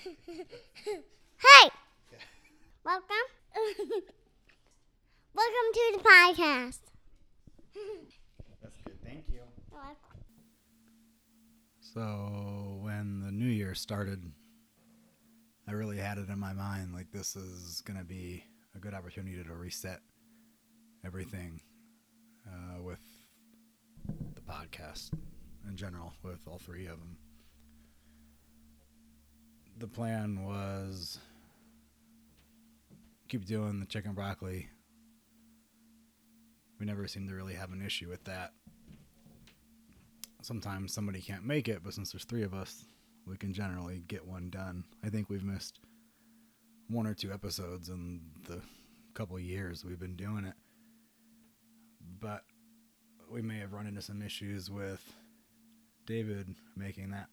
Hey! 1.40 1.70
Welcome. 2.84 3.06
Welcome 5.34 5.68
to 5.74 5.92
the 5.92 5.98
podcast. 5.98 6.78
That's 8.62 8.76
good. 8.84 8.98
Thank 9.04 9.24
you. 9.28 9.40
So 11.80 12.78
when 12.80 13.20
the 13.20 13.32
new 13.32 13.46
year 13.50 13.74
started, 13.74 14.22
I 15.68 15.72
really 15.72 15.98
had 15.98 16.18
it 16.18 16.28
in 16.30 16.38
my 16.38 16.52
mind 16.52 16.94
like 16.94 17.10
this 17.12 17.36
is 17.36 17.82
going 17.82 17.98
to 17.98 18.04
be 18.04 18.44
a 18.74 18.78
good 18.78 18.94
opportunity 18.94 19.42
to 19.42 19.54
reset 19.54 20.00
everything 21.04 21.60
uh, 22.46 22.82
with 22.82 23.00
the 24.34 24.40
podcast 24.40 25.10
in 25.68 25.76
general, 25.76 26.14
with 26.22 26.40
all 26.46 26.58
three 26.58 26.86
of 26.86 26.98
them. 27.00 27.16
The 29.80 29.88
plan 29.88 30.44
was 30.44 31.18
keep 33.28 33.44
doing 33.44 33.80
the 33.80 33.86
chicken 33.86 34.12
broccoli. 34.12 34.68
We 36.78 36.86
never 36.86 37.08
seem 37.08 37.26
to 37.28 37.34
really 37.34 37.54
have 37.54 37.72
an 37.72 37.82
issue 37.82 38.08
with 38.08 38.22
that 38.24 38.52
sometimes 40.42 40.92
somebody 40.92 41.20
can't 41.20 41.44
make 41.44 41.68
it, 41.68 41.82
but 41.82 41.94
since 41.94 42.12
there's 42.12 42.24
three 42.24 42.42
of 42.42 42.54
us, 42.54 42.84
we 43.26 43.36
can 43.36 43.52
generally 43.52 44.02
get 44.08 44.26
one 44.26 44.50
done. 44.50 44.84
I 45.04 45.08
think 45.08 45.28
we've 45.28 45.44
missed 45.44 45.80
one 46.88 47.06
or 47.06 47.14
two 47.14 47.32
episodes 47.32 47.88
in 47.88 48.20
the 48.48 48.60
couple 49.14 49.38
years 49.38 49.84
we've 49.84 50.00
been 50.00 50.16
doing 50.16 50.44
it. 50.44 50.54
But 52.20 52.42
we 53.30 53.42
may 53.42 53.58
have 53.58 53.72
run 53.72 53.86
into 53.86 54.02
some 54.02 54.22
issues 54.22 54.70
with 54.70 55.02
David 56.06 56.54
making 56.76 57.10
that 57.10 57.28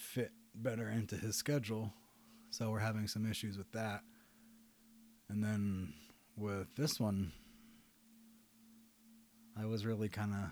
fit 0.00 0.32
better 0.54 0.88
into 0.88 1.16
his 1.16 1.36
schedule. 1.36 1.92
So 2.50 2.70
we're 2.70 2.80
having 2.80 3.06
some 3.06 3.30
issues 3.30 3.56
with 3.56 3.70
that. 3.72 4.00
And 5.28 5.44
then 5.44 5.92
with 6.36 6.74
this 6.76 6.98
one, 6.98 7.32
I 9.60 9.66
was 9.66 9.86
really 9.86 10.08
kind 10.08 10.32
of 10.32 10.50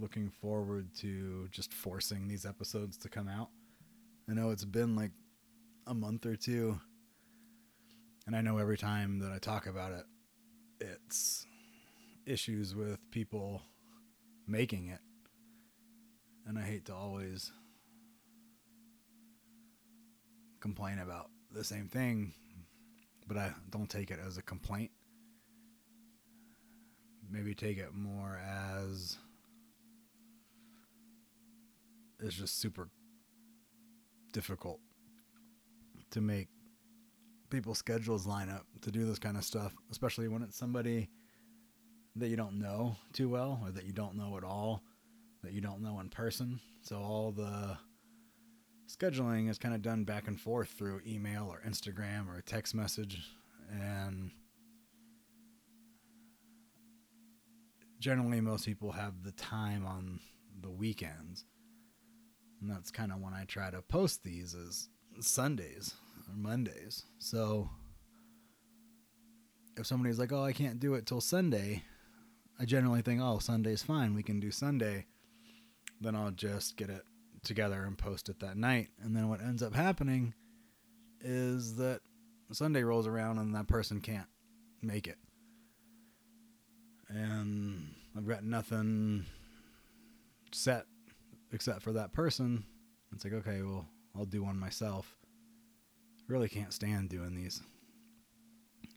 looking 0.00 0.30
forward 0.30 0.94
to 1.00 1.48
just 1.50 1.72
forcing 1.72 2.28
these 2.28 2.46
episodes 2.46 2.96
to 2.98 3.08
come 3.08 3.28
out. 3.28 3.48
I 4.30 4.34
know 4.34 4.50
it's 4.50 4.64
been 4.64 4.94
like 4.94 5.12
a 5.86 5.94
month 5.94 6.26
or 6.26 6.36
two, 6.36 6.78
and 8.26 8.36
I 8.36 8.42
know 8.42 8.58
every 8.58 8.76
time 8.76 9.18
that 9.20 9.32
I 9.32 9.38
talk 9.38 9.66
about 9.66 9.92
it, 9.92 10.04
it's 10.80 11.46
issues 12.26 12.76
with 12.76 12.98
people 13.10 13.62
making 14.46 14.88
it. 14.88 15.00
And 16.46 16.58
I 16.58 16.62
hate 16.62 16.84
to 16.86 16.94
always 16.94 17.50
complain 20.60 20.98
about 20.98 21.30
the 21.52 21.64
same 21.64 21.88
thing, 21.88 22.32
but 23.26 23.36
I 23.36 23.52
don't 23.70 23.88
take 23.88 24.10
it 24.10 24.18
as 24.24 24.36
a 24.36 24.42
complaint. 24.42 24.90
Maybe 27.30 27.54
take 27.54 27.78
it 27.78 27.94
more 27.94 28.40
as 28.46 29.18
it's 32.20 32.34
just 32.34 32.60
super 32.60 32.88
difficult 34.32 34.80
to 36.10 36.20
make 36.20 36.48
people's 37.50 37.78
schedules 37.78 38.26
line 38.26 38.48
up 38.48 38.66
to 38.82 38.90
do 38.90 39.04
this 39.04 39.18
kind 39.18 39.36
of 39.36 39.44
stuff, 39.44 39.74
especially 39.90 40.28
when 40.28 40.42
it's 40.42 40.56
somebody 40.56 41.08
that 42.16 42.28
you 42.28 42.36
don't 42.36 42.58
know 42.58 42.96
too 43.12 43.28
well 43.28 43.60
or 43.64 43.70
that 43.70 43.84
you 43.84 43.92
don't 43.92 44.16
know 44.16 44.36
at 44.36 44.44
all, 44.44 44.82
that 45.42 45.52
you 45.52 45.60
don't 45.60 45.82
know 45.82 46.00
in 46.00 46.08
person. 46.08 46.60
So 46.82 46.96
all 46.96 47.30
the 47.30 47.76
scheduling 48.88 49.48
is 49.50 49.58
kind 49.58 49.74
of 49.74 49.82
done 49.82 50.04
back 50.04 50.26
and 50.26 50.40
forth 50.40 50.70
through 50.70 51.00
email 51.06 51.48
or 51.50 51.60
Instagram 51.68 52.28
or 52.28 52.38
a 52.38 52.42
text 52.42 52.74
message 52.74 53.18
and 53.70 54.30
generally 58.00 58.40
most 58.40 58.64
people 58.64 58.92
have 58.92 59.22
the 59.22 59.32
time 59.32 59.84
on 59.84 60.18
the 60.60 60.70
weekends 60.70 61.44
and 62.60 62.70
that's 62.70 62.90
kind 62.90 63.12
of 63.12 63.20
when 63.20 63.34
I 63.34 63.44
try 63.44 63.70
to 63.70 63.82
post 63.82 64.24
these 64.24 64.54
is 64.54 64.88
Sundays 65.20 65.94
or 66.28 66.34
Mondays. 66.34 67.04
So 67.18 67.70
if 69.76 69.86
somebody's 69.86 70.18
like, 70.18 70.32
"Oh, 70.32 70.42
I 70.42 70.52
can't 70.52 70.80
do 70.80 70.94
it 70.94 71.06
till 71.06 71.20
Sunday," 71.20 71.84
I 72.58 72.64
generally 72.64 73.02
think, 73.02 73.20
"Oh, 73.20 73.38
Sunday's 73.38 73.82
fine. 73.82 74.14
We 74.14 74.22
can 74.22 74.40
do 74.40 74.50
Sunday." 74.50 75.06
Then 76.00 76.14
I'll 76.14 76.30
just 76.30 76.76
get 76.76 76.90
it 76.90 77.04
together 77.42 77.84
and 77.84 77.96
post 77.96 78.28
it 78.28 78.40
that 78.40 78.56
night. 78.56 78.88
And 79.02 79.16
then 79.16 79.28
what 79.28 79.40
ends 79.40 79.62
up 79.62 79.74
happening 79.74 80.34
is 81.20 81.76
that 81.76 82.00
Sunday 82.52 82.82
rolls 82.82 83.06
around 83.06 83.38
and 83.38 83.54
that 83.54 83.68
person 83.68 84.00
can't 84.00 84.28
make 84.82 85.06
it. 85.06 85.18
And 87.08 87.94
I've 88.16 88.28
got 88.28 88.44
nothing 88.44 89.26
set 90.52 90.86
except 91.52 91.82
for 91.82 91.92
that 91.92 92.12
person. 92.12 92.64
It's 93.12 93.24
like, 93.24 93.34
okay, 93.34 93.62
well, 93.62 93.86
I'll 94.16 94.24
do 94.24 94.42
one 94.42 94.58
myself. 94.58 95.16
Really 96.26 96.48
can't 96.48 96.72
stand 96.72 97.08
doing 97.08 97.34
these 97.34 97.62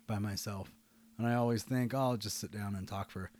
by 0.07 0.19
myself. 0.19 0.72
And 1.18 1.25
I 1.28 1.35
always 1.35 1.63
think, 1.63 1.94
oh, 1.94 2.00
I'll 2.00 2.18
just 2.18 2.40
sit 2.40 2.51
down 2.51 2.75
and 2.75 2.88
talk 2.88 3.09
for 3.09 3.31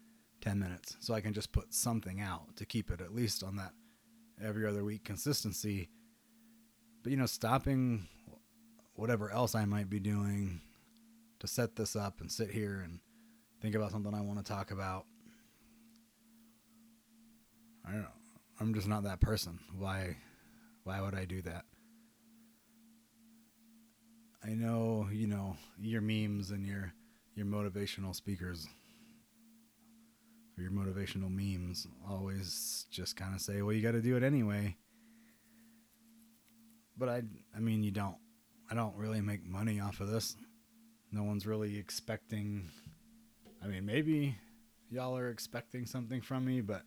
10 0.42 0.60
minutes 0.60 0.98
so 1.00 1.14
I 1.14 1.22
can 1.22 1.34
just 1.34 1.52
put 1.52 1.74
something 1.74 2.22
out 2.22 2.56
to 2.56 2.66
keep 2.66 2.90
it 2.92 3.02
at 3.02 3.14
least 3.14 3.44
on 3.44 3.58
that 3.58 3.74
every 4.44 4.68
other 4.68 4.84
week 4.84 5.04
consistency. 5.04 5.90
But, 7.04 7.12
you 7.12 7.18
know, 7.18 7.26
stopping 7.26 8.08
whatever 8.96 9.32
else 9.32 9.56
I 9.56 9.66
might 9.66 9.90
be 9.90 10.00
doing 10.00 10.62
to 11.40 11.48
set 11.48 11.76
this 11.76 11.96
up 11.96 12.22
and 12.22 12.32
sit 12.32 12.52
here 12.52 12.82
and 12.84 13.00
think 13.62 13.76
about 13.76 13.92
something 13.92 14.14
I 14.14 14.22
want 14.22 14.40
to 14.40 14.46
talk 14.46 14.72
about. 14.72 15.06
I 17.86 17.92
don't 17.92 18.02
know. 18.02 18.08
I'm 18.60 18.74
just 18.76 18.88
not 18.88 19.04
that 19.04 19.20
person. 19.20 19.60
Why 19.76 20.18
why 20.84 21.02
would 21.02 21.16
I 21.16 21.26
do 21.26 21.42
that? 21.44 21.66
I 24.44 24.50
know, 24.50 25.08
you 25.12 25.28
know, 25.28 25.58
your 25.80 26.02
memes 26.02 26.52
and 26.52 26.66
your 26.66 26.94
your 27.36 27.46
motivational 27.48 28.16
speakers 28.16 28.68
your 30.62 30.72
motivational 30.72 31.30
memes 31.30 31.88
always 32.10 32.86
just 32.92 33.16
kind 33.16 33.34
of 33.36 33.42
say, 33.42 33.62
"Well, 33.62 33.74
you 33.74 33.82
got 33.82 33.92
to 33.92 34.02
do 34.02 34.16
it 34.16 34.24
anyway." 34.24 34.78
But 36.98 37.10
I 37.10 37.24
I 37.56 37.60
mean, 37.60 37.84
you 37.84 37.92
don't. 37.92 38.18
I 38.70 38.76
don't 38.76 38.96
really 38.96 39.22
make 39.22 39.46
money 39.46 39.80
off 39.80 40.00
of 40.00 40.10
this. 40.10 40.36
No 41.12 41.24
one's 41.24 41.46
really 41.46 41.78
expecting 41.78 42.70
I 43.64 43.68
mean, 43.68 43.86
maybe 43.86 44.36
y'all 44.90 45.18
are 45.18 45.30
expecting 45.30 45.86
something 45.86 46.22
from 46.22 46.46
me, 46.46 46.62
but 46.62 46.82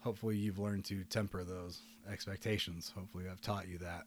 hopefully 0.00 0.36
you've 0.36 0.58
learned 0.58 0.84
to 0.86 1.04
temper 1.04 1.42
those 1.42 1.80
expectations. 2.10 2.92
Hopefully 2.94 3.24
I've 3.30 3.40
taught 3.40 3.68
you 3.68 3.78
that. 3.78 4.02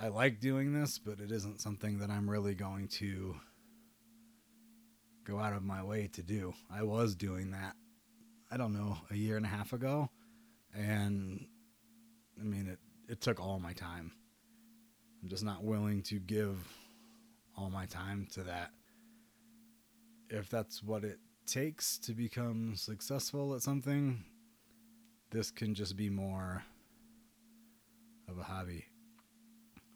I 0.00 0.08
like 0.08 0.40
doing 0.40 0.72
this, 0.72 0.98
but 0.98 1.20
it 1.20 1.30
isn't 1.30 1.60
something 1.60 1.98
that 2.00 2.10
I'm 2.10 2.28
really 2.28 2.54
going 2.54 2.88
to 2.88 3.36
go 5.26 5.38
out 5.38 5.52
of 5.52 5.64
my 5.64 5.82
way 5.82 6.08
to 6.12 6.22
do. 6.22 6.54
I 6.70 6.82
was 6.82 7.14
doing 7.14 7.50
that, 7.50 7.74
I 8.50 8.56
don't 8.56 8.72
know, 8.72 8.96
a 9.10 9.16
year 9.16 9.36
and 9.36 9.44
a 9.44 9.48
half 9.48 9.72
ago. 9.72 10.08
And 10.74 11.46
I 12.40 12.44
mean, 12.44 12.68
it, 12.68 12.78
it 13.08 13.20
took 13.20 13.40
all 13.40 13.58
my 13.58 13.72
time. 13.72 14.12
I'm 15.22 15.28
just 15.28 15.44
not 15.44 15.64
willing 15.64 16.02
to 16.04 16.20
give 16.20 16.56
all 17.56 17.70
my 17.70 17.86
time 17.86 18.28
to 18.32 18.44
that. 18.44 18.70
If 20.28 20.48
that's 20.48 20.82
what 20.82 21.04
it 21.04 21.18
takes 21.46 21.98
to 21.98 22.12
become 22.12 22.74
successful 22.76 23.54
at 23.54 23.62
something, 23.62 24.24
this 25.30 25.50
can 25.50 25.74
just 25.74 25.96
be 25.96 26.10
more 26.10 26.62
of 28.28 28.38
a 28.38 28.42
hobby. 28.42 28.84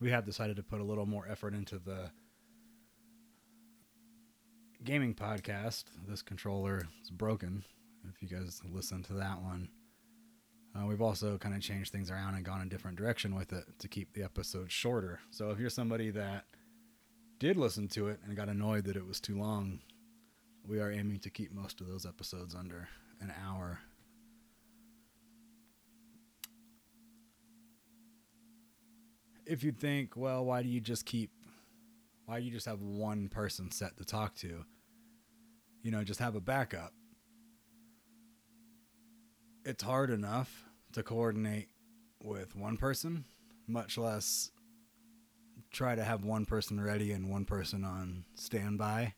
We 0.01 0.11
have 0.11 0.25
decided 0.25 0.57
to 0.57 0.63
put 0.63 0.81
a 0.81 0.85
little 0.85 1.07
more 1.07 1.27
effort 1.29 1.55
into 1.55 1.79
the 1.79 2.11
gaming 4.85 5.15
podcast. 5.15 5.85
This 6.09 6.23
controller 6.23 6.89
is 7.03 7.11
broken. 7.11 7.65
If 8.09 8.23
you 8.23 8.29
guys 8.29 8.61
listen 8.71 9.03
to 9.05 9.15
that 9.15 9.43
one, 9.43 9.69
uh, 10.75 10.87
we've 10.87 11.03
also 11.03 11.37
kind 11.37 11.55
of 11.55 11.61
changed 11.61 11.93
things 11.93 12.11
around 12.11 12.35
and 12.35 12.45
gone 12.45 12.63
a 12.63 12.67
different 12.67 12.97
direction 12.97 13.35
with 13.35 13.53
it 13.53 13.65
to 13.79 13.89
keep 13.89 14.15
the 14.15 14.23
episodes 14.23 14.73
shorter. 14.73 15.21
So 15.31 15.51
if 15.51 15.59
you're 15.59 15.71
somebody 15.71 16.11
that 16.11 16.45
did 17.39 17.57
listen 17.57 17.89
to 17.89 18.09
it 18.09 18.21
and 18.25 18.37
got 18.37 18.49
annoyed 18.49 18.85
that 18.85 18.97
it 18.97 19.07
was 19.07 19.21
too 19.21 19.39
long, 19.39 19.81
we 20.67 20.81
are 20.81 20.91
aiming 20.91 21.19
to 21.21 21.31
keep 21.31 21.53
most 21.53 21.81
of 21.81 21.89
those 21.89 22.07
episodes 22.07 22.55
under 22.55 22.89
an 23.21 23.33
hour 23.47 23.81
if 29.51 29.65
you 29.65 29.73
think, 29.73 30.17
well, 30.17 30.45
why 30.45 30.63
do 30.63 30.69
you 30.69 30.81
just 30.81 31.05
keep, 31.05 31.33
why 32.31 32.39
you 32.39 32.53
just 32.53 32.67
have 32.67 32.81
one 32.81 33.29
person 33.29 33.73
set 33.73 33.97
to 33.97 34.05
talk 34.05 34.37
to? 34.37 34.65
You 35.83 35.91
know, 35.91 36.05
just 36.05 36.21
have 36.21 36.37
a 36.37 36.41
backup. 36.41 36.93
It's 39.65 39.83
hard 39.83 40.11
enough 40.11 40.69
to 40.93 41.03
coordinate 41.03 41.71
with 42.23 42.55
one 42.55 42.77
person, 42.77 43.25
much 43.67 43.99
less 43.99 44.53
try 45.73 45.97
to 45.97 46.05
have 46.05 46.25
one 46.25 46.47
person 46.47 46.81
ready 46.81 47.11
and 47.11 47.29
one 47.29 47.47
person 47.47 47.85
on 47.85 48.25
standby. 48.37 49.15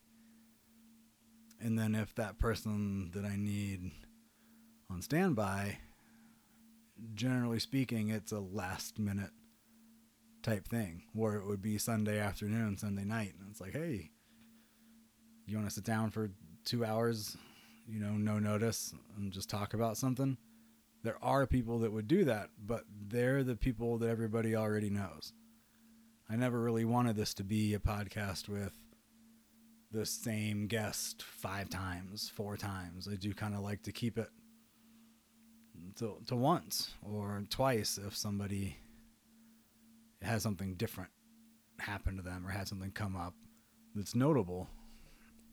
And 1.61 1.77
then 1.77 1.93
if 1.93 2.15
that 2.15 2.39
person 2.39 3.11
that 3.13 3.25
I 3.25 3.35
need 3.35 3.91
on 4.89 5.03
standby, 5.03 5.77
generally 7.13 7.59
speaking, 7.59 8.09
it's 8.09 8.31
a 8.31 8.39
last 8.39 8.97
minute 8.97 9.31
type 10.43 10.67
thing 10.67 11.03
where 11.13 11.35
it 11.35 11.47
would 11.47 11.61
be 11.61 11.77
Sunday 11.77 12.19
afternoon, 12.19 12.77
Sunday 12.77 13.05
night. 13.05 13.33
And 13.39 13.49
it's 13.49 13.61
like, 13.61 13.73
hey, 13.73 14.11
you 15.47 15.57
want 15.57 15.67
to 15.67 15.73
sit 15.73 15.85
down 15.85 16.11
for 16.11 16.29
two 16.65 16.85
hours, 16.85 17.35
you 17.87 17.99
know, 17.99 18.11
no 18.11 18.39
notice 18.39 18.93
and 19.17 19.31
just 19.31 19.49
talk 19.49 19.73
about 19.73 19.97
something? 19.97 20.37
There 21.03 21.17
are 21.21 21.47
people 21.47 21.79
that 21.79 21.91
would 21.91 22.07
do 22.07 22.23
that, 22.25 22.49
but 22.63 22.83
they're 23.07 23.43
the 23.43 23.55
people 23.55 23.97
that 23.97 24.09
everybody 24.09 24.55
already 24.55 24.89
knows. 24.89 25.33
I 26.29 26.35
never 26.35 26.61
really 26.61 26.85
wanted 26.85 27.15
this 27.15 27.33
to 27.35 27.43
be 27.43 27.73
a 27.73 27.79
podcast 27.79 28.47
with 28.47 28.73
the 29.91 30.05
same 30.05 30.67
guest 30.67 31.21
five 31.23 31.69
times, 31.69 32.31
four 32.33 32.57
times. 32.57 33.07
I 33.11 33.15
do 33.15 33.33
kind 33.33 33.53
of 33.53 33.59
like 33.59 33.83
to 33.83 33.91
keep 33.91 34.17
it 34.17 34.29
to, 35.97 36.17
to 36.27 36.35
once 36.35 36.93
or 37.01 37.43
twice 37.49 37.99
if 38.03 38.15
somebody 38.15 38.77
has 40.25 40.43
something 40.43 40.75
different 40.75 41.09
happen 41.79 42.15
to 42.17 42.21
them 42.21 42.45
or 42.45 42.49
had 42.49 42.67
something 42.67 42.91
come 42.91 43.15
up 43.15 43.33
that's 43.95 44.15
notable 44.15 44.69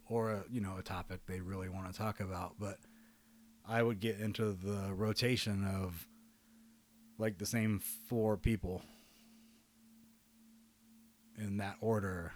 or 0.09 0.31
a, 0.31 0.45
you 0.51 0.61
know 0.61 0.77
a 0.79 0.83
topic 0.83 1.21
they 1.27 1.41
really 1.41 1.69
want 1.69 1.91
to 1.91 1.99
talk 1.99 2.21
about. 2.21 2.55
But 2.59 2.79
i 3.69 3.83
would 3.83 4.01
get 4.01 4.19
into 4.19 4.53
the 4.53 4.93
rotation 4.93 5.65
of 5.65 6.07
like 7.19 7.39
the 7.39 7.47
same 7.47 7.79
four 8.09 8.37
people 8.37 8.83
in 11.39 11.59
that 11.59 11.77
order. 11.81 12.33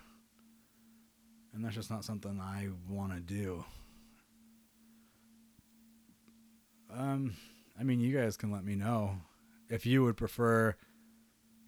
And 1.52 1.64
that's 1.64 1.74
just 1.74 1.90
not 1.90 2.04
something 2.04 2.40
i 2.40 2.68
want 2.88 3.12
to 3.12 3.20
do. 3.20 3.64
Um 6.92 7.34
i 7.78 7.82
mean 7.82 8.00
you 8.00 8.16
guys 8.16 8.36
can 8.36 8.52
let 8.52 8.64
me 8.64 8.74
know 8.74 9.16
if 9.68 9.86
you 9.86 10.04
would 10.04 10.16
prefer 10.16 10.76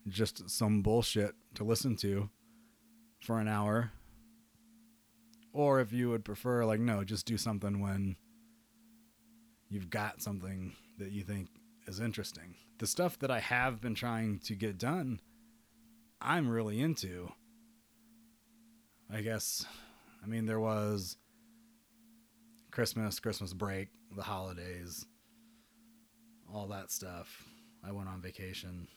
just 0.08 0.48
some 0.48 0.82
bullshit 0.82 1.34
to 1.54 1.64
listen 1.64 1.96
to 1.96 2.30
for 3.20 3.40
an 3.40 3.48
hour. 3.48 3.92
Or 5.52 5.80
if 5.80 5.92
you 5.92 6.10
would 6.10 6.24
prefer 6.24 6.64
like 6.64 6.80
no 6.80 7.04
just 7.04 7.26
do 7.26 7.36
something 7.36 7.80
when 7.80 8.16
you've 9.68 9.90
got 9.90 10.22
something 10.22 10.74
that 10.98 11.10
you 11.10 11.22
think 11.22 11.48
is 11.86 12.00
interesting. 12.00 12.54
The 12.78 12.86
stuff 12.86 13.18
that 13.20 13.30
i 13.30 13.40
have 13.40 13.80
been 13.80 13.94
trying 13.94 14.38
to 14.40 14.54
get 14.54 14.78
done 14.78 15.20
i'm 16.20 16.48
really 16.48 16.80
into. 16.80 17.32
I 19.12 19.20
guess 19.22 19.64
i 20.22 20.26
mean 20.26 20.46
there 20.46 20.60
was 20.60 21.16
christmas 22.70 23.20
christmas 23.20 23.54
break 23.54 23.88
the 24.14 24.22
holidays 24.22 25.06
all 26.52 26.66
that 26.68 26.90
stuff. 26.90 27.44
I 27.84 27.92
went 27.92 28.08
on 28.08 28.20
vacation 28.20 28.88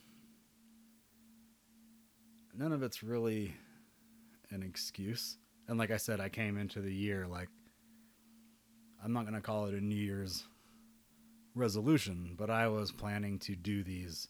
none 2.60 2.72
of 2.72 2.82
it's 2.82 3.02
really 3.02 3.54
an 4.50 4.62
excuse. 4.62 5.38
And 5.66 5.78
like 5.78 5.90
I 5.90 5.96
said, 5.96 6.20
I 6.20 6.28
came 6.28 6.58
into 6.58 6.82
the 6.82 6.92
year 6.92 7.26
like 7.26 7.48
I'm 9.02 9.14
not 9.14 9.22
going 9.22 9.34
to 9.34 9.40
call 9.40 9.64
it 9.64 9.74
a 9.74 9.80
New 9.80 9.96
Year's 9.96 10.44
resolution, 11.54 12.34
but 12.36 12.50
I 12.50 12.68
was 12.68 12.92
planning 12.92 13.38
to 13.40 13.56
do 13.56 13.82
these 13.82 14.28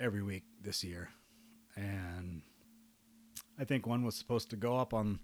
every 0.00 0.22
week 0.22 0.44
this 0.62 0.82
year. 0.82 1.10
And 1.76 2.40
I 3.58 3.64
think 3.64 3.86
one 3.86 4.02
was 4.02 4.14
supposed 4.14 4.48
to 4.50 4.56
go 4.56 4.78
up 4.78 4.94
on 4.94 5.20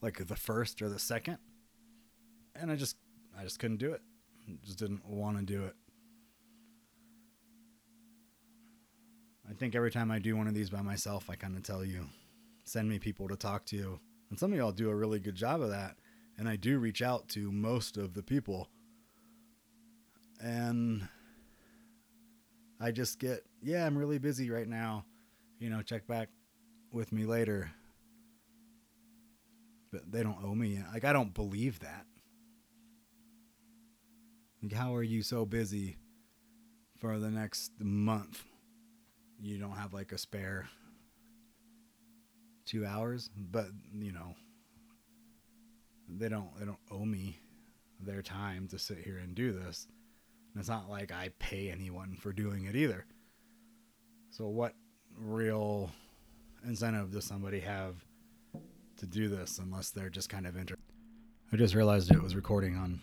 like 0.00 0.24
the 0.24 0.36
first 0.36 0.82
or 0.82 0.88
the 0.88 1.00
second. 1.00 1.38
And 2.54 2.70
I 2.70 2.76
just 2.76 2.96
I 3.36 3.42
just 3.42 3.58
couldn't 3.58 3.78
do 3.78 3.92
it. 3.92 4.02
Just 4.62 4.78
didn't 4.78 5.04
want 5.04 5.36
to 5.38 5.42
do 5.42 5.64
it. 5.64 5.74
I 9.48 9.52
think 9.52 9.74
every 9.74 9.90
time 9.90 10.10
I 10.10 10.18
do 10.18 10.36
one 10.36 10.48
of 10.48 10.54
these 10.54 10.70
by 10.70 10.80
myself, 10.80 11.28
I 11.28 11.36
kind 11.36 11.56
of 11.56 11.62
tell 11.62 11.84
you, 11.84 12.06
send 12.64 12.88
me 12.88 12.98
people 12.98 13.28
to 13.28 13.36
talk 13.36 13.66
to. 13.66 13.98
And 14.30 14.38
some 14.38 14.52
of 14.52 14.58
y'all 14.58 14.72
do 14.72 14.88
a 14.88 14.94
really 14.94 15.18
good 15.18 15.34
job 15.34 15.60
of 15.60 15.70
that. 15.70 15.96
And 16.38 16.48
I 16.48 16.56
do 16.56 16.78
reach 16.78 17.02
out 17.02 17.28
to 17.30 17.52
most 17.52 17.96
of 17.96 18.14
the 18.14 18.22
people. 18.22 18.68
And 20.40 21.06
I 22.80 22.90
just 22.90 23.18
get, 23.18 23.44
yeah, 23.62 23.86
I'm 23.86 23.96
really 23.96 24.18
busy 24.18 24.50
right 24.50 24.68
now. 24.68 25.04
You 25.58 25.70
know, 25.70 25.82
check 25.82 26.06
back 26.06 26.30
with 26.90 27.12
me 27.12 27.24
later. 27.24 27.70
But 29.92 30.10
they 30.10 30.22
don't 30.22 30.42
owe 30.42 30.54
me. 30.54 30.82
Like, 30.92 31.04
I 31.04 31.12
don't 31.12 31.34
believe 31.34 31.80
that. 31.80 32.06
Like, 34.62 34.72
how 34.72 34.94
are 34.94 35.02
you 35.02 35.22
so 35.22 35.44
busy 35.44 35.98
for 36.98 37.18
the 37.18 37.30
next 37.30 37.72
month? 37.78 38.42
You 39.44 39.58
don't 39.58 39.76
have 39.76 39.92
like 39.92 40.12
a 40.12 40.18
spare 40.18 40.68
two 42.64 42.86
hours 42.86 43.28
but 43.36 43.66
you 43.94 44.10
know 44.10 44.34
they 46.08 46.28
don't 46.28 46.48
they 46.58 46.64
don't 46.64 46.78
owe 46.90 47.04
me 47.04 47.38
their 48.00 48.22
time 48.22 48.68
to 48.68 48.78
sit 48.78 48.98
here 48.98 49.18
and 49.18 49.34
do 49.34 49.52
this. 49.52 49.86
And 50.52 50.60
it's 50.60 50.68
not 50.68 50.90
like 50.90 51.12
i 51.12 51.30
pay 51.38 51.70
anyone 51.70 52.16
for 52.20 52.32
doing 52.32 52.64
it 52.66 52.76
either. 52.76 53.06
So 54.30 54.48
what 54.48 54.74
real 55.16 55.90
incentive 56.66 57.12
does 57.12 57.24
somebody 57.24 57.60
have 57.60 57.94
to 58.96 59.06
do 59.06 59.28
this 59.28 59.58
unless 59.58 59.90
they're 59.90 60.10
just 60.10 60.28
kind 60.28 60.46
of 60.46 60.56
interested 60.56 60.82
i 61.52 61.56
just 61.56 61.74
realized 61.74 62.10
it 62.10 62.22
was 62.22 62.34
recording 62.34 62.76
on 62.76 63.00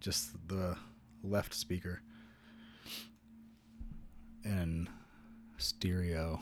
just 0.00 0.30
the 0.48 0.76
left 1.22 1.54
speaker. 1.54 2.02
And 4.44 4.88
stereo. 5.58 6.40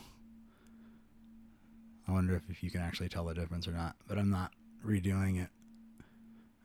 I 2.08 2.12
wonder 2.12 2.34
if, 2.34 2.42
if 2.50 2.62
you 2.62 2.70
can 2.70 2.80
actually 2.80 3.08
tell 3.08 3.24
the 3.24 3.34
difference 3.34 3.68
or 3.68 3.72
not, 3.72 3.96
but 4.08 4.18
I'm 4.18 4.30
not 4.30 4.52
redoing 4.84 5.42
it. 5.42 5.48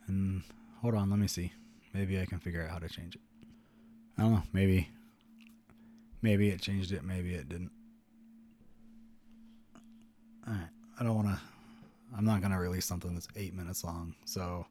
And 0.08 0.44
hold 0.82 0.96
on, 0.96 1.10
let 1.10 1.20
me 1.20 1.28
see. 1.28 1.52
Maybe 1.94 2.20
I 2.20 2.26
can 2.26 2.40
figure 2.40 2.64
out 2.64 2.70
how 2.70 2.80
to 2.80 2.90
change 2.90 3.16
it. 3.16 3.22
I 4.18 4.24
don't 4.24 4.34
know. 4.34 4.44
Maybe, 4.52 4.90
maybe 6.22 6.50
it 6.50 6.62
changed 6.62 6.92
it. 6.92 7.04
Maybe 7.04 7.34
it 7.34 7.50
didn't. 7.50 7.72
All 10.48 10.54
right. 10.54 10.70
I 11.00 11.04
don't 11.04 11.16
want 11.16 11.28
to. 11.28 11.40
I'm 12.18 12.26
not 12.26 12.42
gonna 12.42 12.60
release 12.60 12.86
something 12.86 13.14
that's 13.14 13.28
eight 13.36 13.54
minutes 13.54 13.84
long. 13.84 14.16
So 14.26 14.66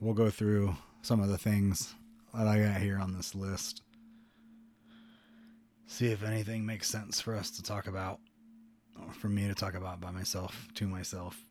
we'll 0.00 0.14
go 0.14 0.30
through 0.30 0.74
some 1.02 1.20
of 1.20 1.28
the 1.28 1.38
things 1.38 1.94
that 2.34 2.46
I 2.46 2.58
got 2.58 2.80
here 2.80 2.98
on 2.98 3.12
this 3.12 3.34
list 3.34 3.82
see 5.90 6.06
if 6.12 6.22
anything 6.22 6.64
makes 6.64 6.88
sense 6.88 7.20
for 7.20 7.34
us 7.34 7.50
to 7.50 7.62
talk 7.64 7.88
about, 7.88 8.20
or 8.96 9.12
for 9.12 9.28
me 9.28 9.48
to 9.48 9.54
talk 9.54 9.74
about 9.74 10.00
by 10.00 10.12
myself, 10.12 10.68
to 10.72 10.86
myself. 10.86 11.44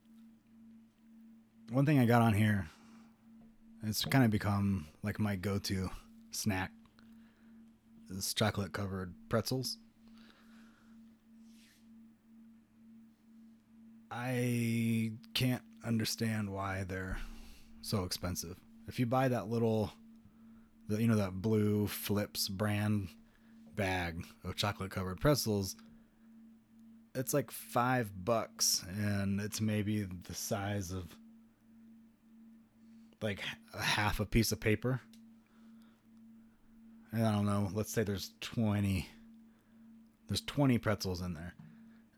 One 1.71 1.85
thing 1.85 1.99
I 1.99 2.05
got 2.05 2.21
on 2.21 2.33
here, 2.33 2.69
it's 3.83 4.05
kind 4.05 4.23
of 4.23 4.31
become 4.31 4.87
like 5.03 5.19
my 5.19 5.35
go 5.35 5.59
to 5.59 5.89
snack, 6.31 6.71
is 8.09 8.33
chocolate 8.33 8.71
covered 8.71 9.13
pretzels. 9.27 9.77
I 14.09 15.11
can't 15.33 15.61
understand 15.85 16.49
why 16.49 16.85
they're 16.87 17.19
so 17.81 18.05
expensive. 18.05 18.55
If 18.87 18.99
you 18.99 19.05
buy 19.05 19.27
that 19.27 19.49
little, 19.49 19.91
the, 20.87 21.01
you 21.01 21.09
know, 21.09 21.17
that 21.17 21.41
blue 21.41 21.87
Flipz 21.87 22.49
brand 22.49 23.09
bag 23.79 24.25
of 24.43 24.57
chocolate 24.57 24.91
covered 24.91 25.21
pretzels, 25.21 25.77
it's 27.15 27.33
like 27.33 27.49
five 27.49 28.11
bucks, 28.25 28.83
and 28.89 29.39
it's 29.39 29.61
maybe 29.61 30.03
the 30.03 30.35
size 30.35 30.91
of 30.91 31.15
like 33.21 33.39
a 33.73 33.81
half 33.81 34.19
a 34.19 34.25
piece 34.25 34.51
of 34.51 34.59
paper. 34.59 34.99
And 37.13 37.25
I 37.25 37.31
don't 37.31 37.45
know, 37.45 37.69
let's 37.73 37.91
say 37.91 38.03
there's 38.03 38.33
20 38.41 39.07
there's 40.27 40.41
20 40.41 40.77
pretzels 40.77 41.21
in 41.21 41.33
there 41.33 41.55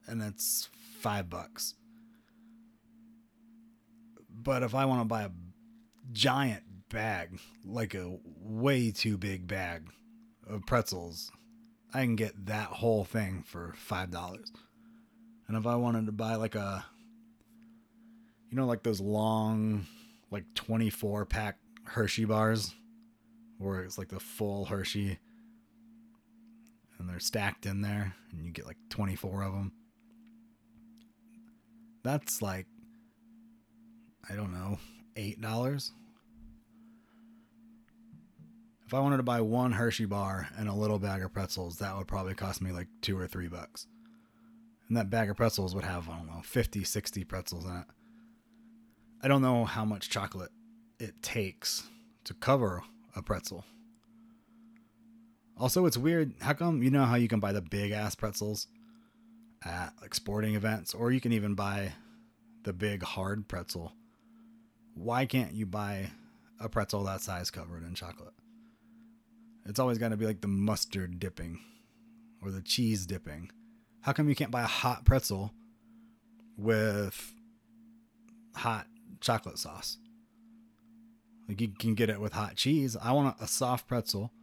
and 0.08 0.22
it's 0.22 0.68
5 1.00 1.30
bucks. 1.30 1.76
But 4.30 4.64
if 4.64 4.76
I 4.76 4.84
want 4.84 5.00
to 5.02 5.06
buy 5.06 5.24
a 5.24 5.30
giant 6.12 6.64
bag, 6.90 7.40
like 7.64 7.94
a 7.94 8.18
way 8.26 8.92
too 8.92 9.18
big 9.18 9.48
bag 9.48 9.88
of 10.46 10.66
pretzels, 10.66 11.32
I 11.94 12.04
can 12.04 12.16
get 12.16 12.46
that 12.46 12.68
whole 12.68 13.04
thing 13.04 13.44
for 13.46 13.74
five 13.76 14.12
dollars. 14.12 14.52
And 15.48 15.58
if 15.58 15.68
I 15.68 15.76
wanted 15.76 16.06
to 16.06 16.12
buy 16.12 16.36
like 16.36 16.56
a, 16.56 16.86
you 18.50 18.58
know, 18.58 18.66
like 18.66 18.84
those 18.84 19.02
long, 19.02 19.86
like 20.30 20.46
twenty 20.56 20.90
four 20.90 21.26
pack 21.26 21.58
Hershey 21.84 22.26
bars, 22.26 22.74
where 23.58 23.84
it's 23.84 23.98
like 23.98 24.10
the 24.10 24.20
full 24.20 24.66
Hershey 24.66 25.20
and 27.02 27.10
they're 27.10 27.20
stacked 27.20 27.66
in 27.66 27.82
there 27.82 28.14
and 28.32 28.46
you 28.46 28.52
get 28.52 28.68
like 28.68 28.78
24 28.90 29.44
of 29.44 29.54
them. 29.54 29.72
That's 32.04 32.42
like 32.42 32.68
I 34.30 34.36
don't 34.36 34.54
know, 34.54 34.78
$8. 35.16 35.92
If 38.92 38.96
I 38.96 39.00
wanted 39.00 39.18
to 39.18 39.24
buy 39.24 39.40
one 39.40 39.72
Hershey 39.72 40.04
bar 40.04 40.50
and 40.58 40.68
a 40.68 40.74
little 40.74 41.00
bag 41.00 41.24
of 41.24 41.32
pretzels, 41.32 41.78
that 41.78 41.96
would 41.96 42.10
probably 42.10 42.34
cost 42.34 42.62
me 42.62 42.74
like 42.74 42.90
2 43.00 43.18
or 43.18 43.26
3 43.26 43.48
bucks. 43.48 43.88
And 44.90 44.98
that 44.98 45.10
bag 45.10 45.30
of 45.30 45.38
pretzels 45.38 45.74
would 45.74 45.86
have, 45.86 46.10
I 46.10 46.18
don't 46.18 46.28
know, 46.28 46.42
50, 46.44 46.84
60 46.84 47.24
pretzels 47.24 47.64
in 47.64 47.72
it. 47.72 47.86
I 49.24 49.30
don't 49.30 49.42
know 49.42 49.64
how 49.64 49.86
much 49.86 50.10
chocolate 50.10 50.52
it 51.00 51.24
takes 51.24 51.88
to 52.26 52.34
cover 52.34 52.84
a 53.16 53.22
pretzel. 53.22 53.64
Also, 55.58 55.86
it's 55.86 55.96
weird. 55.96 56.34
How 56.42 56.52
come 56.52 56.84
you 56.84 56.92
know 56.92 57.06
how 57.06 57.16
you 57.16 57.30
can 57.30 57.40
buy 57.40 57.54
the 57.54 57.62
big 57.62 57.92
ass 57.92 58.16
pretzels 58.16 58.68
at 59.64 59.94
like 60.02 60.14
sporting 60.14 60.56
events, 60.56 60.94
or 60.94 61.14
you 61.14 61.22
can 61.22 61.32
even 61.32 61.56
buy 61.56 61.94
the 62.64 62.74
big 62.74 63.04
hard 63.04 63.48
pretzel? 63.48 63.94
Why 64.96 65.26
can't 65.26 65.54
you 65.54 65.66
buy 65.66 66.10
a 66.60 66.68
pretzel 66.68 67.06
that 67.06 67.22
size 67.22 67.50
covered 67.50 67.86
in 67.86 67.96
chocolate? 67.96 68.34
It's 69.72 69.80
always 69.80 69.98
got 69.98 70.10
to 70.10 70.18
be 70.18 70.26
like 70.26 70.42
the 70.42 70.50
mustard 70.50 71.18
dipping 71.18 71.58
or 72.42 72.52
the 72.52 72.62
cheese 72.62 73.06
dipping. 73.06 73.50
How 74.02 74.12
come 74.12 74.28
you 74.28 74.36
can't 74.36 74.52
buy 74.52 74.64
a 74.64 74.68
hot 74.68 75.06
pretzel 75.06 75.54
with 76.58 77.34
hot 78.54 78.88
chocolate 79.22 79.58
sauce? 79.58 79.98
Like 81.48 81.62
you 81.62 81.70
can 81.70 81.96
get 81.96 82.10
it 82.10 82.20
with 82.20 82.34
hot 82.34 82.58
cheese. 82.58 82.98
I 83.02 83.14
want 83.14 83.38
a 83.40 83.48
soft 83.48 83.88
pretzel 83.88 84.34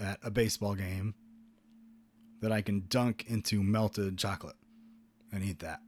at 0.00 0.18
a 0.22 0.30
baseball 0.30 0.74
game 0.74 1.16
that 2.40 2.50
I 2.50 2.62
can 2.62 2.86
dunk 2.88 3.26
into 3.28 3.62
melted 3.62 4.16
chocolate 4.16 4.56
and 5.30 5.44
eat 5.44 5.58
that. 5.58 5.80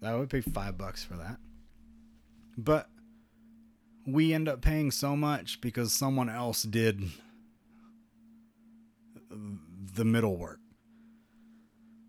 I 0.00 0.14
would 0.14 0.30
pay 0.30 0.42
five 0.42 0.78
bucks 0.78 1.02
for 1.02 1.14
that. 1.14 1.38
But 2.56 2.88
we 4.12 4.32
end 4.32 4.48
up 4.48 4.60
paying 4.60 4.90
so 4.90 5.16
much 5.16 5.60
because 5.60 5.92
someone 5.92 6.28
else 6.28 6.62
did 6.62 7.02
the 9.30 10.04
middle 10.04 10.36
work. 10.36 10.58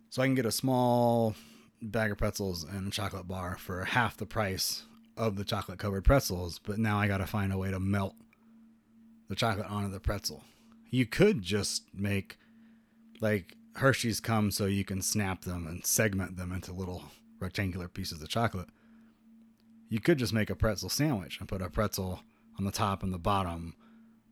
So 0.10 0.22
I 0.22 0.26
can 0.26 0.36
get 0.36 0.46
a 0.46 0.52
small 0.52 1.36
bag 1.82 2.12
of 2.12 2.18
pretzels 2.18 2.64
and 2.64 2.88
a 2.88 2.92
chocolate 2.92 3.28
bar 3.28 3.58
for 3.58 3.84
half 3.86 4.18
the 4.18 4.26
price 4.26 4.84
of 5.18 5.36
the 5.36 5.46
chocolate 5.46 5.80
covered 5.80 6.04
pretzels, 6.04 6.60
but 6.60 6.78
now 6.78 7.00
I 7.00 7.08
got 7.08 7.18
to 7.18 7.26
find 7.26 7.52
a 7.52 7.58
way 7.58 7.72
to 7.72 7.80
melt 7.80 8.16
the 9.30 9.36
chocolate 9.36 9.70
onto 9.70 9.90
the 9.90 10.00
pretzel. 10.00 10.44
You 10.90 11.06
could 11.06 11.42
just 11.42 11.84
make 11.94 12.38
like 13.22 13.56
Hershey's 13.76 14.20
come 14.20 14.52
so 14.52 14.66
you 14.66 14.84
can 14.84 15.02
snap 15.02 15.42
them 15.42 15.66
and 15.68 15.86
segment 15.86 16.38
them 16.38 16.52
into 16.52 16.74
little 16.74 17.06
rectangular 17.40 17.88
pieces 17.88 18.22
of 18.22 18.30
chocolate. 18.30 18.68
You 19.92 20.00
could 20.00 20.20
just 20.20 20.32
make 20.32 20.50
a 20.50 20.56
pretzel 20.56 20.88
sandwich 20.88 21.38
and 21.40 21.50
put 21.50 21.62
a 21.62 21.70
pretzel 21.70 22.22
on 22.58 22.64
the 22.64 22.72
top 22.72 23.04
and 23.04 23.14
the 23.14 23.20
bottom 23.20 23.76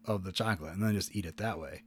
of 0.05 0.23
the 0.23 0.31
chocolate 0.31 0.71
and 0.71 0.81
then 0.81 0.93
just 0.93 1.13
eat 1.13 1.25
it 1.25 1.35
that 1.35 1.59
way. 1.59 1.83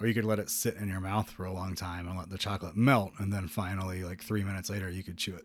Or 0.00 0.08
you 0.08 0.12
could 0.12 0.24
let 0.24 0.40
it 0.40 0.50
sit 0.50 0.74
in 0.74 0.88
your 0.88 0.98
mouth 0.98 1.30
for 1.30 1.44
a 1.44 1.52
long 1.52 1.76
time 1.76 2.08
and 2.08 2.18
let 2.18 2.30
the 2.30 2.36
chocolate 2.36 2.76
melt 2.76 3.12
and 3.18 3.32
then 3.32 3.46
finally 3.46 4.02
like 4.02 4.24
3 4.24 4.42
minutes 4.42 4.70
later 4.70 4.90
you 4.90 5.04
could 5.04 5.16
chew 5.16 5.36
it. 5.36 5.44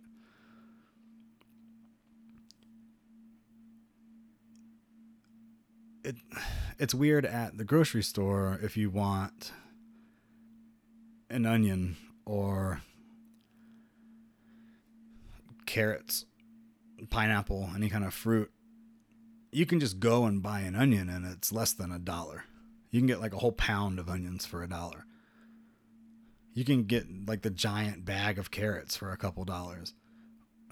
it 6.04 6.16
it's 6.80 6.96
weird 6.96 7.28
at 7.28 7.60
the 7.60 7.64
grocery 7.64 8.02
store 8.02 8.60
if 8.64 8.76
you 8.76 8.90
want 8.90 9.52
an 11.30 11.46
onion 11.46 11.96
or 12.26 12.82
carrots, 15.68 16.26
pineapple, 17.12 17.70
any 17.76 17.90
kind 17.90 18.04
of 18.04 18.14
fruit. 18.14 18.52
You 19.52 19.68
can 19.68 19.80
just 19.80 20.00
go 20.00 20.26
and 20.26 20.42
buy 20.42 20.62
an 20.62 20.76
onion 20.76 21.10
and 21.10 21.26
it's 21.26 21.52
less 21.52 21.74
than 21.74 21.92
a 21.92 22.00
dollar. 22.00 22.46
You 22.90 23.00
can 23.00 23.08
get 23.08 23.22
like 23.22 23.34
a 23.34 23.38
whole 23.38 23.52
pound 23.52 24.00
of 24.00 24.10
onions 24.10 24.46
for 24.46 24.64
a 24.64 24.70
dollar. 24.70 25.06
You 26.54 26.66
can 26.66 26.86
get 26.86 27.06
like 27.28 27.44
the 27.44 27.52
giant 27.52 28.04
bag 28.04 28.40
of 28.40 28.50
carrots 28.50 28.96
for 28.96 29.12
a 29.12 29.18
couple 29.18 29.46
dollars. 29.46 29.94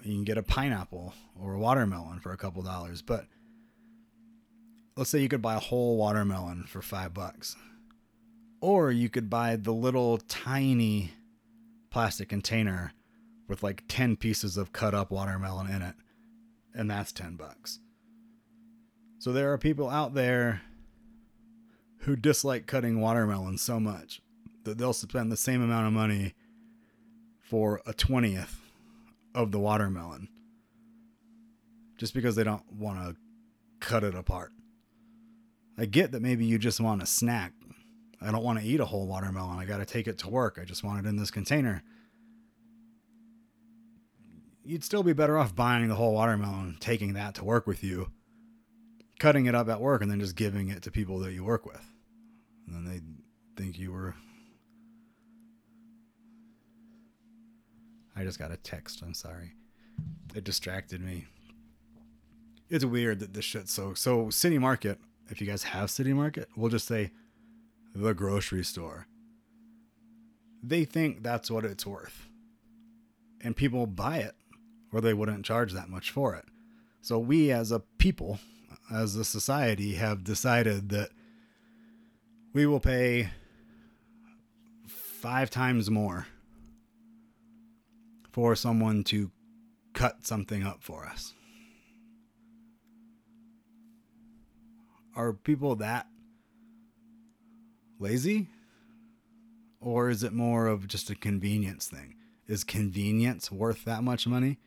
You 0.04 0.14
can 0.14 0.24
get 0.24 0.38
a 0.38 0.44
pineapple 0.44 1.14
or 1.40 1.54
a 1.54 1.60
watermelon 1.60 2.20
for 2.20 2.32
a 2.32 2.38
couple 2.38 2.64
dollars, 2.64 3.02
but 3.02 3.28
let's 4.98 5.10
say 5.10 5.20
you 5.20 5.30
could 5.30 5.42
buy 5.42 5.56
a 5.56 5.60
whole 5.60 5.98
watermelon 5.98 6.64
for 6.64 6.82
five 6.82 7.14
bucks. 7.14 7.56
Or 8.62 8.92
you 8.92 9.10
could 9.10 9.30
buy 9.30 9.58
the 9.58 9.74
little 9.74 10.18
tiny 10.18 11.12
plastic 11.92 12.30
container 12.30 12.94
with 13.48 13.64
like 13.64 13.84
10 13.88 14.16
pieces 14.18 14.58
of 14.58 14.74
cut 14.74 14.94
up 14.94 15.12
watermelon 15.12 15.68
in 15.68 15.82
it, 15.82 15.96
and 16.74 16.90
that's 16.90 17.12
10 17.12 17.36
bucks. 17.36 17.80
So 19.20 19.32
there 19.32 19.52
are 19.54 19.58
people 19.58 19.90
out 19.90 20.14
there 20.14 20.62
who 22.00 22.16
dislike 22.16 22.68
cutting 22.68 23.02
watermelon 23.02 23.58
so 23.58 23.80
much 23.80 24.22
that 24.64 24.78
they'll 24.78 24.94
spend 24.94 25.32
the 25.32 25.38
same 25.38 25.62
amount 25.62 25.88
of 25.88 25.94
money 25.94 26.34
for 27.42 27.82
a 27.86 27.94
20th 27.94 28.56
of 29.34 29.52
the 29.52 29.60
watermelon 29.60 30.28
just 31.98 32.14
because 32.14 32.36
they 32.36 32.44
don't 32.44 32.72
want 32.72 33.00
to 33.00 33.16
cut 33.80 34.04
it 34.04 34.16
apart. 34.16 34.52
I 35.78 35.86
get 35.86 36.12
that 36.12 36.22
maybe 36.22 36.46
you 36.46 36.58
just 36.58 36.80
want 36.80 37.02
a 37.02 37.06
snack. 37.06 37.54
I 38.22 38.32
don't 38.32 38.44
want 38.44 38.60
to 38.60 38.66
eat 38.66 38.80
a 38.80 38.86
whole 38.86 39.08
watermelon. 39.08 39.60
I 39.60 39.66
got 39.66 39.78
to 39.78 39.86
take 39.86 40.08
it 40.08 40.18
to 40.20 40.30
work. 40.30 40.58
I 40.62 40.66
just 40.66 40.84
want 40.84 41.06
it 41.06 41.10
in 41.10 41.18
this 41.18 41.32
container. 41.32 41.84
You'd 44.66 44.84
still 44.84 45.04
be 45.04 45.14
better 45.14 45.38
off 45.38 45.56
buying 45.56 45.88
the 45.88 45.96
whole 45.96 46.14
watermelon, 46.14 46.78
taking 46.80 47.14
that 47.14 47.36
to 47.36 47.46
work 47.46 47.68
with 47.68 47.84
you, 47.84 48.12
cutting 49.20 49.46
it 49.46 49.56
up 49.56 49.70
at 49.70 49.80
work, 49.80 50.02
and 50.02 50.10
then 50.10 50.20
just 50.20 50.36
giving 50.36 50.70
it 50.70 50.82
to 50.84 50.92
people 50.92 51.20
that 51.20 51.34
you 51.34 51.44
work 51.44 51.66
with. 51.66 51.86
And 52.68 52.76
then 52.76 52.86
they 52.86 53.62
think 53.62 53.78
you 53.78 53.92
were. 53.92 54.16
I 58.16 58.24
just 58.24 58.40
got 58.40 58.52
a 58.52 58.58
text. 58.58 59.04
I'm 59.04 59.14
sorry. 59.14 59.54
It 60.34 60.44
distracted 60.44 61.02
me. 61.02 61.26
It's 62.70 62.84
weird 62.84 63.20
that 63.20 63.34
this 63.34 63.46
shit's 63.46 63.72
so. 63.72 63.94
So, 63.94 64.32
City 64.32 64.58
Market 64.58 65.00
if 65.30 65.42
you 65.42 65.48
guys 65.48 65.64
have 65.64 65.90
City 65.90 66.14
Market, 66.14 66.50
we'll 66.56 66.70
just 66.70 66.88
say 66.88 67.12
the 67.94 68.14
grocery 68.14 68.64
store. 68.64 69.08
They 70.62 70.86
think 70.86 71.24
that's 71.24 71.50
what 71.50 71.66
it's 71.66 71.86
worth. 71.86 72.28
And 73.42 73.56
people 73.56 73.86
buy 73.86 74.18
it 74.18 74.36
or 74.92 75.02
they 75.02 75.14
wouldn't 75.14 75.46
charge 75.46 75.74
that 75.74 75.90
much 75.90 76.12
for 76.12 76.36
it. 76.36 76.46
So 77.02 77.20
we 77.20 77.52
as 77.52 77.72
a 77.72 77.80
people, 77.80 78.40
as 78.92 79.16
a 79.16 79.26
society, 79.26 79.96
have 79.96 80.24
decided 80.24 80.90
that 80.90 81.10
we 82.54 82.66
will 82.66 82.80
pay 82.80 83.30
five 84.88 85.50
times 85.50 85.90
more 85.90 86.28
for 88.32 88.56
someone 88.56 89.04
to 89.06 89.32
cut 89.94 90.26
something 90.26 90.64
up 90.64 90.82
for 90.82 91.06
us. 91.06 91.34
are 95.16 95.34
people 95.34 95.76
that 95.78 96.08
lazy? 98.00 98.48
Or 99.80 100.10
is 100.10 100.24
it 100.24 100.34
more 100.34 100.68
of 100.68 100.88
just 100.88 101.10
a 101.10 101.16
convenience 101.16 101.88
thing? 101.88 102.16
Is 102.48 102.64
convenience 102.64 103.52
worth 103.52 103.86
that 103.86 104.04
much 104.04 104.28
money? 104.28 104.58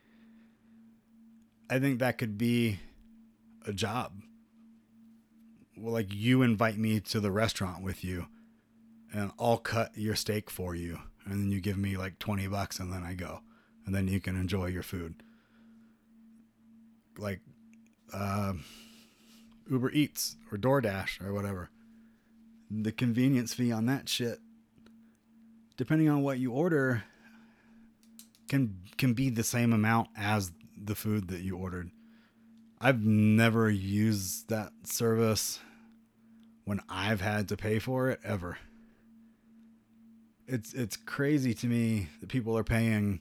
I 1.71 1.79
think 1.79 1.99
that 1.99 2.19
could 2.19 2.39
be 2.39 2.81
a 3.67 3.73
job. 3.73 4.13
Well, 5.77 5.93
like 5.93 6.13
you 6.13 6.43
invite 6.43 6.79
me 6.79 7.01
to 7.01 7.21
the 7.21 7.31
restaurant 7.31 7.83
with 7.83 8.03
you 8.03 8.27
and 9.13 9.31
I'll 9.39 9.59
cut 9.59 9.93
your 9.97 10.17
steak 10.17 10.51
for 10.51 10.75
you 10.75 10.99
and 11.25 11.35
then 11.35 11.51
you 11.51 11.61
give 11.61 11.77
me 11.77 11.97
like 11.97 12.19
20 12.19 12.47
bucks 12.49 12.79
and 12.79 12.93
then 12.93 13.03
I 13.03 13.15
go 13.15 13.41
and 13.87 13.95
then 13.95 14.09
you 14.09 14.21
can 14.21 14.35
enjoy 14.35 14.67
your 14.67 14.83
food. 14.83 15.23
Like 17.17 17.41
uh 18.13 18.55
Uber 19.71 19.91
Eats 19.91 20.37
or 20.51 20.59
DoorDash 20.59 21.23
or 21.25 21.33
whatever. 21.33 21.71
The 22.71 22.93
convenience 22.93 23.55
fee 23.55 23.73
on 23.73 23.87
that 23.87 24.09
shit, 24.09 24.39
depending 25.77 26.09
on 26.09 26.23
what 26.23 26.39
you 26.39 26.53
order, 26.53 27.05
can 28.49 28.79
can 28.97 29.15
be 29.15 29.31
the 29.31 29.45
same 29.45 29.73
amount 29.73 30.09
as 30.17 30.53
the 30.87 30.95
food 30.95 31.29
that 31.29 31.41
you 31.41 31.57
ordered. 31.57 31.91
I've 32.81 33.03
never 33.03 33.71
used 33.71 34.49
that 34.51 34.73
service 34.85 35.61
when 36.65 36.81
I've 36.89 37.21
had 37.21 37.49
to 37.49 37.57
pay 37.57 37.79
for 37.79 38.11
it 38.11 38.21
ever. 38.25 38.59
It's 40.47 40.73
it's 40.73 40.97
crazy 40.97 41.55
to 41.55 41.67
me 41.67 42.09
that 42.21 42.29
people 42.29 42.57
are 42.57 42.65
paying 42.65 43.21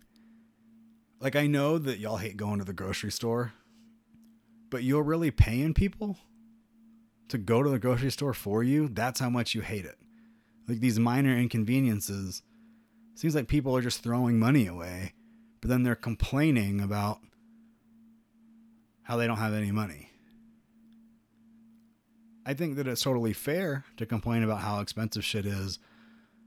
like 1.19 1.35
I 1.35 1.47
know 1.47 1.77
that 1.77 1.99
y'all 1.99 2.17
hate 2.17 2.37
going 2.37 2.59
to 2.59 2.65
the 2.65 2.73
grocery 2.73 3.11
store, 3.11 3.53
but 4.69 4.83
you're 4.83 5.03
really 5.03 5.31
paying 5.31 5.73
people 5.73 6.17
to 7.29 7.37
go 7.37 7.63
to 7.63 7.69
the 7.69 7.79
grocery 7.79 8.11
store 8.11 8.33
for 8.33 8.63
you, 8.63 8.87
that's 8.87 9.19
how 9.19 9.29
much 9.29 9.53
you 9.53 9.61
hate 9.61 9.85
it. 9.85 9.97
Like 10.67 10.79
these 10.79 10.99
minor 10.99 11.35
inconveniences, 11.35 12.41
seems 13.15 13.35
like 13.35 13.47
people 13.47 13.75
are 13.75 13.81
just 13.81 14.03
throwing 14.03 14.39
money 14.39 14.67
away, 14.67 15.13
but 15.61 15.69
then 15.69 15.83
they're 15.83 15.95
complaining 15.95 16.79
about 16.79 17.19
how 19.07 19.15
they 19.15 19.25
don't 19.25 19.37
have 19.37 19.53
any 19.53 19.71
money. 19.71 20.11
I 22.45 22.53
think 22.53 22.75
that 22.75 22.89
it's 22.89 23.03
totally 23.03 23.31
fair 23.31 23.85
to 23.95 24.05
complain 24.05 24.43
about 24.43 24.59
how 24.59 24.81
expensive 24.81 25.23
shit 25.23 25.45
is 25.45 25.79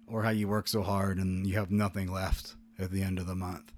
or 0.07 0.25
how 0.25 0.29
you 0.31 0.47
work 0.47 0.69
so 0.69 0.83
hard 0.83 1.17
and 1.17 1.47
you 1.47 1.55
have 1.55 1.71
nothing 1.71 2.13
left 2.13 2.57
at 2.79 2.91
the 2.91 3.03
end 3.03 3.19
of 3.19 3.27
the 3.27 3.35
month. 3.35 3.73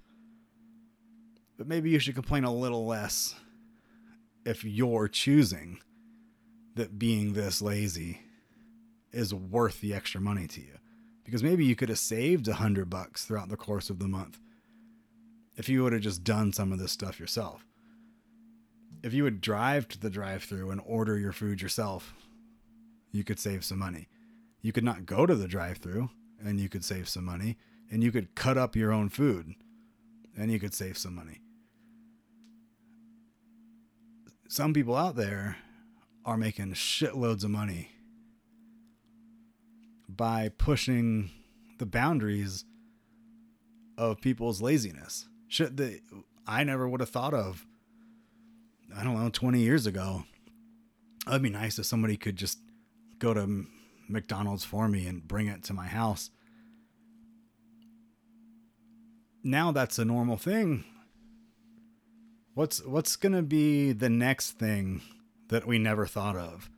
But 1.57 1.65
maybe 1.65 1.91
you 1.91 1.99
should 1.99 2.15
complain 2.15 2.43
a 2.43 2.53
little 2.53 2.85
less 2.85 3.35
if 4.45 4.65
you're 4.65 5.07
choosing 5.07 5.79
that 6.75 6.99
being 6.99 7.31
this 7.31 7.61
lazy 7.61 8.19
is 9.13 9.33
worth 9.33 9.79
the 9.79 9.93
extra 9.93 10.19
money 10.19 10.45
to 10.47 10.59
you. 10.59 10.77
Because 11.23 11.41
maybe 11.41 11.63
you 11.63 11.77
could 11.77 11.87
have 11.87 11.99
saved 11.99 12.49
a 12.49 12.55
hundred 12.55 12.89
bucks 12.89 13.23
throughout 13.23 13.47
the 13.47 13.55
course 13.55 13.89
of 13.89 13.99
the 13.99 14.09
month 14.09 14.39
if 15.55 15.69
you 15.69 15.83
would 15.83 15.93
have 15.93 16.01
just 16.01 16.25
done 16.25 16.51
some 16.51 16.73
of 16.73 16.79
this 16.79 16.91
stuff 16.91 17.17
yourself. 17.17 17.65
If 19.03 19.13
you 19.13 19.23
would 19.23 19.41
drive 19.41 19.89
to 19.89 19.99
the 19.99 20.09
drive 20.09 20.43
through 20.43 20.71
and 20.71 20.81
order 20.85 21.19
your 21.19 21.33
food 21.33 21.61
yourself, 21.61 22.13
you 23.11 23.25
could 23.25 23.37
save 23.37 23.65
some 23.65 23.77
money. 23.77 24.07
You 24.61 24.71
could 24.71 24.85
not 24.85 25.05
go 25.05 25.25
to 25.25 25.35
the 25.35 25.47
drive 25.47 25.77
through 25.77 26.09
and 26.43 26.59
you 26.59 26.69
could 26.69 26.85
save 26.85 27.09
some 27.09 27.25
money. 27.25 27.57
And 27.91 28.01
you 28.01 28.11
could 28.11 28.33
cut 28.33 28.57
up 28.57 28.77
your 28.77 28.93
own 28.93 29.09
food 29.09 29.55
and 30.37 30.49
you 30.49 30.59
could 30.59 30.73
save 30.73 30.97
some 30.97 31.13
money. 31.13 31.41
Some 34.47 34.73
people 34.73 34.95
out 34.95 35.15
there 35.15 35.57
are 36.25 36.37
making 36.37 36.73
shitloads 36.73 37.43
of 37.43 37.49
money 37.49 37.89
by 40.07 40.49
pushing 40.57 41.29
the 41.77 41.85
boundaries 41.85 42.63
of 43.97 44.21
people's 44.21 44.61
laziness. 44.61 45.27
Shit 45.47 45.75
that 45.77 45.99
I 46.47 46.63
never 46.63 46.87
would 46.87 47.01
have 47.01 47.09
thought 47.09 47.33
of, 47.33 47.65
I 48.95 49.03
don't 49.03 49.21
know, 49.21 49.29
20 49.29 49.59
years 49.59 49.85
ago. 49.85 50.23
It'd 51.27 51.41
be 51.41 51.49
nice 51.49 51.79
if 51.79 51.85
somebody 51.85 52.17
could 52.17 52.35
just 52.35 52.59
go 53.19 53.33
to 53.33 53.65
McDonald's 54.09 54.65
for 54.65 54.87
me 54.87 55.07
and 55.07 55.27
bring 55.27 55.47
it 55.47 55.63
to 55.63 55.73
my 55.73 55.87
house. 55.87 56.29
Now 59.43 59.71
that's 59.71 59.99
a 59.99 60.05
normal 60.05 60.37
thing. 60.37 60.85
What's 62.53 62.85
what's 62.85 63.15
going 63.15 63.33
to 63.33 63.41
be 63.41 63.91
the 63.91 64.09
next 64.09 64.51
thing 64.51 65.01
that 65.49 65.65
we 65.65 65.79
never 65.79 66.05
thought 66.05 66.35
of? 66.35 66.69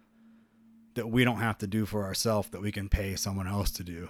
That 0.95 1.09
we 1.09 1.25
don't 1.25 1.37
have 1.37 1.57
to 1.59 1.67
do 1.67 1.85
for 1.85 2.05
ourselves 2.05 2.49
that 2.49 2.61
we 2.61 2.71
can 2.71 2.87
pay 2.87 3.15
someone 3.15 3.47
else 3.47 3.71
to 3.71 3.83
do? 3.83 4.09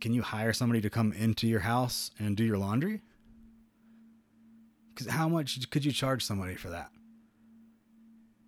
Can 0.00 0.12
you 0.12 0.22
hire 0.22 0.52
somebody 0.52 0.80
to 0.80 0.90
come 0.90 1.12
into 1.12 1.46
your 1.46 1.60
house 1.60 2.10
and 2.18 2.36
do 2.36 2.44
your 2.44 2.58
laundry? 2.58 3.02
Cuz 4.94 5.08
how 5.08 5.28
much 5.28 5.70
could 5.70 5.84
you 5.84 5.92
charge 5.92 6.24
somebody 6.24 6.54
for 6.54 6.70
that? 6.70 6.90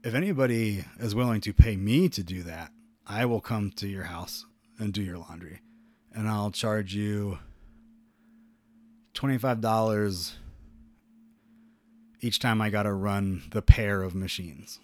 if 0.05 0.15
anybody 0.15 0.85
is 0.99 1.15
willing 1.15 1.41
to 1.41 1.55
pay 1.55 1.77
me 1.77 2.11
to 2.11 2.23
do 2.23 2.43
that, 2.43 2.71
I 3.07 3.25
will 3.25 3.41
come 3.41 3.71
to 3.77 3.89
your 3.89 4.05
house 4.05 4.45
and 4.79 4.93
do 4.93 5.03
your 5.03 5.17
laundry. 5.17 5.63
And 6.15 6.29
I'll 6.29 6.51
charge 6.51 6.95
you 6.95 7.39
$25 9.15 10.33
each 12.21 12.39
time 12.39 12.61
I 12.61 12.69
got 12.69 12.83
to 12.83 12.93
run 12.93 13.43
the 13.51 13.63
pair 13.63 14.03
of 14.03 14.15
machines. 14.15 14.79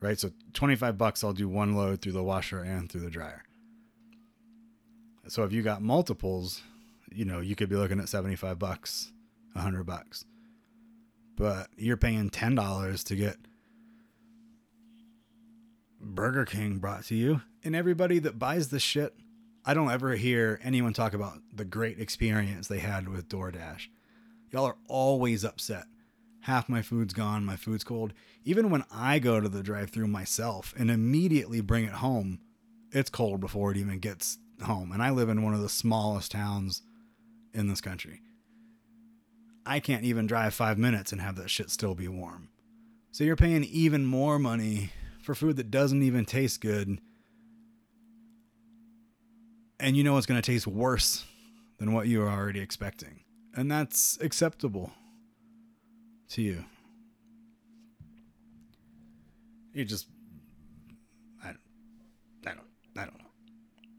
Right? 0.00 0.18
So 0.18 0.30
25 0.54 0.96
bucks 0.96 1.22
I'll 1.22 1.34
do 1.34 1.48
one 1.48 1.74
load 1.74 2.00
through 2.00 2.12
the 2.12 2.22
washer 2.22 2.60
and 2.62 2.90
through 2.90 3.02
the 3.02 3.10
dryer. 3.10 3.44
So 5.28 5.44
if 5.44 5.52
you 5.52 5.62
got 5.62 5.82
multiples, 5.82 6.62
you 7.12 7.26
know, 7.26 7.40
you 7.40 7.56
could 7.56 7.68
be 7.68 7.76
looking 7.76 8.00
at 8.00 8.08
75 8.08 8.58
bucks, 8.58 9.12
100 9.56 9.84
bucks. 9.84 10.24
But 11.36 11.68
you're 11.76 11.96
paying 11.96 12.30
$10 12.30 13.04
to 13.04 13.16
get 13.16 13.36
Burger 16.00 16.44
King 16.44 16.78
brought 16.78 17.04
to 17.04 17.14
you. 17.14 17.42
And 17.64 17.74
everybody 17.74 18.18
that 18.20 18.38
buys 18.38 18.68
the 18.68 18.78
shit, 18.78 19.14
I 19.64 19.74
don't 19.74 19.90
ever 19.90 20.14
hear 20.14 20.60
anyone 20.62 20.92
talk 20.92 21.12
about 21.12 21.38
the 21.52 21.64
great 21.64 21.98
experience 21.98 22.68
they 22.68 22.78
had 22.78 23.08
with 23.08 23.28
DoorDash. 23.28 23.88
Y'all 24.50 24.64
are 24.66 24.76
always 24.88 25.44
upset. 25.44 25.84
Half 26.40 26.68
my 26.68 26.80
food's 26.80 27.12
gone, 27.12 27.44
my 27.44 27.56
food's 27.56 27.82
cold. 27.82 28.12
Even 28.44 28.70
when 28.70 28.84
I 28.92 29.18
go 29.18 29.40
to 29.40 29.48
the 29.48 29.64
drive 29.64 29.90
through 29.90 30.06
myself 30.06 30.72
and 30.78 30.90
immediately 30.90 31.60
bring 31.60 31.84
it 31.84 31.94
home, 31.94 32.38
it's 32.92 33.10
cold 33.10 33.40
before 33.40 33.72
it 33.72 33.76
even 33.76 33.98
gets 33.98 34.38
home. 34.62 34.92
And 34.92 35.02
I 35.02 35.10
live 35.10 35.28
in 35.28 35.42
one 35.42 35.54
of 35.54 35.60
the 35.60 35.68
smallest 35.68 36.30
towns 36.30 36.82
in 37.52 37.66
this 37.66 37.80
country. 37.80 38.20
I 39.66 39.80
can't 39.80 40.04
even 40.04 40.26
drive 40.26 40.54
five 40.54 40.78
minutes 40.78 41.12
and 41.12 41.20
have 41.20 41.36
that 41.36 41.50
shit 41.50 41.70
still 41.70 41.94
be 41.94 42.08
warm. 42.08 42.48
So 43.10 43.24
you're 43.24 43.36
paying 43.36 43.64
even 43.64 44.06
more 44.06 44.38
money 44.38 44.90
for 45.22 45.34
food 45.34 45.56
that 45.56 45.70
doesn't 45.70 46.02
even 46.02 46.24
taste 46.24 46.60
good. 46.60 46.98
And 49.80 49.96
you 49.96 50.04
know 50.04 50.16
it's 50.16 50.26
going 50.26 50.40
to 50.40 50.46
taste 50.46 50.66
worse 50.66 51.24
than 51.78 51.92
what 51.92 52.08
you 52.08 52.22
are 52.22 52.28
already 52.28 52.60
expecting. 52.60 53.20
And 53.54 53.70
that's 53.70 54.18
acceptable 54.20 54.92
to 56.30 56.42
you. 56.42 56.64
You 59.72 59.84
just 59.84 60.06
I 61.42 61.48
don't 61.48 61.58
I 62.46 62.50
don't 62.54 62.66
I 62.96 63.04
don't 63.04 63.18
know. 63.18 63.24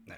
No. 0.06 0.14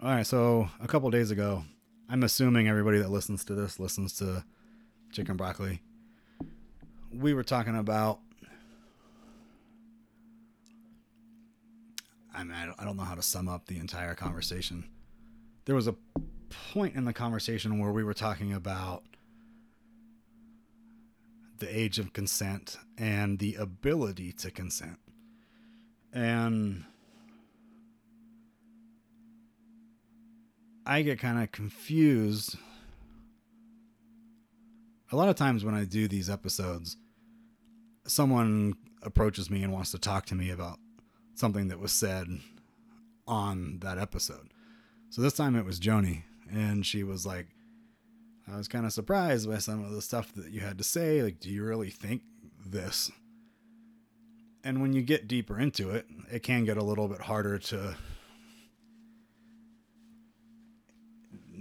All 0.00 0.10
right, 0.10 0.26
so 0.26 0.68
a 0.80 0.86
couple 0.86 1.10
days 1.10 1.30
ago, 1.30 1.64
I'm 2.08 2.22
assuming 2.22 2.68
everybody 2.68 2.98
that 2.98 3.10
listens 3.10 3.44
to 3.46 3.54
this 3.54 3.80
listens 3.80 4.12
to 4.18 4.44
Chicken 5.12 5.36
Broccoli 5.36 5.80
we 7.12 7.34
were 7.34 7.42
talking 7.42 7.76
about. 7.76 8.20
I 12.34 12.44
mean, 12.44 12.74
I 12.78 12.84
don't 12.84 12.96
know 12.96 13.02
how 13.02 13.14
to 13.14 13.22
sum 13.22 13.48
up 13.48 13.66
the 13.66 13.78
entire 13.78 14.14
conversation. 14.14 14.88
There 15.64 15.74
was 15.74 15.88
a 15.88 15.96
point 16.72 16.94
in 16.94 17.04
the 17.04 17.12
conversation 17.12 17.78
where 17.78 17.90
we 17.90 18.04
were 18.04 18.14
talking 18.14 18.52
about 18.52 19.02
the 21.58 21.76
age 21.76 21.98
of 21.98 22.12
consent 22.12 22.78
and 22.96 23.40
the 23.40 23.56
ability 23.56 24.32
to 24.32 24.50
consent. 24.52 24.98
And 26.12 26.84
I 30.88 31.02
get 31.02 31.18
kind 31.18 31.40
of 31.40 31.52
confused 31.52 32.56
a 35.10 35.16
lot 35.16 35.28
of 35.28 35.36
times 35.36 35.64
when 35.64 35.74
I 35.74 35.84
do 35.84 36.08
these 36.08 36.28
episodes, 36.28 36.96
someone 38.06 38.74
approaches 39.02 39.50
me 39.50 39.62
and 39.62 39.72
wants 39.72 39.90
to 39.92 39.98
talk 39.98 40.26
to 40.26 40.34
me 40.34 40.50
about 40.50 40.78
something 41.34 41.68
that 41.68 41.78
was 41.78 41.92
said 41.92 42.26
on 43.26 43.78
that 43.80 43.98
episode. 43.98 44.52
So 45.10 45.22
this 45.22 45.34
time 45.34 45.56
it 45.56 45.64
was 45.64 45.80
Joni, 45.80 46.24
and 46.50 46.84
she 46.84 47.02
was 47.02 47.24
like, 47.24 47.46
I 48.50 48.56
was 48.56 48.68
kind 48.68 48.86
of 48.86 48.92
surprised 48.92 49.48
by 49.48 49.58
some 49.58 49.84
of 49.84 49.92
the 49.92 50.02
stuff 50.02 50.32
that 50.34 50.50
you 50.50 50.60
had 50.60 50.78
to 50.78 50.84
say. 50.84 51.22
Like, 51.22 51.38
do 51.38 51.50
you 51.50 51.64
really 51.64 51.90
think 51.90 52.22
this? 52.66 53.10
And 54.64 54.80
when 54.80 54.92
you 54.92 55.02
get 55.02 55.28
deeper 55.28 55.58
into 55.58 55.90
it, 55.90 56.06
it 56.30 56.42
can 56.42 56.64
get 56.64 56.76
a 56.76 56.84
little 56.84 57.08
bit 57.08 57.20
harder 57.20 57.58
to 57.58 57.96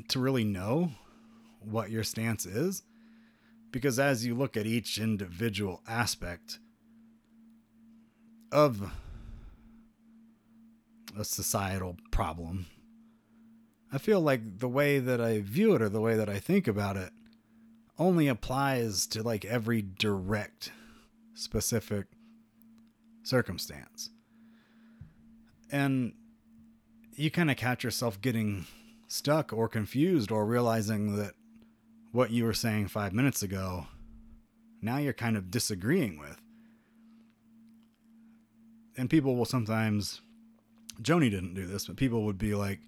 to 0.10 0.20
really 0.20 0.44
know 0.44 0.92
what 1.60 1.90
your 1.90 2.04
stance 2.04 2.46
is 2.46 2.84
because 3.72 4.00
as 4.00 4.26
you 4.26 4.34
look 4.34 4.56
at 4.56 4.66
each 4.66 4.98
individual 4.98 5.82
aspect 5.88 6.60
of 8.52 8.92
a 11.18 11.24
societal 11.24 11.98
problem, 12.12 12.68
I 13.92 13.98
feel 13.98 14.22
like 14.22 14.60
the 14.60 14.68
way 14.68 15.00
that 15.00 15.22
I 15.22 15.42
view 15.42 15.76
it 15.76 15.82
or 15.82 15.90
the 15.90 16.02
way 16.02 16.16
that 16.16 16.30
I 16.30 16.40
think 16.40 16.68
about 16.68 16.98
it 16.98 17.12
only 18.00 18.28
applies 18.28 19.08
to 19.08 19.24
like 19.24 19.46
every 19.46 19.82
direct, 19.82 20.72
specific 21.34 22.06
circumstance. 23.24 24.10
And 25.72 26.14
you 27.16 27.32
kind 27.32 27.50
of 27.52 27.58
catch 27.58 27.84
yourself 27.84 28.22
getting 28.22 28.66
stuck 29.08 29.54
or 29.54 29.68
confused 29.68 30.32
or 30.32 30.46
realizing 30.46 31.16
that 31.18 31.34
what 32.12 32.32
you 32.32 32.44
were 32.44 32.54
saying 32.54 32.88
five 32.88 33.14
minutes 33.14 33.42
ago, 33.42 33.88
now 34.82 34.98
you're 34.98 35.14
kind 35.14 35.38
of 35.38 35.52
disagreeing 35.52 36.20
with. 36.20 36.38
And 38.98 39.10
people 39.10 39.36
will 39.36 39.46
sometimes, 39.46 40.22
Joni 41.02 41.30
didn't 41.30 41.54
do 41.54 41.68
this, 41.68 41.88
but 41.88 41.96
people 41.96 42.24
would 42.26 42.38
be 42.38 42.56
like, 42.56 42.80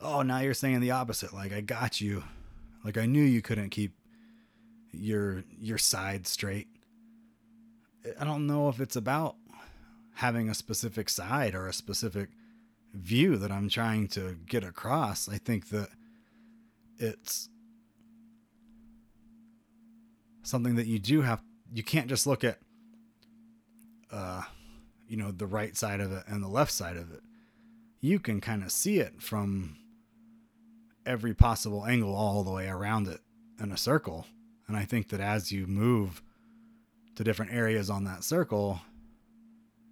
oh, 0.00 0.22
now 0.22 0.40
you're 0.40 0.54
saying 0.54 0.80
the 0.80 0.92
opposite. 0.92 1.32
Like, 1.32 1.52
I 1.52 1.60
got 1.60 2.00
you. 2.00 2.24
Like, 2.84 2.96
I 2.96 3.06
knew 3.06 3.22
you 3.22 3.42
couldn't 3.42 3.70
keep, 3.70 3.92
your 4.92 5.44
your 5.58 5.78
side 5.78 6.26
straight. 6.26 6.68
I 8.18 8.24
don't 8.24 8.46
know 8.46 8.68
if 8.68 8.80
it's 8.80 8.96
about 8.96 9.36
having 10.14 10.48
a 10.48 10.54
specific 10.54 11.08
side 11.08 11.54
or 11.54 11.66
a 11.66 11.72
specific 11.72 12.30
view 12.96 13.36
that 13.36 13.52
I'm 13.52 13.68
trying 13.68 14.08
to 14.08 14.36
get 14.46 14.64
across. 14.64 15.28
I 15.28 15.38
think 15.38 15.68
that 15.70 15.88
it's 16.98 17.48
something 20.42 20.76
that 20.76 20.86
you 20.86 20.98
do 20.98 21.22
have 21.22 21.42
you 21.72 21.82
can't 21.82 22.06
just 22.06 22.26
look 22.26 22.44
at 22.44 22.58
uh 24.12 24.42
you 25.08 25.16
know 25.16 25.30
the 25.30 25.46
right 25.46 25.76
side 25.76 26.00
of 26.00 26.12
it 26.12 26.22
and 26.28 26.42
the 26.42 26.48
left 26.48 26.70
side 26.70 26.96
of 26.96 27.12
it 27.12 27.20
you 28.00 28.18
can 28.18 28.40
kind 28.40 28.62
of 28.62 28.70
see 28.70 28.98
it 28.98 29.20
from 29.20 29.76
every 31.04 31.34
possible 31.34 31.84
angle 31.84 32.14
all 32.14 32.44
the 32.44 32.50
way 32.50 32.68
around 32.68 33.08
it 33.08 33.20
in 33.60 33.72
a 33.72 33.76
circle 33.76 34.26
and 34.68 34.76
i 34.76 34.84
think 34.84 35.08
that 35.08 35.20
as 35.20 35.50
you 35.50 35.66
move 35.66 36.22
to 37.16 37.24
different 37.24 37.52
areas 37.52 37.90
on 37.90 38.04
that 38.04 38.22
circle 38.22 38.80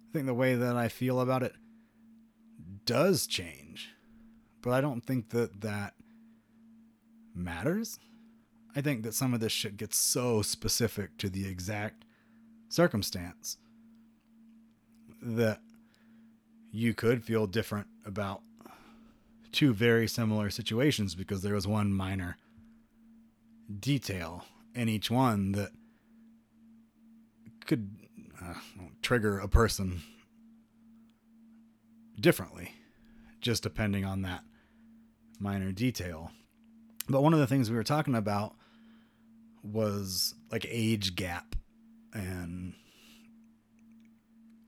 i 0.09 0.13
think 0.13 0.25
the 0.25 0.33
way 0.33 0.55
that 0.55 0.77
i 0.77 0.87
feel 0.87 1.19
about 1.19 1.43
it 1.43 1.53
does 2.85 3.27
change 3.27 3.91
but 4.61 4.71
i 4.71 4.81
don't 4.81 5.05
think 5.05 5.29
that 5.29 5.61
that 5.61 5.93
matters. 7.35 7.99
I 8.75 8.81
think 8.81 9.03
that 9.03 9.13
some 9.13 9.33
of 9.33 9.39
this 9.39 9.51
shit 9.51 9.77
gets 9.77 9.97
so 9.97 10.41
specific 10.41 11.17
to 11.17 11.29
the 11.29 11.47
exact 11.47 12.03
circumstance 12.69 13.57
that 15.21 15.59
you 16.71 16.93
could 16.93 17.23
feel 17.23 17.47
different 17.47 17.87
about 18.05 18.41
two 19.51 19.73
very 19.73 20.07
similar 20.07 20.49
situations 20.49 21.15
because 21.15 21.41
there 21.41 21.53
was 21.53 21.67
one 21.67 21.93
minor 21.93 22.37
detail 23.79 24.43
in 24.73 24.89
each 24.89 25.09
one 25.09 25.53
that 25.53 25.69
could 27.65 27.89
uh, 28.43 28.53
trigger 29.01 29.39
a 29.39 29.47
person 29.47 30.01
differently 32.19 32.71
just 33.41 33.63
depending 33.63 34.03
on 34.03 34.23
that 34.23 34.41
minor 35.39 35.71
detail. 35.71 36.31
But 37.07 37.21
one 37.21 37.33
of 37.33 37.39
the 37.39 37.47
things 37.47 37.69
we 37.69 37.75
were 37.75 37.83
talking 37.83 38.15
about 38.15 38.55
was 39.63 40.33
like 40.51 40.65
age 40.69 41.15
gap 41.15 41.55
and 42.13 42.73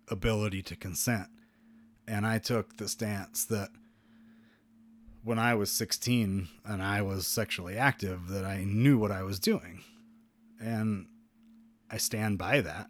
ability 0.09 0.61
to 0.63 0.75
consent. 0.75 1.27
And 2.07 2.25
I 2.25 2.37
took 2.37 2.77
the 2.77 2.87
stance 2.87 3.45
that 3.45 3.69
when 5.23 5.39
I 5.39 5.55
was 5.55 5.71
16 5.71 6.47
and 6.63 6.81
I 6.81 7.01
was 7.01 7.27
sexually 7.27 7.77
active 7.77 8.29
that 8.29 8.45
I 8.45 8.63
knew 8.63 8.97
what 8.97 9.11
I 9.11 9.23
was 9.23 9.39
doing. 9.39 9.83
And 10.59 11.07
I 11.89 11.97
stand 11.97 12.37
by 12.37 12.61
that. 12.61 12.87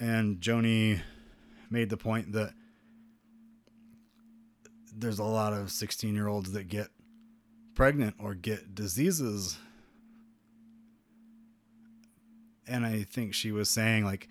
And 0.00 0.40
Joni 0.40 1.02
made 1.70 1.90
the 1.90 1.96
point 1.96 2.32
that 2.32 2.54
there's 4.96 5.18
a 5.18 5.24
lot 5.24 5.52
of 5.52 5.70
16 5.70 6.14
year 6.14 6.28
olds 6.28 6.52
that 6.52 6.68
get 6.68 6.88
pregnant 7.74 8.14
or 8.18 8.34
get 8.34 8.74
diseases 8.74 9.58
and 12.66 12.86
I 12.86 13.02
think 13.02 13.34
she 13.34 13.52
was 13.52 13.68
saying 13.68 14.04
like 14.04 14.28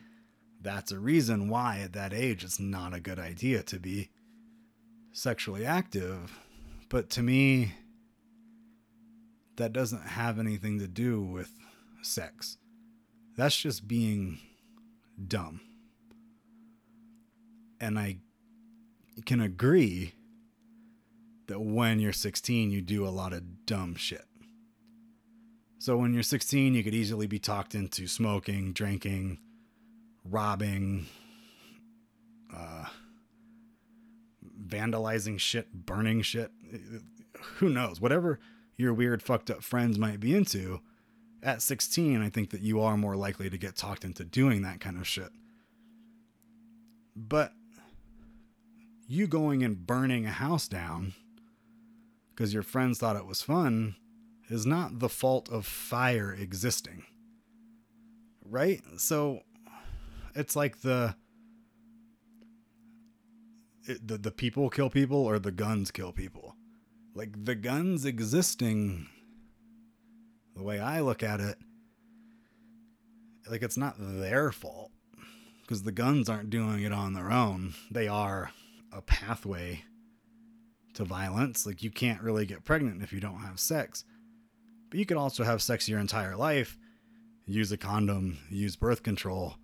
that's 0.61 0.91
a 0.91 0.99
reason 0.99 1.49
why 1.49 1.79
at 1.83 1.93
that 1.93 2.13
age 2.13 2.43
it's 2.43 2.59
not 2.59 2.93
a 2.93 2.99
good 2.99 3.19
idea 3.19 3.63
to 3.63 3.79
be 3.79 4.09
sexually 5.11 5.65
active. 5.65 6.39
But 6.89 7.09
to 7.11 7.23
me, 7.23 7.73
that 9.57 9.73
doesn't 9.73 10.01
have 10.01 10.39
anything 10.39 10.79
to 10.79 10.87
do 10.87 11.21
with 11.21 11.51
sex. 12.01 12.57
That's 13.37 13.57
just 13.57 13.87
being 13.87 14.39
dumb. 15.27 15.61
And 17.79 17.99
I 17.99 18.17
can 19.25 19.41
agree 19.41 20.13
that 21.53 21.59
when 21.59 21.99
you're 21.99 22.11
16, 22.11 22.71
you 22.71 22.81
do 22.81 23.05
a 23.05 23.13
lot 23.13 23.31
of 23.31 23.67
dumb 23.67 23.93
shit. 23.93 24.25
So 25.77 25.95
when 25.95 26.11
you're 26.11 26.23
16, 26.23 26.73
you 26.73 26.83
could 26.83 26.95
easily 26.95 27.27
be 27.27 27.37
talked 27.37 27.75
into 27.75 28.07
smoking, 28.07 28.73
drinking, 28.73 29.37
robbing, 30.25 31.05
uh, 32.51 32.85
vandalizing 34.65 35.39
shit, 35.39 35.71
burning 35.71 36.23
shit. 36.23 36.49
Who 37.57 37.69
knows? 37.69 38.01
Whatever 38.01 38.39
your 38.75 38.95
weird, 38.95 39.21
fucked 39.21 39.51
up 39.51 39.61
friends 39.61 39.99
might 39.99 40.19
be 40.19 40.33
into, 40.33 40.81
at 41.43 41.61
16, 41.61 42.19
I 42.19 42.29
think 42.29 42.49
that 42.49 42.61
you 42.61 42.81
are 42.81 42.97
more 42.97 43.15
likely 43.15 43.51
to 43.51 43.59
get 43.59 43.75
talked 43.75 44.03
into 44.03 44.23
doing 44.23 44.63
that 44.63 44.79
kind 44.79 44.97
of 44.97 45.07
shit. 45.07 45.29
But 47.15 47.53
you 49.07 49.27
going 49.27 49.61
and 49.61 49.85
burning 49.85 50.25
a 50.25 50.31
house 50.31 50.67
down 50.67 51.13
because 52.35 52.53
your 52.53 52.63
friends 52.63 52.99
thought 52.99 53.15
it 53.15 53.25
was 53.25 53.41
fun 53.41 53.95
is 54.49 54.65
not 54.65 54.99
the 54.99 55.09
fault 55.09 55.49
of 55.49 55.65
fire 55.65 56.33
existing. 56.33 57.03
Right? 58.43 58.81
So 58.97 59.41
it's 60.35 60.55
like 60.55 60.81
the 60.81 61.15
it, 63.85 64.07
the 64.07 64.17
the 64.17 64.31
people 64.31 64.69
kill 64.69 64.89
people 64.89 65.17
or 65.17 65.39
the 65.39 65.51
guns 65.51 65.91
kill 65.91 66.11
people. 66.11 66.55
Like 67.15 67.45
the 67.45 67.55
guns 67.55 68.05
existing 68.05 69.07
the 70.55 70.63
way 70.63 70.79
I 70.79 70.99
look 70.99 71.23
at 71.23 71.39
it 71.39 71.57
like 73.49 73.61
it's 73.61 73.77
not 73.77 73.95
their 73.97 74.51
fault 74.51 74.91
because 75.61 75.83
the 75.83 75.91
guns 75.91 76.29
aren't 76.29 76.49
doing 76.49 76.83
it 76.83 76.93
on 76.93 77.13
their 77.13 77.31
own. 77.31 77.73
They 77.91 78.07
are 78.07 78.51
a 78.91 79.01
pathway 79.01 79.83
to 80.95 81.03
violence. 81.03 81.65
Like 81.65 81.83
you 81.83 81.91
can't 81.91 82.21
really 82.21 82.45
get 82.45 82.65
pregnant 82.65 83.01
if 83.01 83.13
you 83.13 83.19
don't 83.19 83.39
have 83.39 83.59
sex. 83.59 84.03
But 84.89 84.99
you 84.99 85.05
could 85.05 85.17
also 85.17 85.43
have 85.43 85.61
sex 85.61 85.89
your 85.89 85.99
entire 85.99 86.35
life, 86.35 86.77
use 87.45 87.71
a 87.71 87.77
condom, 87.77 88.37
use 88.49 88.75
birth 88.75 89.03
control. 89.03 89.55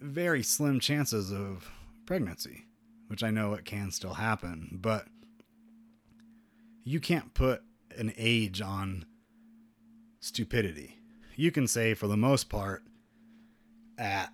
Very 0.00 0.42
slim 0.42 0.78
chances 0.78 1.32
of 1.32 1.70
pregnancy, 2.06 2.66
which 3.08 3.22
I 3.22 3.30
know 3.30 3.54
it 3.54 3.64
can 3.64 3.90
still 3.90 4.14
happen, 4.14 4.78
but 4.80 5.06
you 6.84 7.00
can't 7.00 7.34
put 7.34 7.62
an 7.96 8.12
age 8.16 8.60
on 8.60 9.04
stupidity. 10.20 10.96
You 11.36 11.50
can 11.50 11.66
say, 11.66 11.94
for 11.94 12.06
the 12.06 12.16
most 12.16 12.48
part, 12.48 12.82
at 13.98 14.32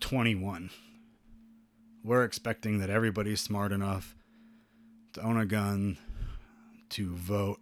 21, 0.00 0.70
we're 2.06 2.22
expecting 2.22 2.78
that 2.78 2.88
everybody's 2.88 3.40
smart 3.40 3.72
enough 3.72 4.14
to 5.12 5.20
own 5.22 5.36
a 5.36 5.44
gun, 5.44 5.98
to 6.88 7.12
vote, 7.16 7.58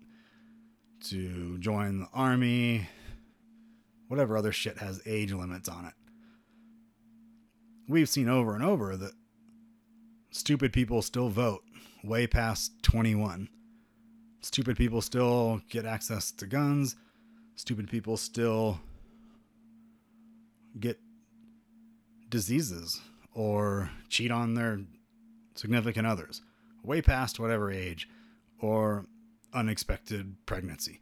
to 1.02 1.57
join 1.59 2.00
the 2.00 2.09
army, 2.12 2.87
whatever 4.09 4.37
other 4.37 4.52
shit 4.52 4.76
has 4.76 5.00
age 5.07 5.33
limits 5.33 5.66
on 5.66 5.87
it. 5.87 5.94
We've 7.88 8.09
seen 8.09 8.28
over 8.28 8.54
and 8.54 8.62
over 8.62 8.96
that 8.98 9.12
stupid 10.30 10.74
people 10.74 11.00
still 11.00 11.30
vote 11.30 11.62
way 12.02 12.26
past 12.26 12.83
21. 12.83 13.48
Stupid 14.42 14.76
people 14.76 15.00
still 15.00 15.62
get 15.70 15.87
access 15.87 16.30
to 16.33 16.46
guns. 16.46 16.96
Stupid 17.57 17.88
people 17.88 18.18
still 18.18 18.78
get 20.78 20.98
diseases 22.28 23.00
or 23.35 23.90
cheat 24.09 24.31
on 24.31 24.55
their 24.55 24.81
significant 25.55 26.07
others 26.07 26.40
way 26.83 27.03
past 27.03 27.40
whatever 27.40 27.70
age 27.70 28.09
or 28.61 29.07
unexpected 29.53 30.37
pregnancy. 30.47 31.01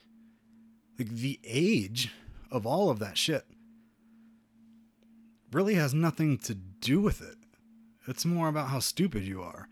Like 0.98 1.08
the 1.08 1.40
age 1.44 2.12
of 2.50 2.66
all 2.66 2.90
of 2.90 2.98
that 3.00 3.18
shit 3.18 3.44
really 5.52 5.74
has 5.74 5.92
nothing 5.92 6.38
to 6.38 6.54
do 6.54 7.00
with 7.00 7.20
it. 7.20 7.36
It's 8.06 8.24
more 8.24 8.48
about 8.48 8.68
how 8.68 8.80
stupid 8.80 9.24
you 9.24 9.42
are. 9.42 9.68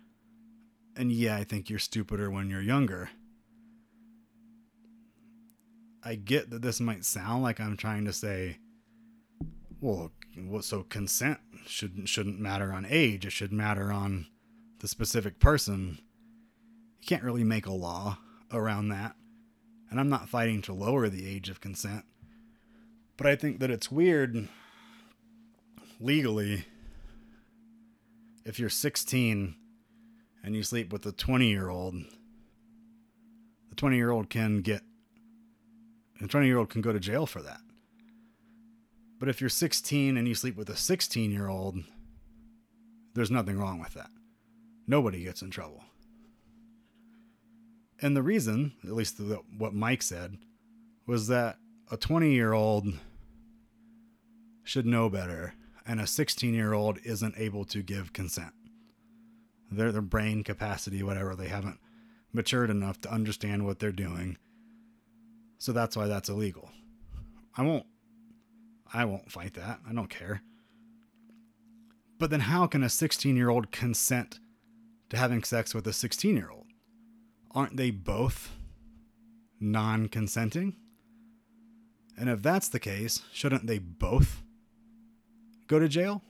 And 0.96 1.10
yeah, 1.10 1.36
I 1.36 1.44
think 1.44 1.70
you're 1.70 1.78
stupider 1.78 2.30
when 2.30 2.50
you're 2.50 2.60
younger. 2.60 3.10
I 6.02 6.14
get 6.14 6.50
that 6.50 6.62
this 6.62 6.80
might 6.80 7.04
sound 7.04 7.42
like 7.42 7.60
I'm 7.60 7.76
trying 7.76 8.04
to 8.06 8.12
say, 8.12 8.58
well, 9.80 10.12
so 10.60 10.82
consent 10.82 11.38
shouldn't 11.66 12.08
shouldn't 12.08 12.40
matter 12.40 12.72
on 12.72 12.86
age. 12.88 13.26
It 13.26 13.30
should 13.30 13.52
matter 13.52 13.92
on 13.92 14.26
the 14.80 14.88
specific 14.88 15.38
person. 15.38 15.98
You 17.00 17.06
can't 17.06 17.22
really 17.22 17.44
make 17.44 17.66
a 17.66 17.72
law 17.72 18.18
around 18.52 18.88
that. 18.88 19.14
And 19.90 19.98
I'm 19.98 20.08
not 20.08 20.28
fighting 20.28 20.62
to 20.62 20.72
lower 20.72 21.08
the 21.08 21.28
age 21.28 21.48
of 21.48 21.60
consent. 21.60 22.04
But 23.16 23.26
I 23.26 23.36
think 23.36 23.60
that 23.60 23.70
it's 23.70 23.90
weird 23.90 24.48
legally 25.98 26.64
if 28.44 28.58
you're 28.58 28.70
16 28.70 29.54
and 30.42 30.56
you 30.56 30.62
sleep 30.62 30.92
with 30.92 31.04
a 31.06 31.12
20 31.12 31.48
year 31.48 31.68
old, 31.68 31.94
the 33.68 33.76
20 33.76 33.96
year 33.96 34.10
old 34.10 34.30
can 34.30 34.62
get 34.62 34.82
the 36.20 36.28
20 36.28 36.46
year 36.46 36.58
old 36.58 36.68
can 36.68 36.82
go 36.82 36.92
to 36.92 37.00
jail 37.00 37.26
for 37.26 37.40
that. 37.42 37.60
But 39.20 39.28
if 39.28 39.40
you're 39.40 39.50
16 39.50 40.16
and 40.16 40.26
you 40.26 40.34
sleep 40.34 40.56
with 40.56 40.70
a 40.70 40.76
16 40.76 41.30
year 41.30 41.48
old, 41.48 41.76
there's 43.14 43.30
nothing 43.30 43.58
wrong 43.58 43.78
with 43.78 43.92
that. 43.94 44.10
Nobody 44.86 45.22
gets 45.22 45.42
in 45.42 45.50
trouble. 45.50 45.84
And 48.00 48.16
the 48.16 48.22
reason, 48.22 48.72
at 48.82 48.92
least 48.92 49.20
what 49.56 49.74
Mike 49.74 50.02
said, 50.02 50.38
was 51.06 51.28
that 51.28 51.58
a 51.92 51.98
20 51.98 52.32
year 52.32 52.54
old 52.54 52.86
should 54.64 54.86
know 54.86 55.10
better 55.10 55.54
and 55.86 56.00
a 56.00 56.06
16 56.06 56.54
year 56.54 56.72
old 56.72 56.98
isn't 57.04 57.34
able 57.36 57.66
to 57.66 57.82
give 57.82 58.14
consent. 58.14 58.52
Their, 59.70 59.92
their 59.92 60.02
brain 60.02 60.42
capacity, 60.42 61.02
whatever, 61.02 61.36
they 61.36 61.48
haven't 61.48 61.78
matured 62.32 62.70
enough 62.70 63.00
to 63.02 63.12
understand 63.12 63.66
what 63.66 63.80
they're 63.80 63.92
doing. 63.92 64.38
So 65.58 65.72
that's 65.72 65.96
why 65.96 66.06
that's 66.06 66.30
illegal. 66.30 66.70
I 67.54 67.62
won't 67.62 67.86
I 68.92 69.04
won't 69.04 69.30
fight 69.30 69.54
that. 69.54 69.80
I 69.88 69.92
don't 69.92 70.10
care. 70.10 70.42
But 72.18 72.30
then 72.30 72.40
how 72.40 72.66
can 72.66 72.82
a 72.82 72.86
16-year-old 72.86 73.70
consent 73.70 74.40
to 75.08 75.16
having 75.16 75.42
sex 75.42 75.74
with 75.74 75.86
a 75.86 75.90
16-year-old? 75.90 76.66
Aren't 77.52 77.76
they 77.76 77.90
both 77.90 78.50
non-consenting? 79.58 80.76
And 82.18 82.28
if 82.28 82.42
that's 82.42 82.68
the 82.68 82.80
case, 82.80 83.22
shouldn't 83.32 83.66
they 83.66 83.78
both 83.78 84.42
go 85.66 85.78
to 85.78 85.88
jail 85.88 86.22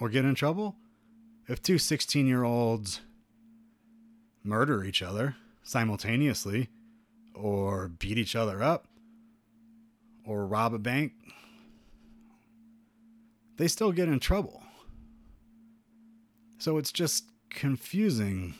or 0.00 0.08
get 0.08 0.24
in 0.24 0.34
trouble? 0.34 0.76
If 1.48 1.62
two 1.62 1.78
16 1.78 2.26
year 2.26 2.44
olds 2.44 3.00
murder 4.44 4.84
each 4.84 5.02
other 5.02 5.36
simultaneously, 5.62 6.68
or 7.34 7.88
beat 7.88 8.18
each 8.18 8.34
other 8.34 8.62
up, 8.62 8.88
or 10.26 10.46
rob 10.46 10.74
a 10.74 10.78
bank, 10.78 11.12
they 13.58 13.68
still 13.68 13.92
get 13.92 14.08
in 14.08 14.20
trouble. 14.20 14.62
So 16.58 16.78
it's 16.78 16.92
just 16.92 17.24
confusing. 17.50 18.54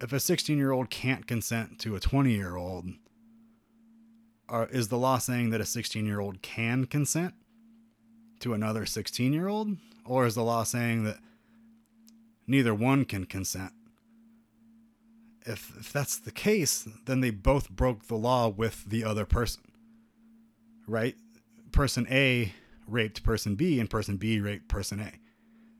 If 0.00 0.12
a 0.12 0.20
16 0.20 0.56
year 0.56 0.70
old 0.70 0.90
can't 0.90 1.26
consent 1.26 1.78
to 1.80 1.96
a 1.96 2.00
20 2.00 2.32
year 2.32 2.56
old, 2.56 2.86
uh, 4.48 4.66
is 4.70 4.88
the 4.88 4.98
law 4.98 5.18
saying 5.18 5.50
that 5.50 5.60
a 5.60 5.66
16 5.66 6.06
year 6.06 6.20
old 6.20 6.42
can 6.42 6.84
consent 6.84 7.34
to 8.40 8.54
another 8.54 8.86
16 8.86 9.32
year 9.32 9.48
old? 9.48 9.76
Or 10.04 10.26
is 10.26 10.34
the 10.34 10.42
law 10.42 10.64
saying 10.64 11.04
that 11.04 11.18
neither 12.46 12.74
one 12.74 13.04
can 13.04 13.24
consent? 13.24 13.72
If, 15.44 15.72
if 15.78 15.92
that's 15.92 16.18
the 16.18 16.30
case, 16.30 16.86
then 17.06 17.20
they 17.20 17.30
both 17.30 17.70
broke 17.70 18.06
the 18.06 18.16
law 18.16 18.48
with 18.48 18.84
the 18.84 19.04
other 19.04 19.24
person, 19.24 19.62
right? 20.86 21.16
Person 21.72 22.06
A 22.10 22.52
raped 22.86 23.22
person 23.22 23.54
B, 23.54 23.80
and 23.80 23.88
person 23.88 24.16
B 24.16 24.40
raped 24.40 24.68
person 24.68 25.00
A 25.00 25.12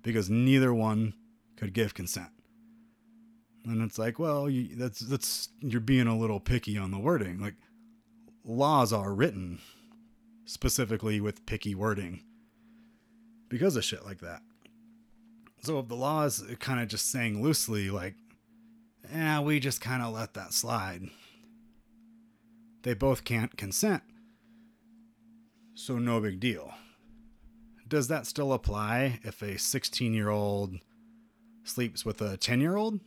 because 0.03 0.29
neither 0.31 0.73
one 0.73 1.15
could 1.57 1.73
give 1.73 1.95
consent. 1.95 2.31
And 3.65 3.83
it's 3.83 3.99
like, 3.99 4.19
well, 4.19 4.51
you, 4.51 4.75
that's 4.75 5.01
that's 5.01 5.49
you're 5.61 5.81
being 5.81 6.09
a 6.09 6.19
little 6.19 6.41
picky 6.41 6.77
on 6.77 6.91
the 6.91 6.99
wording. 6.99 7.39
Like 7.39 7.55
laws 8.45 8.93
are 8.93 9.15
written 9.15 9.61
specifically 10.45 11.21
with 11.21 11.47
picky 11.47 11.75
wording 11.75 12.23
because 13.49 13.77
of 13.77 13.85
shit 13.85 14.05
like 14.05 14.21
that. 14.21 14.43
So 15.63 15.79
if 15.79 15.87
the 15.87 15.95
law 15.95 16.25
is 16.25 16.45
kind 16.59 16.81
of 16.81 16.89
just 16.89 17.11
saying 17.11 17.41
loosely, 17.41 17.89
like, 17.89 18.17
yeah, 19.13 19.41
we 19.41 19.61
just 19.61 19.81
kind 19.81 20.03
of 20.03 20.13
let 20.13 20.35
that 20.35 20.53
slide. 20.53 21.03
They 22.83 22.95
both 22.95 23.23
can't 23.23 23.57
consent. 23.57 24.03
So 25.75 25.99
no 25.99 26.21
big 26.21 26.41
deal. 26.41 26.73
Does 27.89 28.09
that 28.09 28.27
still 28.27 28.53
apply 28.53 29.21
if 29.23 29.43
a 29.43 29.59
16 29.59 30.15
year 30.15 30.29
old 30.29 30.77
sleeps 31.65 32.05
with 32.05 32.21
a 32.21 32.37
10 32.37 32.61
year 32.61 32.77
old? 32.77 33.01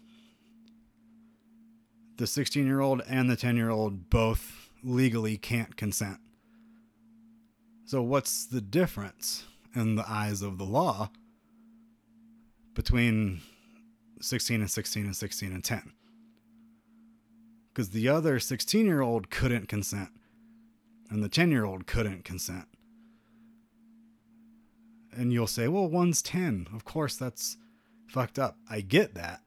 The 2.18 2.28
16 2.28 2.66
year 2.66 2.82
old 2.82 3.02
and 3.08 3.30
the 3.30 3.36
10 3.36 3.58
year 3.58 3.70
old 3.70 4.10
both 4.10 4.70
legally 4.84 5.38
can't 5.38 5.76
consent. 5.76 6.20
So, 7.86 8.02
what's 8.02 8.46
the 8.46 8.62
difference? 8.62 9.46
in 9.76 9.96
the 9.96 10.10
eyes 10.10 10.42
of 10.42 10.58
the 10.58 10.64
law 10.64 11.12
between 12.74 13.42
16 14.22 14.62
and 14.62 14.72
16 14.72 15.06
and 15.06 15.16
16 15.16 15.52
and 15.52 15.64
10. 15.64 15.94
Because 17.70 17.90
the 17.90 18.08
other 18.08 18.40
16 18.40 18.86
year 18.86 19.02
old 19.02 19.30
couldn't 19.30 19.68
consent 19.68 20.10
and 21.10 21.24
the 21.24 21.30
10 21.30 21.52
year 21.52 21.66
old 21.66 21.88
couldn't 21.88 22.24
consent. 22.24 22.66
And 25.12 25.32
you'll 25.32 25.48
say, 25.48 25.68
well, 25.68 25.88
one's 25.88 26.22
10. 26.22 26.68
Of 26.74 26.84
course, 26.84 27.16
that's 27.16 27.58
fucked 28.08 28.38
up. 28.38 28.58
I 28.70 28.82
get 28.82 29.14
that. 29.16 29.42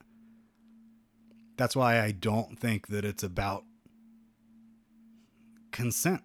That's 1.57 1.77
why 1.77 2.01
I 2.01 2.13
don't 2.13 2.59
think 2.59 2.87
that 2.89 3.05
it's 3.05 3.23
about 3.23 3.65
consent 5.73 6.23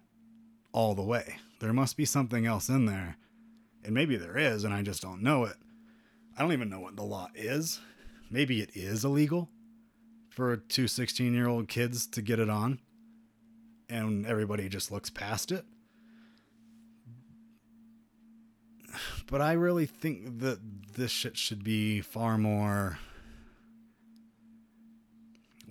all 0.72 0.94
the 0.94 1.02
way. 1.02 1.36
There 1.60 1.72
must 1.72 1.96
be 1.96 2.04
something 2.04 2.46
else 2.46 2.68
in 2.68 2.86
there 2.86 3.16
and 3.84 3.94
maybe 3.94 4.16
there 4.16 4.36
is, 4.36 4.64
and 4.64 4.72
I 4.72 4.82
just 4.82 5.02
don't 5.02 5.22
know 5.22 5.44
it. 5.44 5.56
I 6.36 6.42
don't 6.42 6.52
even 6.52 6.70
know 6.70 6.80
what 6.80 6.96
the 6.96 7.04
law 7.04 7.28
is. 7.34 7.80
Maybe 8.30 8.60
it 8.60 8.70
is 8.74 9.04
illegal 9.04 9.50
for 10.30 10.56
two 10.56 10.88
16 10.88 11.32
year 11.34 11.46
old 11.46 11.68
kids 11.68 12.06
to 12.08 12.22
get 12.22 12.40
it 12.40 12.48
on, 12.50 12.80
and 13.88 14.26
everybody 14.26 14.68
just 14.68 14.90
looks 14.90 15.10
past 15.10 15.52
it. 15.52 15.64
But 19.26 19.40
I 19.40 19.52
really 19.54 19.86
think 19.86 20.40
that 20.40 20.60
this 20.94 21.10
shit 21.10 21.36
should 21.36 21.64
be 21.64 22.00
far 22.00 22.38
more 22.38 22.98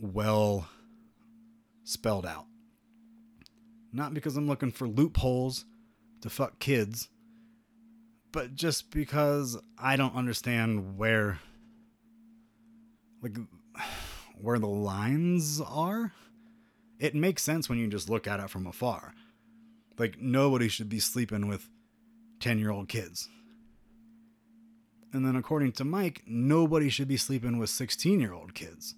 well 0.02 0.68
spelled 1.84 2.26
out. 2.26 2.46
Not 3.94 4.14
because 4.14 4.36
I'm 4.36 4.48
looking 4.48 4.72
for 4.72 4.88
loopholes 4.88 5.66
to 6.22 6.30
fuck 6.30 6.60
kids 6.60 7.10
but 8.34 8.56
just 8.56 8.90
because 8.92 9.58
I 9.78 9.96
don't 9.96 10.16
understand 10.16 10.98
where 10.98 11.40
like 13.22 13.38
where 14.42 14.60
the 14.60 14.68
lines 14.68 15.62
are. 15.62 16.12
It 17.00 17.16
makes 17.16 17.44
sense 17.44 17.70
when 17.70 17.80
you 17.80 17.88
just 17.88 18.10
look 18.10 18.28
at 18.28 18.40
it 18.40 18.50
from 18.50 18.68
afar. 18.68 19.14
Like 19.98 20.20
nobody 20.20 20.68
should 20.68 20.90
be 20.90 21.00
sleeping 21.00 21.48
with 21.48 21.70
10-year-old 22.40 22.88
kids. 22.88 23.30
And 25.12 25.26
then 25.26 25.36
according 25.36 25.74
to 25.74 25.84
Mike, 25.84 26.24
nobody 26.26 26.90
should 26.90 27.08
be 27.08 27.18
sleeping 27.18 27.58
with 27.60 27.70
16-year-old 27.70 28.56
kids. 28.56 28.96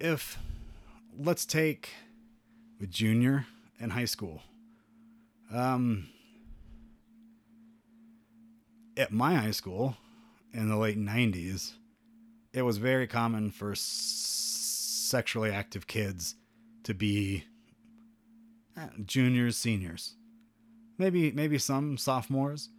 If 0.00 0.38
let's 1.16 1.46
take 1.46 1.90
with 2.80 2.90
junior 2.90 3.46
and 3.80 3.92
high 3.92 4.04
school. 4.04 4.42
Um 5.52 6.08
at 8.96 9.12
my 9.12 9.34
high 9.34 9.50
school 9.50 9.96
in 10.52 10.68
the 10.68 10.76
late 10.76 10.98
90s, 10.98 11.72
it 12.52 12.62
was 12.62 12.78
very 12.78 13.06
common 13.06 13.50
for 13.50 13.74
sexually 15.06 15.50
active 15.50 15.86
kids 15.86 16.34
to 16.82 16.94
be 16.94 17.44
uh, 18.76 18.88
juniors, 19.04 19.56
seniors. 19.56 20.14
Maybe 20.98 21.32
maybe 21.32 21.58
some 21.58 21.96
sophomores. 21.98 22.70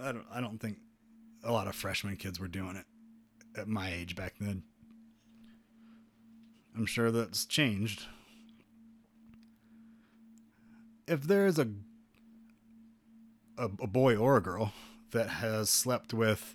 I 0.00 0.12
don't 0.12 0.26
I 0.32 0.40
don't 0.40 0.58
think 0.58 0.78
a 1.42 1.52
lot 1.52 1.68
of 1.68 1.74
freshman 1.74 2.16
kids 2.16 2.38
were 2.38 2.48
doing 2.48 2.76
it 2.76 2.86
at 3.58 3.68
my 3.68 3.92
age 3.92 4.14
back 4.14 4.34
then. 4.40 4.62
I'm 6.76 6.86
sure 6.86 7.10
that's 7.10 7.44
changed. 7.46 8.06
If 11.06 11.22
there 11.22 11.46
is 11.46 11.58
a 11.58 11.68
a, 13.56 13.64
a 13.64 13.86
boy 13.86 14.16
or 14.16 14.36
a 14.36 14.42
girl 14.42 14.72
that 15.10 15.28
has 15.28 15.68
slept 15.70 16.14
with, 16.14 16.54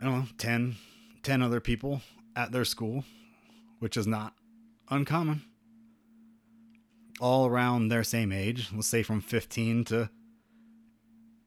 I 0.00 0.04
don't 0.04 0.18
know, 0.18 0.26
10, 0.36 0.76
10 1.22 1.42
other 1.42 1.60
people 1.60 2.00
at 2.36 2.52
their 2.52 2.64
school, 2.64 3.04
which 3.78 3.96
is 3.96 4.06
not 4.06 4.34
uncommon. 4.90 5.42
All 7.20 7.46
around 7.46 7.88
their 7.88 8.04
same 8.04 8.30
age, 8.30 8.68
let's 8.72 8.86
say 8.86 9.02
from 9.02 9.20
15 9.20 9.84
to 9.86 10.10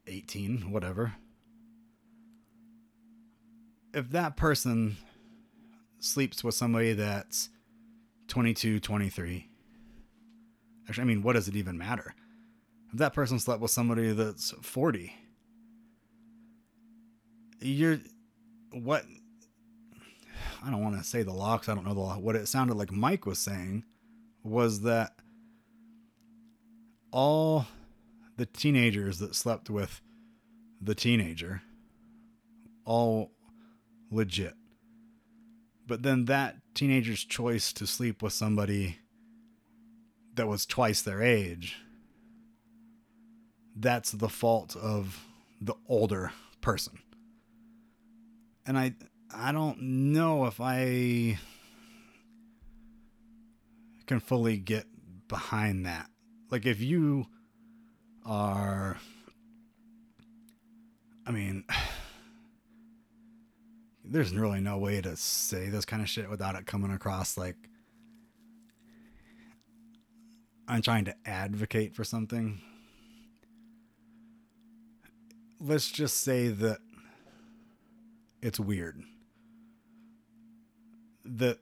18, 0.08 0.72
whatever. 0.72 1.14
If 3.94 4.10
that 4.12 4.36
person 4.36 4.98
sleeps 6.00 6.44
with 6.44 6.56
somebody 6.56 6.94
that's 6.94 7.50
22, 8.28 8.80
23, 8.80 9.50
actually, 10.88 11.02
I 11.02 11.06
mean, 11.06 11.24
what 11.24 11.34
does 11.34 11.48
it 11.48 11.56
even 11.56 11.78
matter? 11.78 12.14
If 12.92 13.00
that 13.00 13.14
person 13.14 13.40
slept 13.40 13.62
with 13.62 13.72
somebody 13.72 14.12
that's 14.12 14.52
40, 14.62 15.14
you're 17.62 18.00
what 18.72 19.06
I 20.64 20.70
don't 20.70 20.84
want 20.84 20.98
to 20.98 21.04
say 21.04 21.24
the 21.24 21.34
because 21.34 21.70
I 21.70 21.76
don't 21.76 21.86
know 21.86 21.94
the 21.94 22.00
law. 22.00 22.18
What 22.18 22.36
it 22.36 22.48
sounded 22.48 22.76
like 22.76 22.92
Mike 22.92 23.26
was 23.26 23.40
saying 23.40 23.84
was 24.44 24.82
that 24.82 25.16
all 27.12 27.68
the 28.38 28.46
teenagers 28.46 29.20
that 29.20 29.36
slept 29.36 29.70
with 29.70 30.02
the 30.80 30.96
teenager, 30.96 31.62
all 32.86 33.32
legit. 34.12 34.54
But 35.88 36.04
then 36.04 36.26
that 36.26 36.58
teenager's 36.74 37.24
choice 37.24 37.74
to 37.74 37.88
sleep 37.88 38.22
with 38.22 38.34
somebody 38.34 39.00
that 40.36 40.48
was 40.48 40.66
twice 40.66 41.02
their 41.02 41.22
age, 41.22 41.78
that's 43.76 44.12
the 44.12 44.30
fault 44.30 44.76
of 44.76 45.26
the 45.60 45.76
older 45.88 46.32
person. 46.62 47.00
And 48.66 48.78
I 48.78 48.94
I 49.34 49.52
don't 49.52 49.82
know 49.82 50.46
if 50.46 50.60
I 50.60 51.40
can 54.06 54.20
fully 54.20 54.58
get 54.58 54.86
behind 55.28 55.86
that. 55.86 56.10
Like 56.50 56.66
if 56.66 56.82
you 56.82 57.28
are 58.26 58.98
I 61.26 61.32
mean 61.32 61.64
there's 64.04 64.36
really 64.36 64.60
no 64.60 64.78
way 64.78 65.02
to 65.02 65.16
say 65.16 65.70
this 65.70 65.86
kind 65.86 66.02
of 66.02 66.10
shit 66.10 66.30
without 66.30 66.56
it 66.56 66.66
coming 66.66 66.92
across 66.92 67.38
like 67.38 67.56
I'm 70.68 70.82
trying 70.82 71.06
to 71.06 71.16
advocate 71.26 71.96
for 71.96 72.04
something. 72.04 72.62
Let's 75.60 75.92
just 75.92 76.18
say 76.18 76.48
that 76.48 76.80
it's 78.42 78.60
weird 78.60 79.04
that 81.38 81.60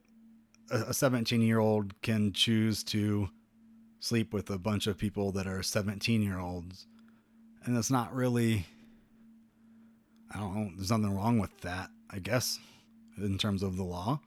a 0.71 0.93
17 0.93 1.41
year 1.41 1.59
old 1.59 1.99
can 2.01 2.31
choose 2.33 2.83
to 2.85 3.29
sleep 3.99 4.33
with 4.33 4.49
a 4.49 4.57
bunch 4.57 4.87
of 4.87 4.97
people 4.97 5.31
that 5.33 5.47
are 5.47 5.63
17 5.63 6.21
year 6.21 6.39
olds. 6.39 6.87
And 7.65 7.75
that's 7.75 7.91
not 7.91 8.13
really, 8.13 8.65
I 10.33 10.39
don't 10.39 10.55
know, 10.55 10.71
there's 10.75 10.91
nothing 10.91 11.15
wrong 11.15 11.39
with 11.39 11.55
that, 11.61 11.89
I 12.09 12.19
guess, 12.19 12.59
in 13.17 13.37
terms 13.37 13.63
of 13.63 13.75
the 13.75 13.83
law. 13.83 14.21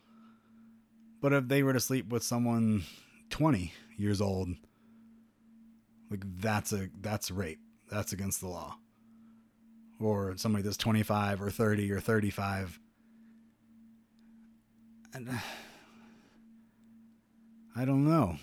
But 1.21 1.33
if 1.33 1.49
they 1.49 1.63
were 1.63 1.73
to 1.73 1.81
sleep 1.81 2.09
with 2.09 2.23
someone 2.23 2.83
20 3.31 3.73
years 3.97 4.21
old, 4.21 4.49
like 6.11 6.25
that's 6.41 6.73
a 6.73 6.89
that's 7.01 7.31
rape. 7.31 7.61
That's 7.91 8.13
against 8.13 8.41
the 8.41 8.49
law. 8.49 8.77
Or 9.99 10.37
somebody 10.37 10.65
that's 10.65 10.77
25 10.77 11.41
or 11.41 11.51
30 11.51 11.91
or 11.93 12.01
35 12.01 12.79
and 12.79 12.82
Uh, 15.15 15.21
I 17.77 17.85
don't 17.85 18.07
know. 18.07 18.37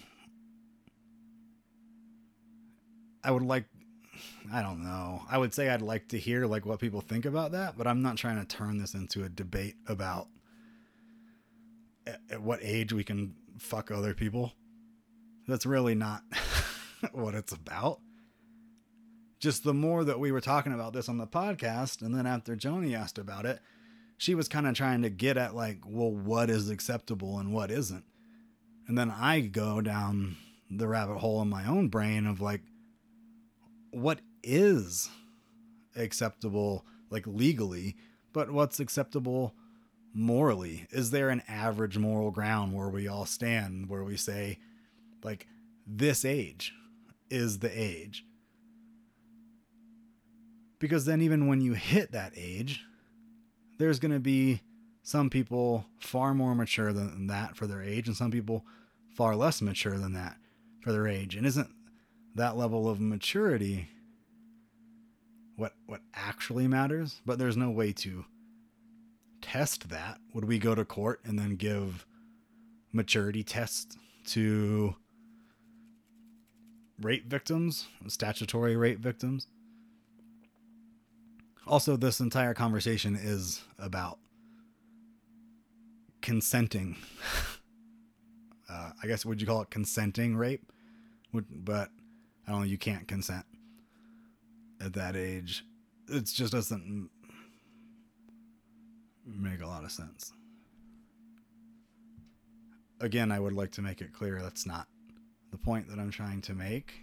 I 3.23 3.31
would 3.31 3.43
like 3.43 3.65
I 4.51 4.61
don't 4.61 4.83
know. 4.83 5.21
I 5.29 5.37
would 5.37 5.53
say 5.53 5.69
I'd 5.69 5.81
like 5.81 6.09
to 6.09 6.19
hear 6.19 6.45
like 6.45 6.65
what 6.65 6.79
people 6.79 7.01
think 7.01 7.25
about 7.25 7.51
that, 7.51 7.77
but 7.77 7.85
I'm 7.85 8.01
not 8.01 8.17
trying 8.17 8.39
to 8.39 8.45
turn 8.45 8.77
this 8.77 8.93
into 8.93 9.23
a 9.23 9.29
debate 9.29 9.75
about 9.87 10.27
at, 12.07 12.19
at 12.31 12.41
what 12.41 12.59
age 12.63 12.91
we 12.91 13.03
can 13.03 13.35
fuck 13.59 13.91
other 13.91 14.13
people. 14.13 14.53
That's 15.47 15.65
really 15.65 15.95
not 15.95 16.23
what 17.11 17.35
it's 17.35 17.51
about. 17.53 17.99
Just 19.39 19.63
the 19.63 19.73
more 19.73 20.03
that 20.03 20.19
we 20.19 20.31
were 20.31 20.41
talking 20.41 20.73
about 20.73 20.93
this 20.93 21.07
on 21.07 21.17
the 21.17 21.27
podcast, 21.27 22.01
and 22.01 22.13
then 22.13 22.25
after 22.25 22.55
Joni 22.55 22.97
asked 22.97 23.17
about 23.17 23.45
it, 23.45 23.59
she 24.19 24.35
was 24.35 24.49
kind 24.49 24.67
of 24.67 24.75
trying 24.75 25.01
to 25.01 25.09
get 25.09 25.37
at 25.37 25.55
like, 25.55 25.79
well, 25.85 26.11
what 26.11 26.49
is 26.49 26.69
acceptable 26.69 27.39
and 27.39 27.53
what 27.53 27.71
isn't. 27.71 28.03
And 28.85 28.97
then 28.97 29.09
I 29.09 29.39
go 29.39 29.79
down 29.79 30.35
the 30.69 30.89
rabbit 30.89 31.19
hole 31.19 31.41
in 31.41 31.49
my 31.49 31.65
own 31.65 31.87
brain 31.87 32.27
of 32.27 32.41
like, 32.41 32.59
what 33.91 34.19
is 34.43 35.09
acceptable, 35.95 36.85
like 37.09 37.25
legally, 37.25 37.95
but 38.33 38.51
what's 38.51 38.81
acceptable 38.81 39.55
morally? 40.13 40.85
Is 40.91 41.11
there 41.11 41.29
an 41.29 41.41
average 41.47 41.97
moral 41.97 42.31
ground 42.31 42.73
where 42.73 42.89
we 42.89 43.07
all 43.07 43.25
stand, 43.25 43.87
where 43.87 44.03
we 44.03 44.17
say, 44.17 44.59
like, 45.23 45.47
this 45.87 46.25
age 46.25 46.73
is 47.29 47.59
the 47.59 47.71
age? 47.71 48.25
Because 50.77 51.05
then, 51.05 51.21
even 51.21 51.47
when 51.47 51.61
you 51.61 51.73
hit 51.73 52.11
that 52.11 52.33
age, 52.35 52.83
there's 53.79 53.99
going 53.99 54.11
to 54.11 54.19
be 54.19 54.61
some 55.01 55.29
people 55.29 55.85
far 55.99 56.35
more 56.35 56.53
mature 56.53 56.93
than 56.93 57.27
that 57.27 57.55
for 57.55 57.65
their 57.65 57.81
age, 57.81 58.07
and 58.07 58.15
some 58.15 58.29
people 58.29 58.65
far 59.15 59.35
less 59.35 59.61
mature 59.61 59.97
than 59.97 60.13
that 60.13 60.37
for 60.81 60.91
their 60.91 61.07
age. 61.07 61.35
And 61.35 61.45
isn't 61.47 61.69
that 62.35 62.55
level 62.55 62.87
of 62.87 62.99
maturity 62.99 63.89
what 65.55 65.73
what 65.87 66.01
actually 66.13 66.67
matters? 66.67 67.21
But 67.25 67.39
there's 67.39 67.57
no 67.57 67.69
way 67.69 67.91
to 67.93 68.25
test 69.41 69.89
that. 69.89 70.19
Would 70.33 70.45
we 70.45 70.59
go 70.59 70.75
to 70.75 70.85
court 70.85 71.21
and 71.25 71.39
then 71.39 71.55
give 71.55 72.05
maturity 72.93 73.43
tests 73.43 73.97
to 74.27 74.95
rape 77.01 77.27
victims, 77.27 77.87
statutory 78.07 78.75
rape 78.75 78.99
victims? 78.99 79.47
Also, 81.69 81.95
this 81.95 82.19
entire 82.19 82.55
conversation 82.55 83.15
is 83.15 83.61
about 83.77 84.17
consenting. 86.21 86.97
Uh, 88.71 88.91
I 89.01 89.07
guess 89.07 89.25
would 89.25 89.41
you 89.41 89.47
call 89.47 89.63
it 89.63 89.71
consenting 89.71 90.37
rape? 90.37 90.71
Would, 91.33 91.65
but 91.65 91.89
I 92.47 92.51
don't 92.51 92.59
know. 92.59 92.67
You 92.67 92.77
can't 92.77 93.07
consent 93.07 93.43
at 94.79 94.93
that 94.93 95.15
age. 95.15 95.65
It 96.07 96.25
just 96.25 96.53
doesn't 96.53 97.09
make 99.25 99.63
a 99.63 99.65
lot 99.65 99.83
of 99.83 99.91
sense. 99.91 100.33
Again, 103.01 103.31
I 103.31 103.39
would 103.39 103.53
like 103.53 103.71
to 103.71 103.81
make 103.81 104.01
it 104.01 104.13
clear 104.13 104.39
that's 104.39 104.67
not 104.67 104.85
the 105.49 105.57
point 105.57 105.89
that 105.89 105.97
I'm 105.97 106.11
trying 106.11 106.41
to 106.41 106.53
make. 106.53 106.93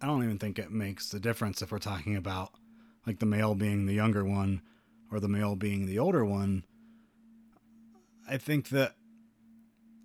I 0.00 0.06
don't 0.06 0.24
even 0.24 0.38
think 0.38 0.58
it 0.58 0.70
makes 0.70 1.12
a 1.12 1.20
difference 1.20 1.60
if 1.60 1.70
we're 1.70 1.78
talking 1.78 2.16
about 2.16 2.52
like 3.10 3.18
the 3.18 3.26
male 3.26 3.56
being 3.56 3.86
the 3.86 3.92
younger 3.92 4.24
one 4.24 4.62
or 5.10 5.18
the 5.18 5.26
male 5.26 5.56
being 5.56 5.84
the 5.84 5.98
older 5.98 6.24
one, 6.24 6.62
I 8.28 8.36
think 8.36 8.68
that 8.68 8.94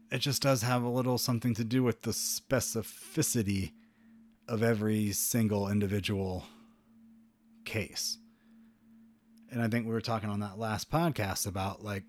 it 0.09 0.17
just 0.17 0.41
does 0.41 0.63
have 0.63 0.81
a 0.81 0.89
little 0.89 1.19
something 1.19 1.53
to 1.53 1.63
do 1.63 1.83
with 1.83 2.01
the 2.01 2.09
specificity 2.09 3.73
of 4.47 4.63
every 4.63 5.11
single 5.11 5.69
individual 5.69 6.45
case. 7.63 8.17
And 9.51 9.61
I 9.61 9.67
think 9.67 9.85
we 9.85 9.93
were 9.93 10.01
talking 10.01 10.31
on 10.31 10.39
that 10.39 10.57
last 10.57 10.89
podcast 10.89 11.45
about 11.45 11.83
like 11.83 12.05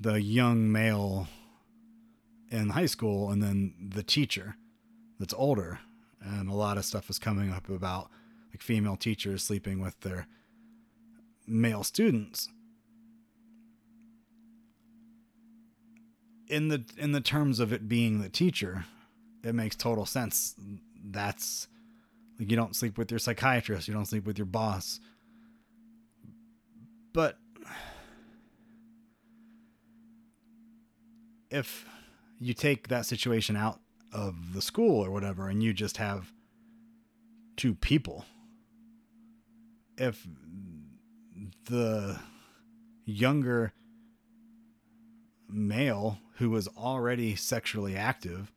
the 0.00 0.20
young 0.20 0.72
male 0.72 1.28
in 2.50 2.70
high 2.70 2.86
school 2.86 3.30
and 3.30 3.40
then 3.40 3.74
the 3.94 4.02
teacher 4.02 4.56
that's 5.20 5.34
older. 5.34 5.78
And 6.20 6.50
a 6.50 6.54
lot 6.54 6.78
of 6.78 6.84
stuff 6.84 7.08
is 7.08 7.20
coming 7.20 7.52
up 7.52 7.68
about 7.68 8.10
like 8.54 8.62
female 8.62 8.96
teachers 8.96 9.42
sleeping 9.42 9.80
with 9.80 9.98
their 10.00 10.28
male 11.44 11.82
students. 11.82 12.48
In 16.46 16.68
the 16.68 16.84
in 16.96 17.10
the 17.10 17.20
terms 17.20 17.58
of 17.58 17.72
it 17.72 17.88
being 17.88 18.20
the 18.20 18.28
teacher 18.28 18.84
it 19.42 19.54
makes 19.54 19.74
total 19.74 20.06
sense. 20.06 20.54
That's 21.04 21.66
like 22.38 22.48
you 22.48 22.56
don't 22.56 22.76
sleep 22.76 22.96
with 22.96 23.10
your 23.10 23.18
psychiatrist 23.18 23.88
you 23.88 23.94
don't 23.94 24.06
sleep 24.06 24.24
with 24.24 24.38
your 24.38 24.46
boss. 24.46 25.00
But 27.12 27.38
if 31.50 31.86
you 32.38 32.54
take 32.54 32.86
that 32.88 33.04
situation 33.04 33.56
out 33.56 33.80
of 34.12 34.52
the 34.52 34.62
school 34.62 35.04
or 35.04 35.10
whatever 35.10 35.48
and 35.48 35.60
you 35.60 35.72
just 35.72 35.96
have 35.96 36.32
two 37.56 37.74
people 37.74 38.24
if 39.96 40.26
the 41.66 42.18
younger 43.04 43.72
male 45.48 46.18
who 46.36 46.50
was 46.50 46.68
already 46.68 47.36
sexually 47.36 47.96
active 47.96 48.52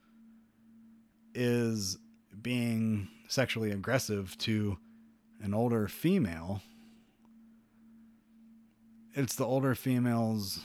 is 1.33 1.97
being 2.41 3.07
sexually 3.27 3.71
aggressive 3.71 4.37
to 4.39 4.77
an 5.41 5.53
older 5.53 5.87
female, 5.87 6.61
it's 9.13 9.35
the 9.35 9.45
older 9.45 9.75
female's 9.75 10.59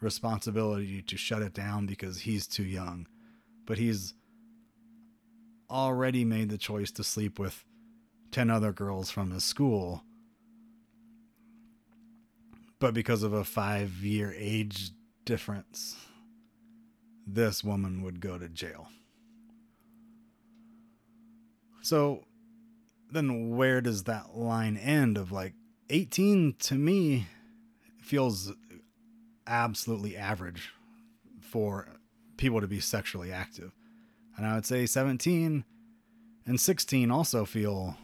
responsibility 0.00 1.02
to 1.02 1.16
shut 1.16 1.42
it 1.42 1.52
down 1.52 1.86
because 1.86 2.20
he's 2.20 2.46
too 2.46 2.64
young. 2.64 3.06
But 3.66 3.78
he's 3.78 4.14
already 5.70 6.24
made 6.24 6.48
the 6.48 6.58
choice 6.58 6.90
to 6.92 7.04
sleep 7.04 7.38
with 7.38 7.64
10 8.30 8.50
other 8.50 8.72
girls 8.72 9.10
from 9.10 9.30
his 9.30 9.44
school 9.44 10.02
But 12.78 12.94
because 12.94 13.22
of 13.22 13.32
a 13.32 13.44
five 13.44 13.92
year 14.04 14.34
age 14.36 14.90
difference, 15.24 15.96
this 17.26 17.64
woman 17.64 18.02
would 18.02 18.20
go 18.20 18.38
to 18.38 18.48
jail. 18.48 18.88
So 21.82 22.24
then 23.10 23.56
where 23.56 23.80
does 23.80 24.04
that 24.04 24.36
line 24.36 24.76
end 24.76 25.16
of 25.16 25.32
like 25.32 25.54
18 25.90 26.54
to 26.60 26.74
me 26.74 27.26
feels 28.00 28.52
absolutely 29.46 30.16
average 30.16 30.70
for 31.40 31.88
people 32.36 32.60
to 32.60 32.68
be 32.68 32.80
sexually 32.80 33.32
active. 33.32 33.72
And 34.36 34.46
I 34.46 34.54
would 34.54 34.66
say 34.66 34.86
17 34.86 35.64
and 36.46 36.60
16 36.60 37.10
also 37.10 37.44
feel 37.44 37.96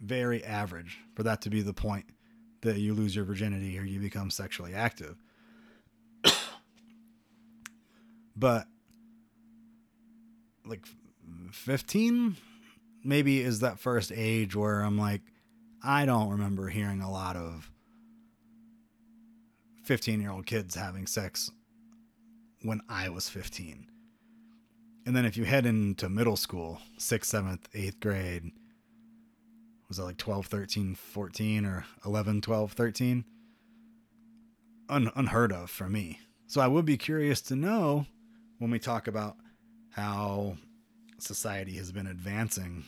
very 0.00 0.44
average 0.44 0.98
for 1.14 1.22
that 1.22 1.42
to 1.42 1.50
be 1.50 1.62
the 1.62 1.74
point 1.74 2.06
that 2.62 2.78
you 2.78 2.94
lose 2.94 3.14
your 3.14 3.24
virginity 3.24 3.78
or 3.78 3.84
you 3.84 4.00
become 4.00 4.30
sexually 4.30 4.74
active. 4.74 5.16
but 8.36 8.66
like 10.64 10.86
15 11.52 12.36
maybe 13.04 13.40
is 13.40 13.60
that 13.60 13.78
first 13.78 14.12
age 14.14 14.54
where 14.54 14.80
I'm 14.80 14.98
like 14.98 15.22
I 15.82 16.06
don't 16.06 16.30
remember 16.30 16.68
hearing 16.68 17.00
a 17.00 17.10
lot 17.10 17.36
of 17.36 17.70
15 19.84 20.20
year 20.20 20.30
old 20.30 20.46
kids 20.46 20.74
having 20.74 21.06
sex 21.06 21.50
when 22.62 22.80
I 22.88 23.08
was 23.08 23.28
15. 23.28 23.86
And 25.06 25.16
then 25.16 25.24
if 25.24 25.36
you 25.36 25.44
head 25.44 25.64
into 25.64 26.08
middle 26.08 26.36
school, 26.36 26.80
sixth, 26.98 27.30
seventh, 27.30 27.68
eighth 27.72 28.00
grade, 28.00 28.50
was 29.88 29.98
it 29.98 30.02
like 30.02 30.18
12, 30.18 30.46
13, 30.46 30.94
14, 30.94 31.64
or 31.64 31.84
11, 32.04 32.40
12, 32.42 32.72
13? 32.72 33.24
Un- 34.90 35.12
unheard 35.16 35.52
of 35.52 35.70
for 35.70 35.88
me. 35.88 36.20
So 36.46 36.60
I 36.60 36.66
would 36.66 36.84
be 36.84 36.96
curious 36.96 37.40
to 37.42 37.56
know 37.56 38.06
when 38.58 38.70
we 38.70 38.78
talk 38.78 39.06
about 39.06 39.36
how 39.90 40.56
society 41.18 41.76
has 41.76 41.90
been 41.90 42.06
advancing 42.06 42.84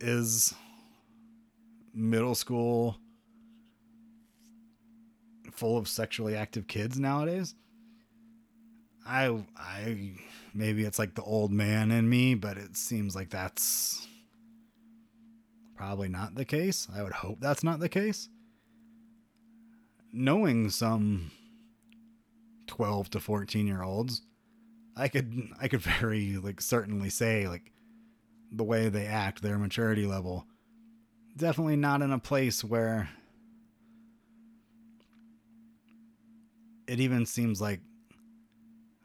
is 0.00 0.54
middle 1.94 2.34
school 2.34 2.96
full 5.52 5.76
of 5.76 5.86
sexually 5.86 6.34
active 6.34 6.66
kids 6.66 6.98
nowadays. 6.98 7.54
I 9.06 9.44
I 9.56 10.12
maybe 10.54 10.84
it's 10.84 10.98
like 10.98 11.14
the 11.14 11.22
old 11.22 11.50
man 11.50 11.90
in 11.90 12.08
me, 12.08 12.34
but 12.34 12.56
it 12.56 12.76
seems 12.76 13.14
like 13.14 13.30
that's 13.30 14.06
probably 15.76 16.08
not 16.08 16.34
the 16.34 16.44
case. 16.44 16.86
I 16.94 17.02
would 17.02 17.12
hope 17.12 17.38
that's 17.40 17.64
not 17.64 17.80
the 17.80 17.88
case. 17.88 18.28
Knowing 20.12 20.70
some 20.70 21.30
12 22.66 23.10
to 23.10 23.20
14 23.20 23.66
year 23.66 23.82
olds, 23.82 24.22
I 24.96 25.08
could 25.08 25.48
I 25.60 25.68
could 25.68 25.82
very 26.00 26.36
like 26.36 26.60
certainly 26.60 27.10
say 27.10 27.48
like 27.48 27.72
the 28.52 28.64
way 28.64 28.88
they 28.88 29.06
act, 29.06 29.42
their 29.42 29.58
maturity 29.58 30.06
level, 30.06 30.46
definitely 31.36 31.76
not 31.76 32.02
in 32.02 32.12
a 32.12 32.18
place 32.18 32.62
where 32.62 33.08
it 36.86 37.00
even 37.00 37.24
seems 37.24 37.60
like 37.60 37.80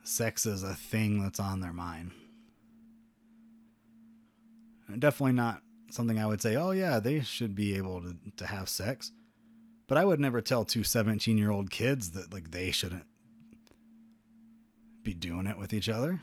sex 0.08 0.46
is 0.46 0.64
a 0.64 0.74
thing 0.74 1.22
that's 1.22 1.40
on 1.40 1.60
their 1.60 1.74
mind. 1.74 2.12
Definitely 5.00 5.34
not 5.34 5.62
something 5.92 6.18
I 6.18 6.26
would 6.26 6.42
say, 6.42 6.56
oh, 6.56 6.72
yeah, 6.72 7.00
they 7.00 7.20
should 7.22 7.56
be 7.56 7.76
able 7.76 8.02
to, 8.02 8.16
to 8.38 8.48
have 8.48 8.70
sex. 8.70 9.12
But 9.88 9.98
I 9.98 10.06
would 10.06 10.20
never 10.20 10.42
tell 10.42 10.64
two 10.64 10.84
17 10.84 11.38
year 11.38 11.52
old 11.52 11.70
kids 11.70 12.12
that, 12.12 12.34
like, 12.34 12.52
they 12.52 12.72
shouldn't 12.72 13.06
be 15.04 15.14
doing 15.14 15.46
it 15.46 15.58
with 15.58 15.74
each 15.74 15.90
other. 15.90 16.22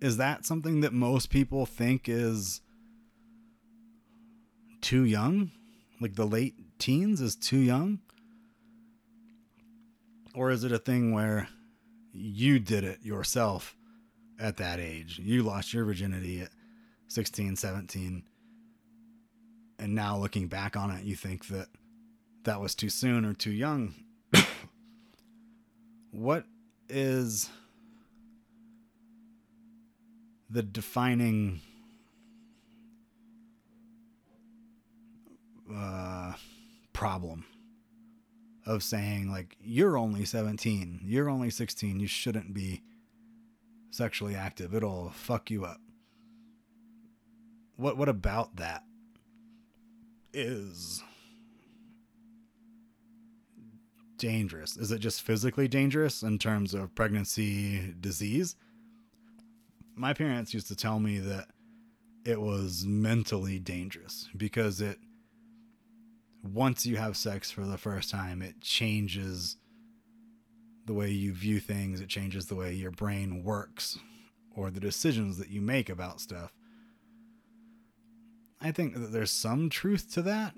Is 0.00 0.16
that 0.16 0.46
something 0.46 0.80
that 0.80 0.92
most 0.92 1.30
people 1.30 1.66
think 1.66 2.08
is 2.08 2.60
too 4.80 5.02
young? 5.04 5.50
Like, 6.00 6.14
the 6.14 6.26
late 6.26 6.54
teens 6.78 7.20
is 7.20 7.34
too 7.34 7.58
young? 7.58 7.98
Or 10.32 10.50
is 10.50 10.62
it 10.62 10.72
a 10.72 10.78
thing 10.78 11.12
where 11.12 11.48
you 12.12 12.58
did 12.58 12.84
it 12.84 13.02
yourself 13.02 13.76
at 14.38 14.56
that 14.58 14.80
age? 14.80 15.18
You 15.18 15.42
lost 15.42 15.72
your 15.72 15.84
virginity 15.84 16.42
at 16.42 16.50
16, 17.08 17.56
17. 17.56 18.22
And 19.78 19.94
now 19.94 20.18
looking 20.18 20.48
back 20.48 20.76
on 20.76 20.90
it, 20.90 21.04
you 21.04 21.16
think 21.16 21.46
that 21.48 21.68
that 22.44 22.60
was 22.60 22.74
too 22.74 22.90
soon 22.90 23.24
or 23.24 23.34
too 23.34 23.50
young. 23.50 23.94
what 26.10 26.44
is 26.88 27.48
the 30.48 30.62
defining 30.62 31.60
uh, 35.72 36.32
problem 36.92 37.44
of 38.70 38.82
saying 38.82 39.30
like 39.30 39.56
you're 39.60 39.96
only 39.96 40.24
17 40.24 41.00
you're 41.02 41.28
only 41.28 41.50
16 41.50 41.98
you 41.98 42.06
shouldn't 42.06 42.54
be 42.54 42.82
sexually 43.90 44.34
active. 44.34 44.74
It'll 44.74 45.10
fuck 45.10 45.50
you 45.50 45.64
up. 45.64 45.80
What 47.76 47.96
what 47.96 48.08
about 48.08 48.56
that 48.56 48.84
is 50.32 51.02
dangerous? 54.16 54.76
Is 54.76 54.92
it 54.92 54.98
just 54.98 55.22
physically 55.22 55.66
dangerous 55.66 56.22
in 56.22 56.38
terms 56.38 56.74
of 56.74 56.94
pregnancy 56.94 57.94
disease? 57.98 58.54
My 59.96 60.12
parents 60.14 60.54
used 60.54 60.68
to 60.68 60.76
tell 60.76 61.00
me 61.00 61.18
that 61.18 61.48
it 62.24 62.40
was 62.40 62.84
mentally 62.86 63.58
dangerous 63.58 64.28
because 64.36 64.80
it 64.80 64.98
once 66.42 66.86
you 66.86 66.96
have 66.96 67.16
sex 67.16 67.50
for 67.50 67.62
the 67.62 67.78
first 67.78 68.10
time, 68.10 68.42
it 68.42 68.60
changes 68.60 69.56
the 70.86 70.94
way 70.94 71.10
you 71.10 71.32
view 71.32 71.60
things, 71.60 72.00
it 72.00 72.08
changes 72.08 72.46
the 72.46 72.54
way 72.54 72.72
your 72.72 72.90
brain 72.90 73.44
works 73.44 73.98
or 74.54 74.70
the 74.70 74.80
decisions 74.80 75.38
that 75.38 75.48
you 75.48 75.60
make 75.60 75.88
about 75.88 76.20
stuff. 76.20 76.52
I 78.60 78.72
think 78.72 78.94
that 78.94 79.12
there's 79.12 79.30
some 79.30 79.70
truth 79.70 80.12
to 80.14 80.22
that. 80.22 80.54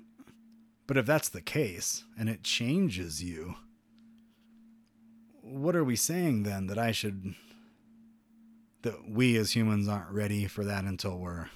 But 0.87 0.97
if 0.97 1.05
that's 1.05 1.29
the 1.29 1.41
case 1.41 2.03
and 2.17 2.27
it 2.27 2.43
changes 2.43 3.23
you, 3.23 3.55
what 5.41 5.75
are 5.75 5.83
we 5.83 5.95
saying 5.95 6.43
then 6.43 6.67
that 6.67 6.77
I 6.77 6.91
should 6.91 7.35
that 8.81 9.09
we 9.09 9.37
as 9.37 9.55
humans 9.55 9.87
aren't 9.87 10.11
ready 10.11 10.45
for 10.45 10.65
that 10.65 10.83
until 10.83 11.17
we're 11.17 11.49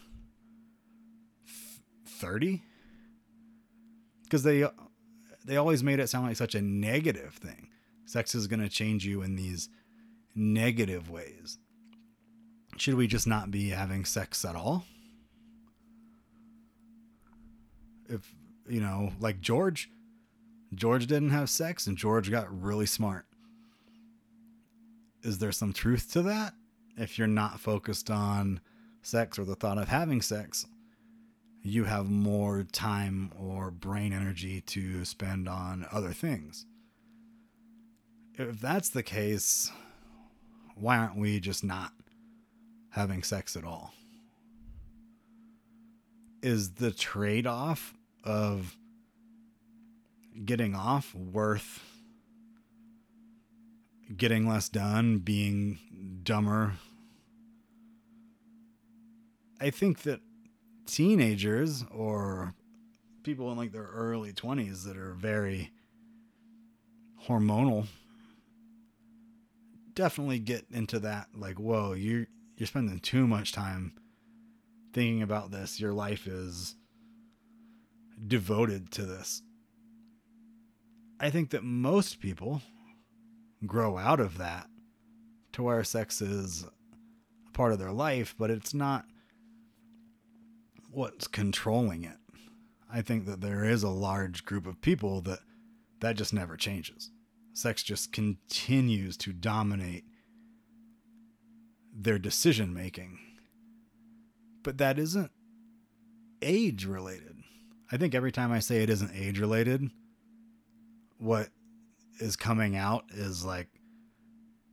30? 2.06 2.62
Because 4.28 4.44
they 4.44 4.64
uh, 4.64 4.70
they 5.46 5.56
always 5.58 5.84
made 5.84 6.00
it 6.00 6.10
sound 6.10 6.28
like 6.28 6.36
such 6.36 6.56
a 6.56 6.62
negative 6.62 7.34
thing. 7.34 7.70
Sex 8.06 8.36
is 8.36 8.48
going 8.48 8.60
to 8.62 8.70
change 8.70 9.06
you 9.06 9.22
in 9.22 9.36
these 9.36 9.70
negative 10.36 11.10
ways. 11.10 11.58
Should 12.78 12.96
we 12.96 13.08
just 13.08 13.28
not 13.28 13.50
be 13.50 13.70
having 13.70 14.06
sex 14.06 14.44
at 14.46 14.56
all? 14.56 14.86
If, 18.08 18.34
you 18.70 18.80
know, 18.80 19.12
like 19.20 19.42
George, 19.42 19.90
George 20.74 21.08
didn't 21.08 21.32
have 21.32 21.50
sex 21.50 21.88
and 21.88 21.98
George 21.98 22.30
got 22.30 22.62
really 22.62 22.86
smart. 22.86 23.26
Is 25.24 25.40
there 25.40 25.52
some 25.52 25.74
truth 25.74 26.12
to 26.14 26.22
that? 26.24 26.54
If 26.98 27.18
you're 27.18 27.28
not 27.28 27.60
focused 27.60 28.10
on 28.10 28.62
sex 29.02 29.40
or 29.40 29.46
the 29.46 29.56
thought 29.56 29.78
of 29.78 29.88
having 29.90 30.22
sex, 30.22 30.66
you 31.64 31.84
have 31.84 32.10
more 32.10 32.64
time 32.72 33.32
or 33.38 33.72
brain 33.72 34.14
energy 34.14 34.62
to 34.62 35.04
spend 35.04 35.50
on 35.50 35.86
other 35.92 36.14
things. 36.14 36.66
If 38.36 38.62
that's 38.62 38.90
the 38.90 39.04
case, 39.04 39.72
why 40.76 40.98
aren't 40.98 41.18
we 41.18 41.40
just 41.40 41.64
not 41.64 41.92
having 42.92 43.24
sex 43.24 43.56
at 43.56 43.64
all? 43.64 43.94
Is 46.42 46.74
the 46.76 46.92
trade 46.92 47.48
off 47.48 47.94
of 48.24 48.78
getting 50.46 50.76
off 50.76 51.16
worth 51.16 51.84
getting 54.16 54.48
less 54.48 54.70
done, 54.70 55.18
being 55.18 55.80
dumber? 56.24 56.74
I 59.60 59.72
think 59.72 60.04
that 60.04 60.22
teenagers 60.88 61.86
or 61.92 62.54
people 63.24 63.52
in 63.52 63.58
like 63.58 63.72
their 63.72 63.90
early 63.94 64.34
20s 64.34 64.86
that 64.86 64.98
are 64.98 65.14
very 65.14 65.72
hormonal 67.28 67.88
definitely 69.94 70.40
get 70.40 70.66
into 70.72 71.00
that 71.00 71.28
like 71.36 71.60
whoa 71.60 71.92
you're 71.94 72.28
you're 72.56 72.68
spending 72.68 73.00
too 73.00 73.28
much 73.28 73.52
time 73.52 73.92
thinking 74.94 75.22
about 75.22 75.52
this 75.52 75.80
your 75.80 75.94
life 75.94 76.26
is 76.26 76.76
devoted 78.26 78.92
to 78.92 79.04
this. 79.04 79.42
I 81.20 81.30
think 81.30 81.52
that 81.52 81.64
most 81.64 82.20
people 82.20 82.62
grow 83.66 83.98
out 83.98 84.20
of 84.20 84.38
that 84.38 84.68
to 85.54 85.64
where 85.64 85.84
sex 85.84 86.22
is 86.22 86.64
a 87.48 87.52
part 87.52 87.74
of 87.74 87.80
their 87.80 87.92
life, 87.92 88.36
but 88.38 88.52
it's 88.52 88.74
not 88.74 89.06
what's 90.90 91.28
controlling 91.28 92.04
it. 92.04 92.18
I 92.92 93.02
think 93.02 93.26
that 93.26 93.42
there 93.42 93.66
is 93.66 93.84
a 93.84 93.90
large 93.90 94.46
group 94.46 94.66
of 94.66 94.82
people 94.82 95.22
that 95.22 95.40
that 96.00 96.16
just 96.16 96.34
never 96.34 96.56
changes. 96.56 97.12
Sex 97.54 97.82
just 97.84 98.14
continues 98.14 99.18
to 99.18 99.34
dominate 99.34 100.06
their 101.94 102.20
decision 102.20 102.74
making. 102.74 103.18
But 104.64 104.78
that 104.78 105.00
isn't 105.00 105.32
age 106.42 106.86
related. 106.86 107.36
I 107.92 107.98
think 107.98 108.14
every 108.14 108.32
time 108.32 108.52
I 108.52 108.60
say 108.60 108.84
it 108.84 108.90
isn't 108.90 109.16
age 109.16 109.40
related, 109.40 109.90
what 111.18 111.50
is 112.20 112.36
coming 112.36 112.76
out 112.76 113.06
is 113.10 113.44
like, 113.44 113.70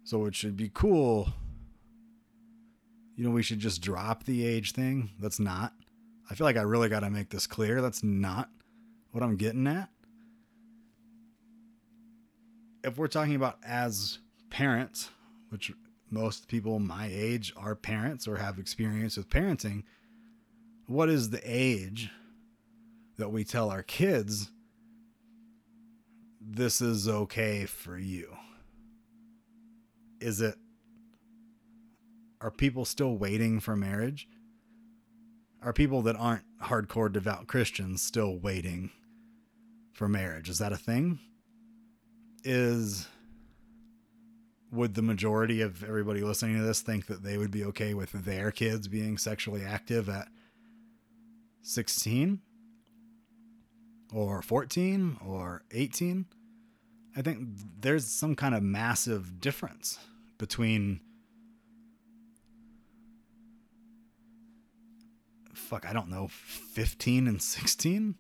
so 0.05 0.27
it 0.27 0.35
should 0.35 0.57
be 0.57 0.71
cool. 0.73 1.33
You 3.17 3.25
know, 3.25 3.31
we 3.31 3.43
should 3.43 3.61
just 3.61 3.81
drop 3.81 4.25
the 4.25 4.47
age 4.47 4.73
thing. 4.73 5.11
That's 5.19 5.41
not. 5.41 5.73
I 6.31 6.35
feel 6.35 6.47
like 6.47 6.57
I 6.57 6.63
really 6.63 6.89
got 6.89 7.01
to 7.01 7.11
make 7.11 7.31
this 7.31 7.47
clear. 7.47 7.83
That's 7.83 8.03
not 8.03 8.49
what 9.13 9.23
I'm 9.23 9.37
getting 9.37 9.67
at. 9.67 9.89
If 12.83 12.99
we're 12.99 13.09
talking 13.09 13.35
about 13.35 13.59
as 13.65 14.19
parents, 14.51 15.11
which 15.51 15.73
most 16.11 16.49
people 16.49 16.79
my 16.79 17.09
age 17.11 17.53
are 17.57 17.75
parents 17.75 18.27
or 18.29 18.37
have 18.37 18.59
experience 18.59 19.17
with 19.17 19.29
parenting, 19.29 19.85
what 20.87 21.09
is 21.09 21.31
the 21.31 21.41
age 21.45 22.11
that 23.17 23.31
we 23.31 23.45
tell 23.45 23.71
our 23.71 23.83
kids 23.83 24.51
this 26.41 26.81
is 26.81 27.09
okay 27.09 27.65
for 27.65 27.99
you? 27.99 28.37
Is 30.21 30.41
it 30.41 30.57
are 32.41 32.51
people 32.51 32.85
still 32.85 33.17
waiting 33.17 33.59
for 33.59 33.75
marriage? 33.75 34.29
Are 35.65 35.73
people 35.73 36.03
that 36.03 36.17
aren't 36.17 36.45
hardcore 36.63 37.11
devout 37.11 37.47
Christians 37.47 38.03
still 38.03 38.37
waiting 38.37 38.91
for 39.95 40.09
marriage? 40.09 40.51
Is 40.51 40.59
that 40.59 40.73
a 40.73 40.77
thing? 40.77 41.19
Is 42.45 43.09
would 44.71 44.95
the 44.95 45.03
majority 45.03 45.63
of 45.63 45.83
everybody 45.83 46.21
listening 46.21 46.59
to 46.59 46.63
this 46.63 46.83
think 46.83 47.07
that 47.07 47.23
they 47.23 47.39
would 47.39 47.51
be 47.51 47.65
okay 47.65 47.95
with 47.95 48.13
their 48.13 48.51
kids 48.51 48.89
being 48.89 49.17
sexually 49.17 49.65
active 49.65 50.09
at 50.11 50.29
16 51.63 52.41
or 54.13 54.43
14 54.43 55.17
or 55.27 55.63
18? 55.71 56.27
I 57.17 57.23
think 57.23 57.49
there's 57.81 58.05
some 58.07 58.35
kind 58.35 58.55
of 58.55 58.63
massive 58.63 59.41
difference 59.41 59.99
between 60.37 61.01
fuck, 65.65 65.87
I 65.89 65.93
don't 65.93 66.11
know, 66.11 66.29
15 66.29 67.27
and 67.27 67.43
16? 67.43 68.15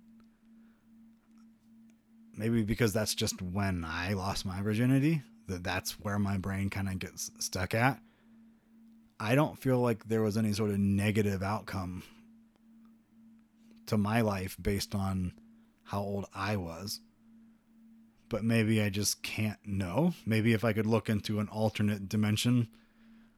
Maybe 2.36 2.62
because 2.62 2.92
that's 2.92 3.14
just 3.14 3.40
when 3.40 3.84
I 3.84 4.14
lost 4.14 4.44
my 4.44 4.60
virginity, 4.62 5.22
that 5.46 5.62
that's 5.62 5.92
where 6.00 6.18
my 6.18 6.38
brain 6.38 6.70
kind 6.70 6.88
of 6.88 6.98
gets 6.98 7.30
stuck 7.38 7.74
at. 7.74 8.00
I 9.20 9.34
don't 9.34 9.58
feel 9.58 9.78
like 9.78 10.08
there 10.08 10.22
was 10.22 10.36
any 10.36 10.52
sort 10.52 10.70
of 10.70 10.78
negative 10.78 11.42
outcome 11.42 12.02
to 13.86 13.96
my 13.96 14.22
life 14.22 14.56
based 14.60 14.94
on 14.94 15.32
how 15.84 16.00
old 16.00 16.26
I 16.34 16.56
was. 16.56 17.00
But 18.28 18.42
maybe 18.42 18.82
I 18.82 18.88
just 18.88 19.22
can't 19.22 19.58
know. 19.64 20.14
Maybe 20.26 20.54
if 20.54 20.64
I 20.64 20.72
could 20.72 20.86
look 20.86 21.08
into 21.08 21.38
an 21.38 21.48
alternate 21.48 22.08
dimension 22.08 22.68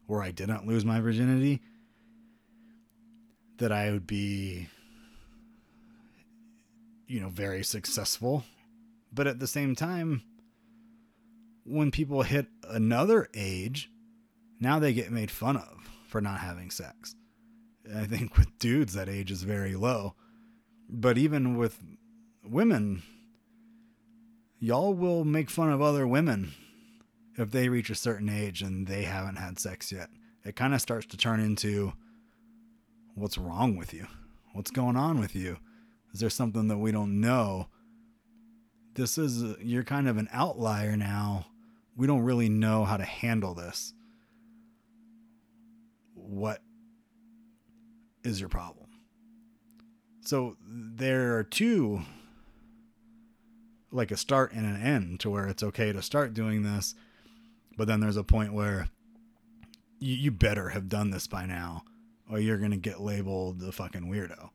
where 0.07 0.23
I 0.23 0.31
didn't 0.31 0.67
lose 0.67 0.85
my 0.85 1.01
virginity, 1.01 1.61
that 3.59 3.73
I 3.73 3.91
would 3.91 4.07
be, 4.07 4.69
you 7.07 7.21
know, 7.21 7.29
very 7.29 7.63
successful. 7.65 8.45
But 9.13 9.27
at 9.27 9.39
the 9.39 9.47
same 9.47 9.75
time, 9.75 10.23
when 11.65 11.91
people 11.91 12.23
hit 12.23 12.47
another 12.69 13.29
age, 13.35 13.91
now 14.61 14.79
they 14.79 14.93
get 14.93 15.11
made 15.11 15.31
fun 15.31 15.57
of 15.57 15.89
for 16.07 16.21
not 16.21 16.41
having 16.41 16.71
sex. 16.71 17.15
I 17.95 18.05
think 18.05 18.37
with 18.37 18.59
dudes, 18.59 18.95
that 18.95 19.09
age 19.09 19.31
is 19.31 19.43
very 19.43 19.75
low. 19.75 20.15
But 20.89 21.19
even 21.19 21.57
with 21.57 21.79
women, 22.45 23.03
y'all 24.59 24.95
will 24.95 25.25
make 25.25 25.51
fun 25.51 25.71
of 25.71 25.83
other 25.83 26.07
women 26.07 26.53
if 27.37 27.51
they 27.51 27.69
reach 27.69 27.91
a 27.91 27.95
certain 27.95 28.29
age 28.29 28.63
and 28.63 28.87
they 28.87 29.03
haven't 29.03 29.37
had 29.37 29.59
sex 29.59 29.93
yet. 29.93 30.09
It 30.45 30.57
kind 30.57 30.75
of 30.75 30.81
starts 30.81 31.07
to 31.07 31.17
turn 31.17 31.41
into 31.41 31.93
what's 33.17 33.39
wrong 33.39 33.77
with 33.77 33.93
you? 33.93 34.07
What's 34.53 34.71
going 34.71 34.97
on 34.97 35.19
with 35.19 35.35
you? 35.35 35.57
Is 36.12 36.21
there 36.21 36.31
something 36.31 36.69
that 36.69 36.79
we 36.79 36.93
don't 36.93 37.21
know? 37.21 37.69
This 38.95 39.19
is, 39.19 39.57
you're 39.61 39.83
kind 39.83 40.09
of 40.09 40.17
an 40.17 40.29
outlier 40.33 40.97
now. 40.97 41.47
We 41.97 42.07
don't 42.07 42.23
really 42.23 42.49
know 42.49 42.85
how 42.85 42.97
to 42.97 43.05
handle 43.05 43.55
this. 43.55 43.93
What 46.14 46.62
is 48.23 48.39
your 48.39 48.49
problem? 48.49 48.87
So 50.21 50.57
there 50.67 51.37
are 51.37 51.45
two, 51.45 52.03
like 53.91 54.11
a 54.11 54.17
start 54.17 54.53
and 54.53 54.67
an 54.67 54.81
end 54.81 55.21
to 55.21 55.31
where 55.31 55.47
it's 55.47 55.62
okay 55.62 55.93
to 55.93 56.03
start 56.03 56.35
doing 56.35 56.62
this, 56.62 56.95
but 57.77 57.89
then 57.89 58.01
there's 58.01 58.17
a 58.17 58.25
point 58.25 58.53
where 58.53 58.89
you, 60.01 60.14
you 60.17 60.31
better 60.31 60.71
have 60.71 60.89
done 60.89 61.11
this 61.11 61.27
by 61.27 61.47
now 61.47 61.85
or 62.31 62.39
you're 62.39 62.59
going 62.59 62.70
to 62.70 62.77
get 62.77 63.01
labeled 63.01 63.61
the 63.61 63.72
fucking 63.72 64.11
weirdo. 64.11 64.51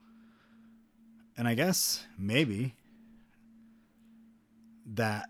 And 1.37 1.47
I 1.47 1.53
guess 1.53 2.05
maybe 2.17 2.75
that 4.85 5.29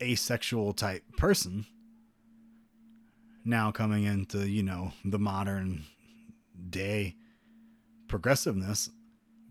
asexual 0.00 0.72
type 0.72 1.02
person 1.16 1.66
now 3.44 3.70
coming 3.70 4.04
into, 4.04 4.48
you 4.48 4.62
know, 4.62 4.92
the 5.04 5.18
modern 5.18 5.84
day 6.68 7.16
progressiveness, 8.08 8.90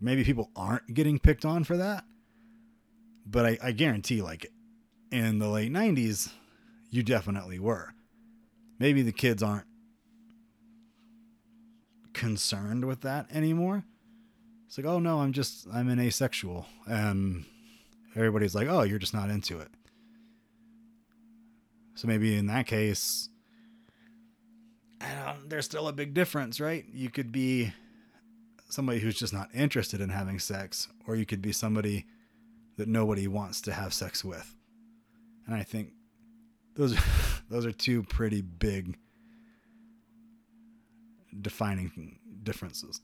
maybe 0.00 0.24
people 0.24 0.50
aren't 0.56 0.92
getting 0.94 1.18
picked 1.18 1.44
on 1.44 1.64
for 1.64 1.76
that. 1.76 2.04
But 3.24 3.46
I, 3.46 3.58
I 3.62 3.72
guarantee, 3.72 4.22
like, 4.22 4.46
in 5.10 5.38
the 5.38 5.48
late 5.48 5.72
90s, 5.72 6.30
you 6.90 7.02
definitely 7.02 7.58
were. 7.58 7.94
Maybe 8.78 9.02
the 9.02 9.12
kids 9.12 9.42
aren't 9.42 9.66
concerned 12.16 12.86
with 12.86 13.02
that 13.02 13.30
anymore. 13.30 13.84
It's 14.66 14.76
like, 14.78 14.86
oh 14.86 14.98
no, 14.98 15.20
I'm 15.20 15.32
just 15.32 15.68
I'm 15.72 15.88
an 15.88 16.00
asexual, 16.00 16.66
and 16.88 17.44
everybody's 18.16 18.54
like, 18.54 18.66
oh, 18.68 18.82
you're 18.82 18.98
just 18.98 19.14
not 19.14 19.30
into 19.30 19.60
it. 19.60 19.68
So 21.94 22.08
maybe 22.08 22.36
in 22.36 22.46
that 22.46 22.66
case, 22.66 23.28
there's 25.46 25.66
still 25.66 25.88
a 25.88 25.92
big 25.92 26.14
difference, 26.14 26.58
right? 26.58 26.84
You 26.92 27.10
could 27.10 27.30
be 27.30 27.72
somebody 28.68 28.98
who's 28.98 29.18
just 29.18 29.32
not 29.32 29.48
interested 29.54 30.00
in 30.00 30.08
having 30.08 30.38
sex, 30.38 30.88
or 31.06 31.16
you 31.16 31.26
could 31.26 31.42
be 31.42 31.52
somebody 31.52 32.06
that 32.76 32.88
nobody 32.88 33.28
wants 33.28 33.60
to 33.62 33.72
have 33.72 33.94
sex 33.94 34.24
with. 34.24 34.56
And 35.46 35.54
I 35.54 35.62
think 35.62 35.90
those 36.74 36.96
those 37.50 37.66
are 37.66 37.72
two 37.72 38.02
pretty 38.04 38.40
big 38.40 38.96
defining 41.40 42.18
differences. 42.42 43.00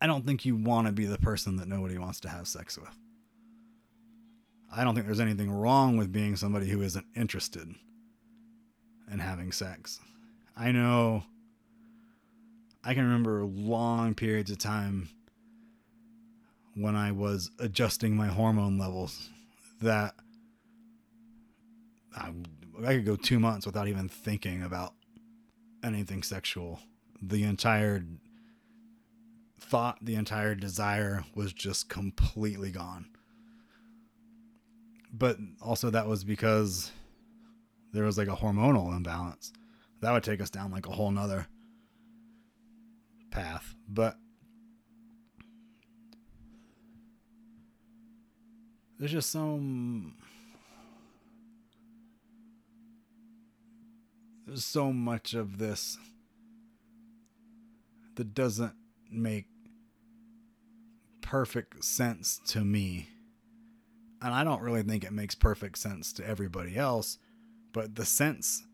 I 0.00 0.06
don't 0.06 0.24
think 0.24 0.44
you 0.44 0.56
want 0.56 0.86
to 0.86 0.92
be 0.92 1.06
the 1.06 1.18
person 1.18 1.56
that 1.56 1.68
nobody 1.68 1.98
wants 1.98 2.20
to 2.20 2.28
have 2.28 2.46
sex 2.46 2.78
with. 2.78 2.96
I 4.74 4.84
don't 4.84 4.94
think 4.94 5.06
there's 5.06 5.20
anything 5.20 5.50
wrong 5.50 5.96
with 5.96 6.12
being 6.12 6.36
somebody 6.36 6.68
who 6.68 6.82
isn't 6.82 7.06
interested 7.16 7.74
in 9.10 9.18
having 9.18 9.50
sex. 9.50 9.98
I 10.56 10.72
know 10.72 11.24
I 12.84 12.94
can 12.94 13.04
remember 13.04 13.44
long 13.44 14.14
periods 14.14 14.50
of 14.50 14.58
time 14.58 15.08
when 16.74 16.94
I 16.94 17.12
was 17.12 17.50
adjusting 17.58 18.14
my 18.16 18.28
hormone 18.28 18.78
levels 18.78 19.30
that 19.82 20.14
I, 22.16 22.32
I 22.84 22.94
could 22.94 23.06
go 23.06 23.16
two 23.16 23.40
months 23.40 23.66
without 23.66 23.88
even 23.88 24.08
thinking 24.08 24.62
about 24.62 24.94
anything 25.82 26.22
sexual. 26.22 26.80
The 27.20 27.44
entire 27.44 28.04
thought, 29.60 29.98
the 30.02 30.14
entire 30.14 30.54
desire 30.54 31.24
was 31.34 31.52
just 31.52 31.88
completely 31.88 32.70
gone. 32.70 33.06
But 35.12 35.38
also, 35.60 35.90
that 35.90 36.06
was 36.06 36.24
because 36.24 36.92
there 37.92 38.04
was 38.04 38.18
like 38.18 38.28
a 38.28 38.36
hormonal 38.36 38.94
imbalance. 38.94 39.52
That 40.00 40.12
would 40.12 40.22
take 40.22 40.40
us 40.40 40.50
down 40.50 40.70
like 40.70 40.86
a 40.86 40.92
whole 40.92 41.10
nother 41.10 41.46
path. 43.30 43.74
But 43.88 44.16
there's 48.98 49.12
just 49.12 49.30
some 49.30 50.16
there's 54.48 54.64
so 54.64 54.92
much 54.92 55.34
of 55.34 55.58
this 55.58 55.98
that 58.16 58.34
doesn't 58.34 58.72
make 59.10 59.44
perfect 61.20 61.84
sense 61.84 62.40
to 62.46 62.64
me. 62.64 63.10
And 64.22 64.32
I 64.32 64.44
don't 64.44 64.62
really 64.62 64.82
think 64.82 65.04
it 65.04 65.12
makes 65.12 65.34
perfect 65.34 65.76
sense 65.76 66.14
to 66.14 66.26
everybody 66.26 66.76
else, 66.76 67.18
but 67.72 67.94
the 67.94 68.06
sense 68.06 68.64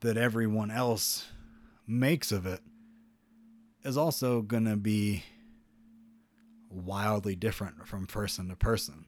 that 0.00 0.16
everyone 0.16 0.70
else 0.70 1.26
makes 1.86 2.32
of 2.32 2.46
it 2.46 2.60
is 3.84 3.98
also 3.98 4.40
going 4.40 4.64
to 4.64 4.76
be 4.76 5.24
wildly 6.70 7.36
different 7.36 7.86
from 7.86 8.06
person 8.06 8.48
to 8.48 8.56
person. 8.56 9.04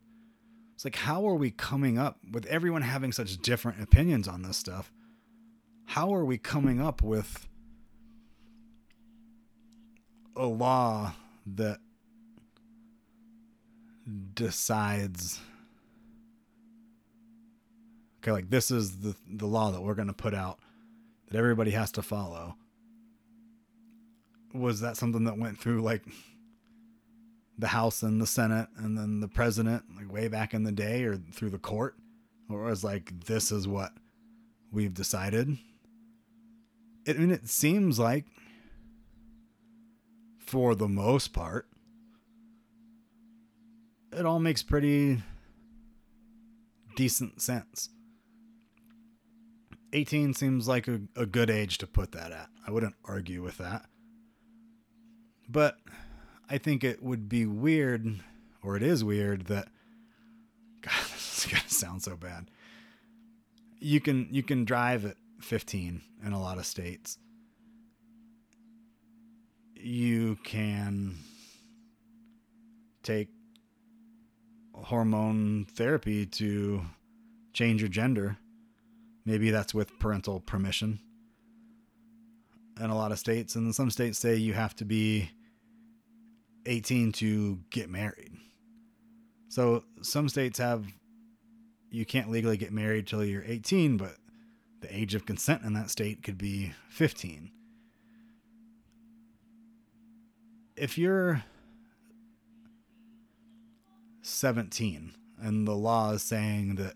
It's 0.74 0.84
like, 0.84 0.96
how 0.96 1.26
are 1.26 1.34
we 1.34 1.50
coming 1.50 1.98
up 1.98 2.18
with 2.30 2.44
everyone 2.46 2.82
having 2.82 3.11
such 3.11 3.38
different 3.38 3.82
opinions 3.82 4.28
on 4.28 4.42
this 4.42 4.59
stuff? 4.59 4.92
How 5.87 6.14
are 6.14 6.24
we 6.24 6.37
coming 6.37 6.80
up 6.80 7.01
with 7.01 7.49
a 10.37 10.47
law 10.47 11.14
that 11.47 11.78
decides 14.34 15.41
okay 18.20 18.30
like 18.30 18.51
this 18.51 18.70
is 18.70 18.99
the 18.99 19.16
the 19.26 19.47
law 19.47 19.70
that 19.70 19.80
we're 19.80 19.95
going 19.95 20.07
to 20.07 20.14
put 20.14 20.34
out 20.34 20.59
that 21.30 21.39
everybody 21.39 21.70
has 21.70 21.91
to 21.93 22.03
follow? 22.03 22.57
Was 24.53 24.80
that 24.80 24.97
something 24.97 25.24
that 25.24 25.39
went 25.39 25.59
through 25.59 25.82
like 25.82 26.03
the 27.59 27.68
house 27.68 28.03
and 28.03 28.20
the 28.20 28.26
senate 28.26 28.68
and 28.76 28.99
then 28.99 29.20
the 29.20 29.28
president 29.28 29.84
like 29.97 30.12
way 30.12 30.28
back 30.28 30.53
in 30.53 30.64
the 30.64 30.72
day 30.72 31.05
or 31.05 31.16
through 31.16 31.51
the 31.51 31.59
court? 31.59 31.97
Or 32.49 32.64
was 32.64 32.84
like 32.84 33.24
this 33.24 33.51
is 33.51 33.66
what 33.66 33.93
we've 34.70 34.95
decided 34.95 35.57
I 37.09 37.12
mean 37.14 37.30
it 37.30 37.48
seems 37.48 37.98
like 37.98 38.24
for 40.38 40.74
the 40.74 40.88
most 40.88 41.32
part 41.32 41.66
it 44.12 44.24
all 44.24 44.38
makes 44.38 44.62
pretty 44.62 45.22
decent 46.96 47.40
sense. 47.40 47.90
18 49.92 50.34
seems 50.34 50.66
like 50.66 50.88
a, 50.88 51.00
a 51.14 51.26
good 51.26 51.50
age 51.50 51.78
to 51.78 51.86
put 51.86 52.12
that 52.12 52.32
at. 52.32 52.48
I 52.66 52.70
wouldn't 52.70 52.96
argue 53.04 53.42
with 53.42 53.59
that. 53.59 53.86
But 55.48 55.78
I 56.50 56.59
think 56.59 56.82
it 56.82 57.02
would 57.02 57.28
be 57.28 57.46
weird, 57.46 58.20
or 58.62 58.76
it 58.76 58.82
is 58.82 59.04
weird, 59.04 59.46
that 59.46 59.68
God, 60.80 60.92
this 61.12 61.44
is 61.44 61.52
gonna 61.52 61.68
sound 61.68 62.02
so 62.02 62.16
bad. 62.16 62.50
You 63.78 64.00
can 64.00 64.28
you 64.30 64.42
can 64.42 64.64
drive 64.64 65.04
at 65.04 65.16
15 65.41 66.03
in 66.24 66.32
a 66.32 66.41
lot 66.41 66.59
of 66.59 66.66
states. 66.66 67.18
You 69.74 70.37
can 70.45 71.16
take 73.03 73.28
hormone 74.74 75.66
therapy 75.74 76.26
to 76.26 76.82
change 77.53 77.80
your 77.80 77.89
gender. 77.89 78.37
Maybe 79.24 79.51
that's 79.51 79.74
with 79.74 79.99
parental 79.99 80.41
permission. 80.41 81.01
In 82.80 82.91
a 82.91 82.97
lot 82.97 83.12
of 83.12 83.18
states, 83.18 83.55
and 83.55 83.74
some 83.74 83.91
states 83.91 84.18
say 84.18 84.37
you 84.37 84.53
have 84.53 84.76
to 84.76 84.84
be 84.84 85.30
18 86.66 87.12
to 87.12 87.59
get 87.70 87.89
married. 87.89 88.32
So 89.49 89.84
some 90.03 90.28
states 90.28 90.59
have 90.59 90.84
you 91.91 92.05
can't 92.05 92.30
legally 92.30 92.59
get 92.59 92.72
married 92.72 93.07
till 93.07 93.24
you're 93.24 93.45
18, 93.45 93.97
but 93.97 94.16
the 94.81 94.95
age 94.95 95.14
of 95.14 95.27
consent 95.27 95.62
in 95.62 95.72
that 95.74 95.91
state 95.91 96.22
could 96.22 96.39
be 96.39 96.72
15. 96.91 97.51
If 100.77 100.99
you're 100.99 101.45
17 104.22 105.12
and 105.41 105.66
the 105.66 105.74
law 105.74 106.12
is 106.12 106.22
saying 106.22 106.74
that 106.77 106.95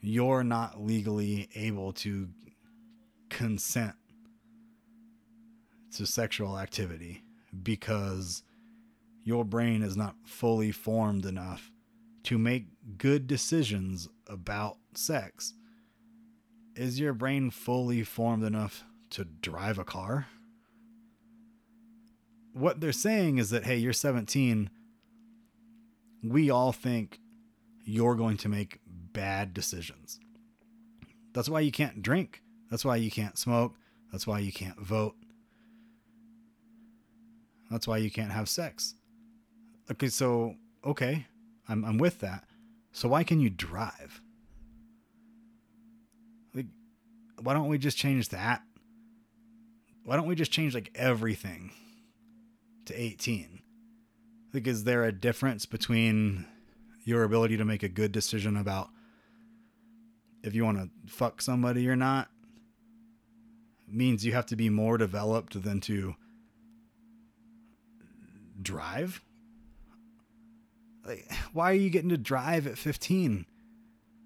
you're 0.00 0.44
not 0.44 0.80
legally 0.80 1.48
able 1.54 1.92
to 1.92 2.28
consent 3.28 3.94
to 5.96 6.06
sexual 6.06 6.58
activity 6.58 7.22
because 7.62 8.42
your 9.24 9.44
brain 9.44 9.82
is 9.82 9.96
not 9.96 10.14
fully 10.24 10.70
formed 10.70 11.26
enough 11.26 11.72
to 12.22 12.38
make 12.38 12.66
good 12.98 13.26
decisions 13.26 14.08
about 14.28 14.76
sex. 14.94 15.54
Is 16.76 17.00
your 17.00 17.14
brain 17.14 17.50
fully 17.50 18.02
formed 18.04 18.44
enough 18.44 18.84
to 19.10 19.24
drive 19.24 19.78
a 19.78 19.84
car? 19.84 20.26
What 22.52 22.80
they're 22.80 22.92
saying 22.92 23.38
is 23.38 23.50
that, 23.50 23.64
hey, 23.64 23.76
you're 23.76 23.92
17 23.92 24.70
we 26.22 26.50
all 26.50 26.72
think 26.72 27.20
you're 27.84 28.14
going 28.14 28.36
to 28.38 28.48
make 28.48 28.80
bad 28.86 29.54
decisions. 29.54 30.18
That's 31.32 31.48
why 31.48 31.60
you 31.60 31.70
can't 31.70 32.02
drink. 32.02 32.42
That's 32.70 32.84
why 32.84 32.96
you 32.96 33.10
can't 33.10 33.38
smoke. 33.38 33.74
That's 34.10 34.26
why 34.26 34.40
you 34.40 34.52
can't 34.52 34.80
vote. 34.80 35.14
That's 37.70 37.86
why 37.86 37.98
you 37.98 38.10
can't 38.10 38.32
have 38.32 38.48
sex. 38.48 38.94
Okay, 39.90 40.08
so, 40.08 40.54
okay, 40.84 41.26
I'm, 41.68 41.84
I'm 41.84 41.98
with 41.98 42.20
that. 42.20 42.44
So 42.92 43.08
why 43.08 43.24
can 43.24 43.40
you 43.40 43.50
drive? 43.50 44.20
Why 47.40 47.54
don't 47.54 47.68
we 47.68 47.78
just 47.78 47.96
change 47.96 48.30
that? 48.30 48.62
Why 50.04 50.16
don't 50.16 50.26
we 50.26 50.34
just 50.34 50.52
change 50.52 50.74
like 50.74 50.90
everything 50.94 51.72
to 52.86 53.00
18? 53.00 53.60
Like, 54.52 54.66
is 54.66 54.84
there 54.84 55.04
a 55.04 55.12
difference 55.12 55.66
between 55.66 56.46
your 57.04 57.24
ability 57.24 57.56
to 57.56 57.64
make 57.64 57.82
a 57.82 57.88
good 57.88 58.12
decision 58.12 58.56
about 58.56 58.88
if 60.42 60.54
you 60.54 60.64
want 60.64 60.78
to 60.78 61.12
fuck 61.12 61.42
somebody 61.42 61.88
or 61.88 61.96
not? 61.96 62.28
Means 63.88 64.24
you 64.24 64.32
have 64.32 64.46
to 64.46 64.56
be 64.56 64.68
more 64.68 64.98
developed 64.98 65.62
than 65.62 65.80
to 65.82 66.14
drive? 68.60 69.20
Like, 71.04 71.30
why 71.52 71.70
are 71.70 71.74
you 71.74 71.90
getting 71.90 72.08
to 72.10 72.16
drive 72.16 72.66
at 72.66 72.78
15? 72.78 73.46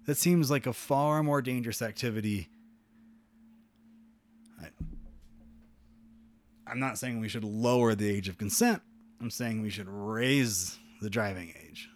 That 0.05 0.17
seems 0.17 0.49
like 0.49 0.65
a 0.65 0.73
far 0.73 1.21
more 1.21 1.41
dangerous 1.41 1.81
activity. 1.81 2.49
I'm 6.71 6.79
not 6.79 6.97
saying 6.97 7.19
we 7.19 7.27
should 7.27 7.43
lower 7.43 7.95
the 7.95 8.09
age 8.09 8.29
of 8.29 8.37
consent. 8.37 8.81
I'm 9.19 9.29
saying 9.29 9.61
we 9.61 9.69
should 9.69 9.89
raise 9.89 10.79
the 11.01 11.09
driving 11.09 11.53
age. 11.67 11.89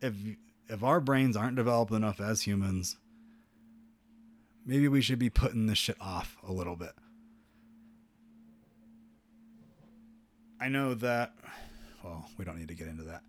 If 0.00 0.14
if 0.68 0.82
our 0.82 0.98
brains 0.98 1.36
aren't 1.36 1.56
developed 1.56 1.92
enough 1.92 2.18
as 2.18 2.42
humans, 2.42 2.96
maybe 4.64 4.88
we 4.88 5.02
should 5.02 5.18
be 5.18 5.28
putting 5.28 5.66
this 5.66 5.76
shit 5.76 5.98
off 6.00 6.38
a 6.42 6.52
little 6.52 6.74
bit. 6.74 6.92
I 10.58 10.68
know 10.68 10.94
that 10.94 11.34
well, 12.02 12.30
we 12.38 12.46
don't 12.46 12.58
need 12.58 12.68
to 12.68 12.74
get 12.74 12.88
into 12.88 13.04
that. 13.04 13.22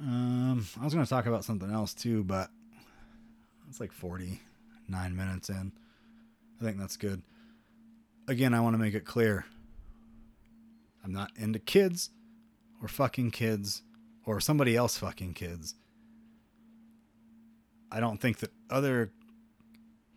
Um, 0.00 0.64
I 0.80 0.84
was 0.84 0.94
going 0.94 1.04
to 1.04 1.10
talk 1.10 1.26
about 1.26 1.44
something 1.44 1.72
else 1.72 1.92
too, 1.92 2.22
but 2.22 2.50
it's 3.78 3.80
like 3.80 3.92
49 3.92 5.16
minutes 5.16 5.48
in. 5.50 5.70
I 6.60 6.64
think 6.64 6.78
that's 6.78 6.96
good. 6.96 7.22
Again, 8.26 8.52
I 8.52 8.60
want 8.60 8.74
to 8.74 8.78
make 8.78 8.94
it 8.94 9.04
clear 9.04 9.44
I'm 11.04 11.12
not 11.12 11.30
into 11.36 11.60
kids 11.60 12.10
or 12.82 12.88
fucking 12.88 13.30
kids 13.30 13.82
or 14.26 14.40
somebody 14.40 14.74
else 14.74 14.98
fucking 14.98 15.34
kids. 15.34 15.76
I 17.92 18.00
don't 18.00 18.20
think 18.20 18.38
that 18.38 18.50
other 18.68 19.12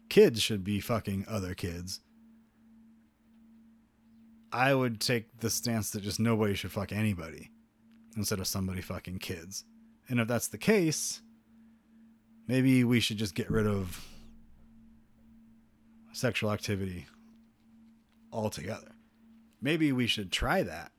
kids 0.09 0.41
should 0.41 0.63
be 0.63 0.79
fucking 0.79 1.25
other 1.27 1.53
kids. 1.53 1.99
I 4.51 4.73
would 4.73 4.99
take 4.99 5.39
the 5.39 5.51
stance 5.51 5.91
that 5.91 6.01
just 6.01 6.19
nobody 6.19 6.55
should 6.55 6.71
fuck 6.71 6.91
anybody 6.91 7.51
instead 8.17 8.39
of 8.39 8.47
somebody 8.47 8.81
fucking 8.81 9.19
kids. 9.19 9.63
And 10.09 10.19
if 10.19 10.27
that's 10.27 10.47
the 10.47 10.57
case, 10.57 11.21
maybe 12.51 12.83
we 12.83 12.99
should 12.99 13.15
just 13.15 13.33
get 13.33 13.49
rid 13.49 13.65
of 13.65 14.05
sexual 16.11 16.51
activity 16.51 17.05
altogether. 18.33 18.91
Maybe 19.61 19.93
we 19.93 20.05
should 20.05 20.33
try 20.33 20.61
that 20.63 20.91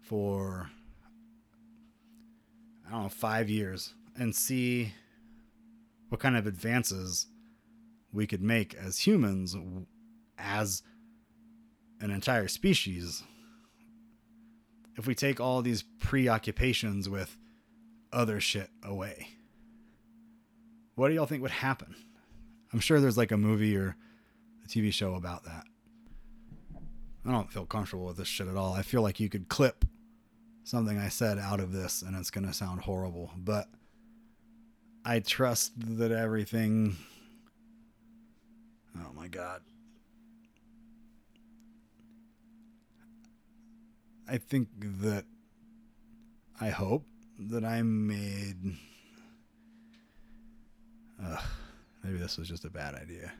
for, 0.00 0.70
I 2.86 2.90
don't 2.90 3.02
know, 3.02 3.08
five 3.10 3.50
years 3.50 3.92
and 4.18 4.34
see 4.34 4.94
what 6.08 6.22
kind 6.22 6.38
of 6.38 6.46
advances 6.46 7.26
we 8.10 8.26
could 8.26 8.42
make 8.42 8.74
as 8.74 9.06
humans 9.06 9.54
as 10.38 10.82
an 12.00 12.10
entire 12.10 12.48
species 12.48 13.22
if 14.96 15.06
we 15.06 15.14
take 15.14 15.38
all 15.38 15.60
these 15.60 15.84
preoccupations 15.98 17.10
with 17.10 17.36
other 18.10 18.40
shit 18.40 18.70
away? 18.82 19.28
What 20.94 21.08
do 21.08 21.14
y'all 21.14 21.26
think 21.26 21.42
would 21.42 21.50
happen? 21.50 21.94
I'm 22.72 22.80
sure 22.80 23.00
there's 23.00 23.18
like 23.18 23.32
a 23.32 23.36
movie 23.36 23.76
or 23.76 23.96
a 24.64 24.68
TV 24.68 24.92
show 24.92 25.14
about 25.14 25.44
that. 25.44 25.64
I 27.26 27.32
don't 27.32 27.52
feel 27.52 27.66
comfortable 27.66 28.06
with 28.06 28.16
this 28.16 28.28
shit 28.28 28.48
at 28.48 28.56
all. 28.56 28.72
I 28.72 28.82
feel 28.82 29.02
like 29.02 29.20
you 29.20 29.28
could 29.28 29.48
clip 29.48 29.84
something 30.64 30.98
I 30.98 31.08
said 31.08 31.38
out 31.38 31.60
of 31.60 31.72
this 31.72 32.02
and 32.02 32.16
it's 32.16 32.30
going 32.30 32.46
to 32.46 32.52
sound 32.52 32.80
horrible, 32.80 33.30
but 33.36 33.68
I 35.04 35.20
trust 35.20 35.72
that 35.98 36.12
everything. 36.12 36.96
Oh 38.96 39.12
my 39.14 39.28
god. 39.28 39.62
I 44.28 44.38
think 44.38 44.68
that. 45.02 45.24
I 46.60 46.68
hope 46.68 47.06
that 47.38 47.64
I 47.64 47.82
made. 47.82 48.76
Ugh, 51.24 51.42
maybe 52.02 52.18
this 52.18 52.38
was 52.38 52.48
just 52.48 52.64
a 52.64 52.70
bad 52.70 52.94
idea. 52.94 53.32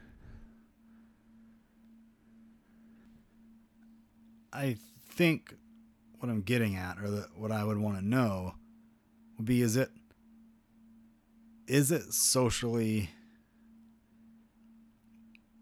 I 4.52 4.76
think 5.08 5.54
what 6.18 6.28
I'm 6.28 6.42
getting 6.42 6.76
at, 6.76 6.98
or 6.98 7.08
that 7.10 7.36
what 7.36 7.52
I 7.52 7.64
would 7.64 7.78
want 7.78 7.96
to 7.96 8.04
know, 8.04 8.54
would 9.36 9.46
be: 9.46 9.62
is 9.62 9.76
it 9.76 9.90
is 11.66 11.90
it 11.90 12.12
socially 12.12 13.10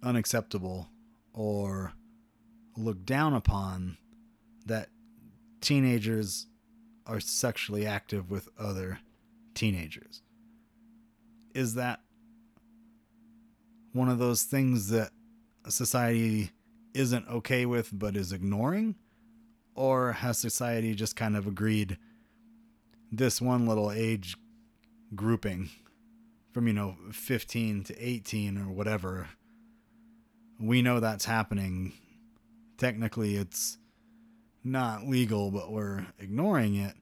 unacceptable 0.03 0.89
or 1.35 1.93
looked 2.77 3.05
down 3.05 3.35
upon 3.35 3.99
that 4.65 4.89
teenagers 5.61 6.47
are 7.07 7.21
sexually 7.21 7.87
active 7.87 8.31
with 8.31 8.49
other 8.59 9.01
teenagers? 9.55 10.23
Is 11.55 11.75
that 11.75 12.01
one 13.99 14.09
of 14.09 14.19
those 14.19 14.45
things 14.45 14.89
that 14.91 15.11
society 15.69 16.53
isn't 16.95 17.29
okay 17.29 17.67
with 17.67 17.91
but 17.93 18.17
is 18.17 18.33
ignoring? 18.33 18.95
Or 19.75 20.13
has 20.13 20.39
society 20.39 20.95
just 20.95 21.17
kind 21.17 21.37
of 21.37 21.47
agreed 21.47 21.99
this 23.13 23.41
one 23.41 23.67
little 23.67 23.91
age 23.91 24.37
grouping 25.15 25.71
from, 26.53 26.67
you 26.67 26.73
know, 26.73 26.97
15 27.13 27.85
to 27.85 27.97
18 27.97 28.59
or 28.59 28.73
whatever, 28.73 29.29
we 30.61 30.83
know 30.83 31.01
that's 31.01 31.25
happening. 31.25 31.93
Technically, 32.77 33.37
it's 33.37 33.79
not 34.65 35.07
legal, 35.07 35.51
but 35.51 35.71
we're 35.71 36.07
ignoring 36.19 36.75
it. 36.75 36.95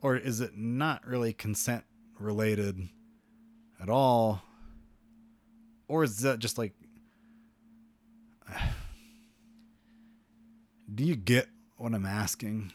Or 0.00 0.16
is 0.16 0.40
it 0.40 0.56
not 0.56 1.06
really 1.06 1.32
consent 1.32 1.84
related 2.18 2.88
at 3.80 3.88
all? 3.88 4.42
Or 5.92 6.02
is 6.04 6.20
that 6.20 6.38
just 6.38 6.56
like 6.56 6.72
Do 10.94 11.04
you 11.04 11.14
get 11.14 11.48
what 11.76 11.92
I'm 11.92 12.06
asking? 12.06 12.72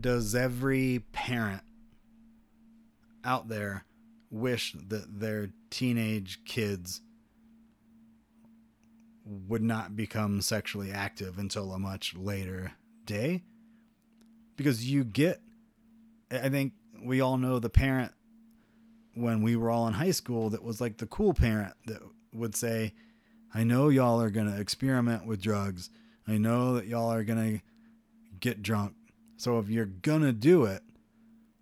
Does 0.00 0.34
every 0.34 1.04
parent 1.12 1.60
out 3.22 3.48
there 3.48 3.84
wish 4.30 4.74
that 4.88 5.20
their 5.20 5.50
teenage 5.68 6.42
kids 6.46 7.02
would 9.26 9.60
not 9.62 9.94
become 9.94 10.40
sexually 10.40 10.90
active 10.90 11.38
until 11.38 11.74
a 11.74 11.78
much 11.78 12.16
later 12.16 12.72
day? 13.04 13.42
Because 14.56 14.90
you 14.90 15.04
get, 15.04 15.42
I 16.30 16.48
think 16.48 16.72
we 17.04 17.20
all 17.20 17.36
know 17.36 17.58
the 17.58 17.68
parent 17.68 18.12
when 19.16 19.42
we 19.42 19.56
were 19.56 19.70
all 19.70 19.88
in 19.88 19.94
high 19.94 20.10
school 20.12 20.50
that 20.50 20.62
was 20.62 20.80
like 20.80 20.98
the 20.98 21.06
cool 21.06 21.34
parent 21.34 21.74
that 21.86 22.00
would 22.32 22.54
say, 22.54 22.92
I 23.54 23.64
know 23.64 23.88
y'all 23.88 24.20
are 24.20 24.30
going 24.30 24.52
to 24.52 24.60
experiment 24.60 25.26
with 25.26 25.40
drugs 25.40 25.90
I 26.28 26.38
know 26.38 26.74
that 26.74 26.86
y'all 26.86 27.12
are 27.12 27.24
going 27.24 27.58
to 27.58 27.64
get 28.40 28.62
drunk. 28.62 28.94
So 29.36 29.58
if 29.58 29.68
you're 29.68 29.86
going 29.86 30.22
to 30.22 30.32
do 30.32 30.64
it, 30.64 30.82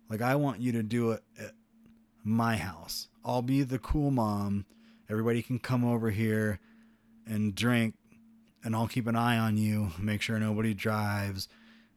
like 0.09 0.21
I 0.21 0.35
want 0.35 0.59
you 0.59 0.71
to 0.73 0.83
do 0.83 1.11
it 1.11 1.23
at 1.39 1.51
my 2.23 2.57
house. 2.57 3.07
I'll 3.23 3.41
be 3.41 3.63
the 3.63 3.79
cool 3.79 4.11
mom. 4.11 4.65
Everybody 5.09 5.41
can 5.43 5.59
come 5.59 5.85
over 5.85 6.09
here 6.09 6.59
and 7.27 7.53
drink, 7.53 7.95
and 8.63 8.75
I'll 8.75 8.87
keep 8.87 9.07
an 9.07 9.15
eye 9.15 9.37
on 9.37 9.57
you, 9.57 9.91
make 9.99 10.21
sure 10.21 10.39
nobody 10.39 10.73
drives, 10.73 11.47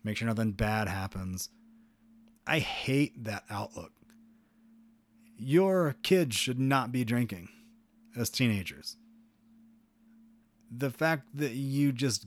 make 0.04 0.16
sure 0.16 0.28
nothing 0.28 0.52
bad 0.52 0.88
happens. 0.88 1.48
I 2.46 2.58
hate 2.58 3.24
that 3.24 3.44
outlook. 3.48 3.92
Your 5.38 5.94
kids 6.02 6.36
should 6.36 6.58
not 6.58 6.90
be 6.90 7.04
drinking 7.04 7.48
as 8.16 8.28
teenagers. 8.28 8.96
The 10.70 10.90
fact 10.90 11.28
that 11.34 11.52
you 11.52 11.92
just 11.92 12.26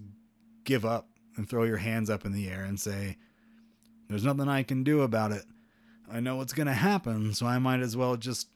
give 0.64 0.86
up 0.86 1.10
and 1.36 1.48
throw 1.48 1.64
your 1.64 1.78
hands 1.78 2.10
up 2.10 2.26
in 2.26 2.32
the 2.32 2.48
air 2.50 2.64
and 2.64 2.80
say, 2.80 3.18
There's 4.08 4.24
nothing 4.24 4.48
I 4.48 4.64
can 4.64 4.84
do 4.84 5.02
about 5.02 5.32
it. 5.32 5.44
I 6.12 6.20
know 6.20 6.38
what's 6.38 6.54
going 6.54 6.68
to 6.68 6.74
happen, 6.74 7.34
so 7.34 7.46
I 7.46 7.60
might 7.60 7.82
as 7.82 7.96
well 7.96 8.16
just 8.16 8.48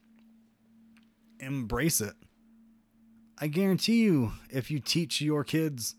embrace 1.39 2.01
it. 2.01 2.15
I 3.37 3.47
guarantee 3.47 4.01
you, 4.03 4.33
if 4.49 4.71
you 4.71 4.79
teach 4.79 5.21
your 5.21 5.43
kids 5.43 5.95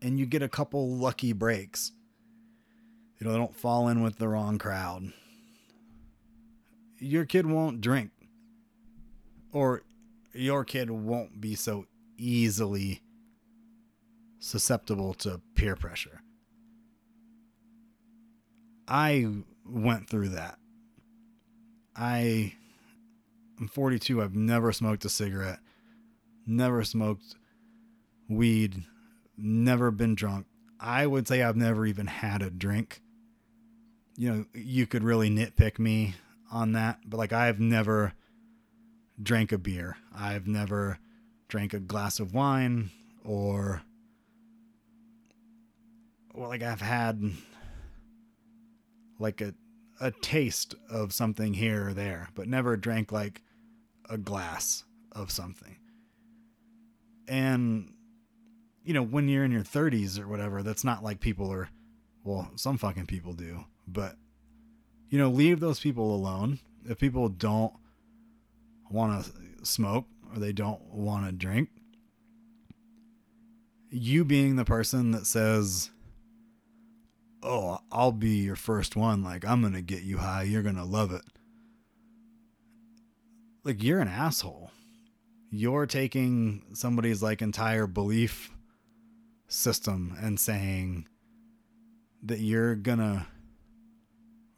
and 0.00 0.18
you 0.18 0.26
get 0.26 0.42
a 0.42 0.48
couple 0.48 0.96
lucky 0.96 1.32
breaks, 1.32 1.92
you 3.18 3.26
know, 3.26 3.32
they 3.32 3.38
don't 3.38 3.54
fall 3.54 3.88
in 3.88 4.02
with 4.02 4.16
the 4.16 4.28
wrong 4.28 4.58
crowd, 4.58 5.12
your 7.00 7.24
kid 7.24 7.46
won't 7.46 7.80
drink. 7.80 8.10
Or 9.52 9.82
your 10.32 10.64
kid 10.64 10.90
won't 10.90 11.40
be 11.40 11.56
so 11.56 11.86
easily 12.16 13.02
susceptible 14.38 15.14
to 15.14 15.40
peer 15.54 15.74
pressure. 15.74 16.22
I 18.86 19.26
went 19.64 20.08
through 20.08 20.30
that. 20.30 20.58
I 21.96 22.54
I'm 23.60 23.68
42. 23.68 24.22
I've 24.22 24.34
never 24.34 24.72
smoked 24.72 25.04
a 25.04 25.10
cigarette, 25.10 25.58
never 26.46 26.82
smoked 26.82 27.36
weed, 28.28 28.84
never 29.36 29.90
been 29.90 30.14
drunk. 30.14 30.46
I 30.78 31.06
would 31.06 31.28
say 31.28 31.42
I've 31.42 31.56
never 31.56 31.84
even 31.84 32.06
had 32.06 32.40
a 32.40 32.50
drink. 32.50 33.02
You 34.16 34.32
know, 34.32 34.44
you 34.54 34.86
could 34.86 35.04
really 35.04 35.28
nitpick 35.28 35.78
me 35.78 36.14
on 36.50 36.72
that, 36.72 36.98
but 37.06 37.16
like 37.16 37.32
I've 37.32 37.60
never 37.60 38.12
drank 39.22 39.52
a 39.52 39.58
beer. 39.58 39.96
I've 40.14 40.46
never 40.46 40.98
drank 41.48 41.74
a 41.74 41.80
glass 41.80 42.20
of 42.20 42.34
wine 42.34 42.90
or 43.24 43.82
well, 46.34 46.48
like 46.48 46.62
I've 46.62 46.80
had 46.80 47.22
like 49.18 49.40
a 49.40 49.54
a 50.00 50.10
taste 50.10 50.74
of 50.88 51.12
something 51.12 51.52
here 51.52 51.88
or 51.88 51.94
there, 51.94 52.30
but 52.34 52.48
never 52.48 52.76
drank 52.76 53.12
like 53.12 53.42
a 54.08 54.16
glass 54.16 54.84
of 55.12 55.30
something. 55.30 55.76
And 57.28 57.92
you 58.82 58.94
know, 58.94 59.02
when 59.02 59.28
you're 59.28 59.44
in 59.44 59.52
your 59.52 59.62
30s 59.62 60.18
or 60.18 60.26
whatever, 60.26 60.62
that's 60.62 60.84
not 60.84 61.04
like 61.04 61.20
people 61.20 61.52
are 61.52 61.68
well, 62.24 62.50
some 62.56 62.78
fucking 62.78 63.06
people 63.06 63.32
do, 63.32 63.64
but 63.86 64.16
you 65.10 65.18
know, 65.18 65.28
leave 65.28 65.60
those 65.60 65.80
people 65.80 66.14
alone. 66.14 66.60
If 66.88 66.98
people 66.98 67.28
don't 67.28 67.74
want 68.90 69.24
to 69.24 69.66
smoke 69.66 70.06
or 70.32 70.38
they 70.38 70.52
don't 70.52 70.80
want 70.92 71.26
to 71.26 71.32
drink, 71.32 71.68
you 73.90 74.24
being 74.24 74.56
the 74.56 74.64
person 74.64 75.10
that 75.10 75.26
says, 75.26 75.90
oh, 77.42 77.78
I'll 77.90 78.12
be 78.12 78.36
your 78.36 78.56
first 78.56 78.96
one. 78.96 79.24
Like, 79.24 79.44
I'm 79.44 79.60
going 79.60 79.72
to 79.74 79.82
get 79.82 80.02
you 80.02 80.18
high. 80.18 80.44
You're 80.44 80.62
going 80.62 80.76
to 80.76 80.84
love 80.84 81.12
it. 81.12 81.22
Like, 83.64 83.82
you're 83.82 84.00
an 84.00 84.08
asshole. 84.08 84.70
You're 85.50 85.86
taking 85.86 86.62
somebody's 86.72 87.22
like 87.22 87.42
entire 87.42 87.88
belief 87.88 88.52
system 89.48 90.16
and 90.20 90.38
saying 90.38 91.08
that 92.22 92.38
you're 92.38 92.76
going 92.76 92.98
to 92.98 93.26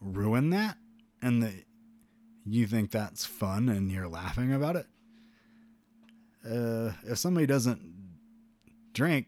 ruin 0.02 0.50
that 0.50 0.76
and 1.20 1.42
that 1.42 1.54
you 2.44 2.66
think 2.66 2.90
that's 2.90 3.24
fun 3.24 3.68
and 3.68 3.90
you're 3.90 4.08
laughing 4.08 4.52
about 4.52 4.76
it. 4.76 4.86
Uh, 6.44 6.92
if 7.04 7.18
somebody 7.18 7.46
doesn't 7.46 7.80
drink, 8.92 9.26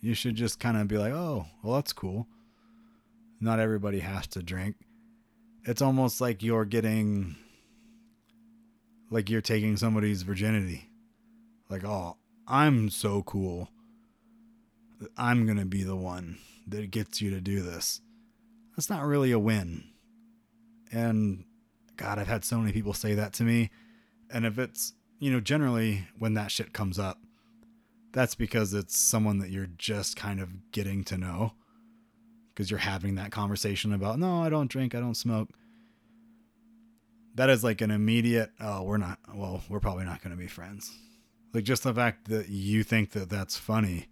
you 0.00 0.14
should 0.14 0.34
just 0.34 0.58
kind 0.58 0.76
of 0.76 0.88
be 0.88 0.98
like, 0.98 1.12
oh, 1.12 1.46
well, 1.62 1.76
that's 1.76 1.92
cool. 1.92 2.26
Not 3.40 3.60
everybody 3.60 4.00
has 4.00 4.26
to 4.28 4.42
drink. 4.42 4.76
It's 5.64 5.82
almost 5.82 6.20
like 6.20 6.42
you're 6.42 6.64
getting, 6.64 7.36
like 9.10 9.30
you're 9.30 9.40
taking 9.40 9.76
somebody's 9.76 10.22
virginity. 10.22 10.90
Like, 11.68 11.84
oh, 11.84 12.16
I'm 12.46 12.90
so 12.90 13.22
cool. 13.22 13.68
I'm 15.16 15.44
going 15.44 15.58
to 15.58 15.64
be 15.64 15.82
the 15.82 15.96
one 15.96 16.38
that 16.66 16.90
gets 16.90 17.20
you 17.20 17.30
to 17.30 17.40
do 17.40 17.62
this. 17.62 18.00
That's 18.76 18.90
not 18.90 19.04
really 19.04 19.32
a 19.32 19.38
win. 19.38 19.84
And 20.92 21.44
God, 21.96 22.18
I've 22.18 22.28
had 22.28 22.44
so 22.44 22.58
many 22.58 22.72
people 22.72 22.92
say 22.92 23.14
that 23.14 23.32
to 23.34 23.42
me. 23.42 23.70
And 24.30 24.44
if 24.44 24.58
it's, 24.58 24.92
you 25.18 25.32
know, 25.32 25.40
generally 25.40 26.06
when 26.18 26.34
that 26.34 26.50
shit 26.50 26.72
comes 26.72 26.98
up, 26.98 27.18
that's 28.12 28.34
because 28.34 28.74
it's 28.74 28.96
someone 28.96 29.38
that 29.38 29.50
you're 29.50 29.68
just 29.78 30.16
kind 30.16 30.40
of 30.40 30.72
getting 30.72 31.04
to 31.04 31.18
know 31.18 31.52
because 32.54 32.70
you're 32.70 32.78
having 32.78 33.16
that 33.16 33.30
conversation 33.30 33.92
about, 33.92 34.18
no, 34.18 34.42
I 34.42 34.48
don't 34.48 34.70
drink, 34.70 34.94
I 34.94 35.00
don't 35.00 35.16
smoke. 35.16 35.50
That 37.34 37.50
is 37.50 37.62
like 37.62 37.82
an 37.82 37.90
immediate, 37.90 38.50
oh, 38.60 38.82
we're 38.82 38.96
not, 38.96 39.18
well, 39.34 39.62
we're 39.68 39.80
probably 39.80 40.06
not 40.06 40.22
going 40.22 40.30
to 40.34 40.40
be 40.40 40.46
friends. 40.46 40.90
Like 41.52 41.64
just 41.64 41.82
the 41.82 41.92
fact 41.92 42.28
that 42.28 42.48
you 42.48 42.82
think 42.82 43.10
that 43.10 43.28
that's 43.28 43.58
funny, 43.58 44.06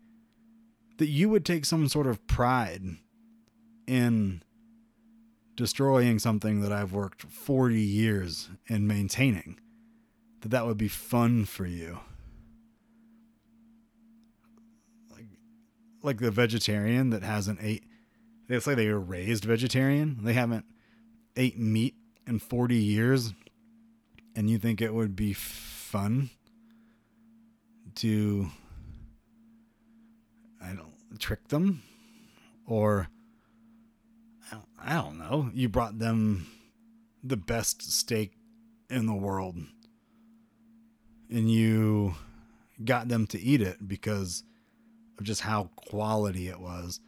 that 0.99 1.09
you 1.09 1.31
would 1.31 1.47
take 1.47 1.65
some 1.65 1.89
sort 1.89 2.07
of 2.07 2.27
pride 2.27 2.83
in 3.87 4.43
destroying 5.57 6.19
something 6.19 6.61
that 6.61 6.73
I've 6.73 6.93
worked 6.93 7.23
40 7.23 7.81
years 7.81 8.49
in 8.67 8.87
maintaining, 8.87 9.59
that 10.41 10.49
that 10.51 10.67
would 10.67 10.77
be 10.77 10.89
fun 10.89 11.45
for 11.45 11.67
you. 11.67 12.01
Like, 15.11 15.27
like 16.03 16.19
the 16.19 16.31
vegetarian 16.31 17.11
that 17.11 17.23
hasn't 17.23 17.61
ate, 17.63 17.85
it's 18.49 18.67
like 18.67 18.77
they 18.77 18.91
were 18.91 19.01
raised 19.01 19.45
vegetarian. 19.45 20.25
They 20.25 20.35
haven't 20.35 20.67
ate 21.37 21.59
meat 21.59 21.95
in 22.27 22.39
40 22.39 22.77
years, 22.77 23.33
and 24.37 24.51
you 24.51 24.59
think 24.59 24.81
it 24.81 24.93
would 24.93 25.17
be 25.17 25.33
fun 25.33 26.31
to, 27.97 28.49
I 30.63 30.75
don't, 30.75 30.93
trick 31.19 31.49
them 31.49 31.83
or 32.67 33.09
I 34.87 34.95
don't, 34.95 35.19
know. 35.19 35.51
You 35.55 35.69
brought 35.71 35.99
them 35.99 36.47
the 37.23 37.39
best 37.39 37.91
steak 37.91 38.33
in 38.91 39.07
the 39.07 39.15
world 39.15 39.57
and 41.31 41.51
you 41.51 42.15
got 42.85 43.09
them 43.09 43.27
to 43.29 43.41
eat 43.41 43.63
it 43.63 43.89
because 43.89 44.43
of 45.19 45.25
just 45.25 45.41
how 45.41 45.71
quality 45.75 46.49
it 46.49 46.61
was. 46.61 47.01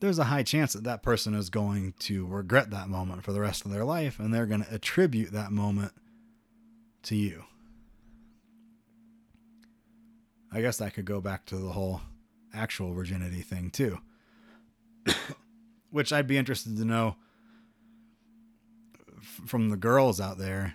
There's 0.00 0.18
a 0.18 0.24
high 0.24 0.42
chance 0.42 0.74
that 0.74 0.84
that 0.84 1.02
person 1.02 1.34
is 1.34 1.48
going 1.48 1.94
to 2.00 2.26
regret 2.26 2.70
that 2.70 2.88
moment 2.88 3.24
for 3.24 3.32
the 3.32 3.40
rest 3.40 3.64
of 3.64 3.70
their 3.70 3.84
life 3.84 4.18
and 4.18 4.34
they're 4.34 4.46
going 4.46 4.64
to 4.64 4.74
attribute 4.74 5.32
that 5.32 5.52
moment 5.52 5.92
to 7.04 7.16
you. 7.16 7.44
I 10.52 10.60
guess 10.60 10.76
that 10.78 10.92
could 10.92 11.06
go 11.06 11.22
back 11.22 11.46
to 11.46 11.56
the 11.56 11.70
whole 11.70 12.02
actual 12.52 12.92
virginity 12.92 13.40
thing 13.40 13.70
too. 13.70 13.98
Which 15.92 16.12
I'd 16.12 16.26
be 16.26 16.38
interested 16.38 16.76
to 16.76 16.84
know 16.84 17.14
from 19.22 19.68
the 19.68 19.76
girls 19.76 20.20
out 20.20 20.38
there. 20.38 20.74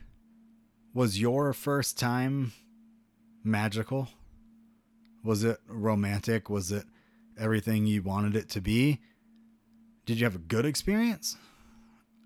Was 0.93 1.19
your 1.19 1.51
first 1.51 1.99
time 1.99 2.53
magical? 3.43 4.07
Was 5.23 5.43
it 5.43 5.57
romantic? 5.67 6.49
Was 6.49 6.71
it 6.71 6.85
everything 7.37 7.85
you 7.85 8.01
wanted 8.01 8.35
it 8.35 8.47
to 8.51 8.61
be? 8.61 8.99
Did 10.05 10.19
you 10.19 10.25
have 10.25 10.35
a 10.35 10.39
good 10.39 10.65
experience? 10.65 11.35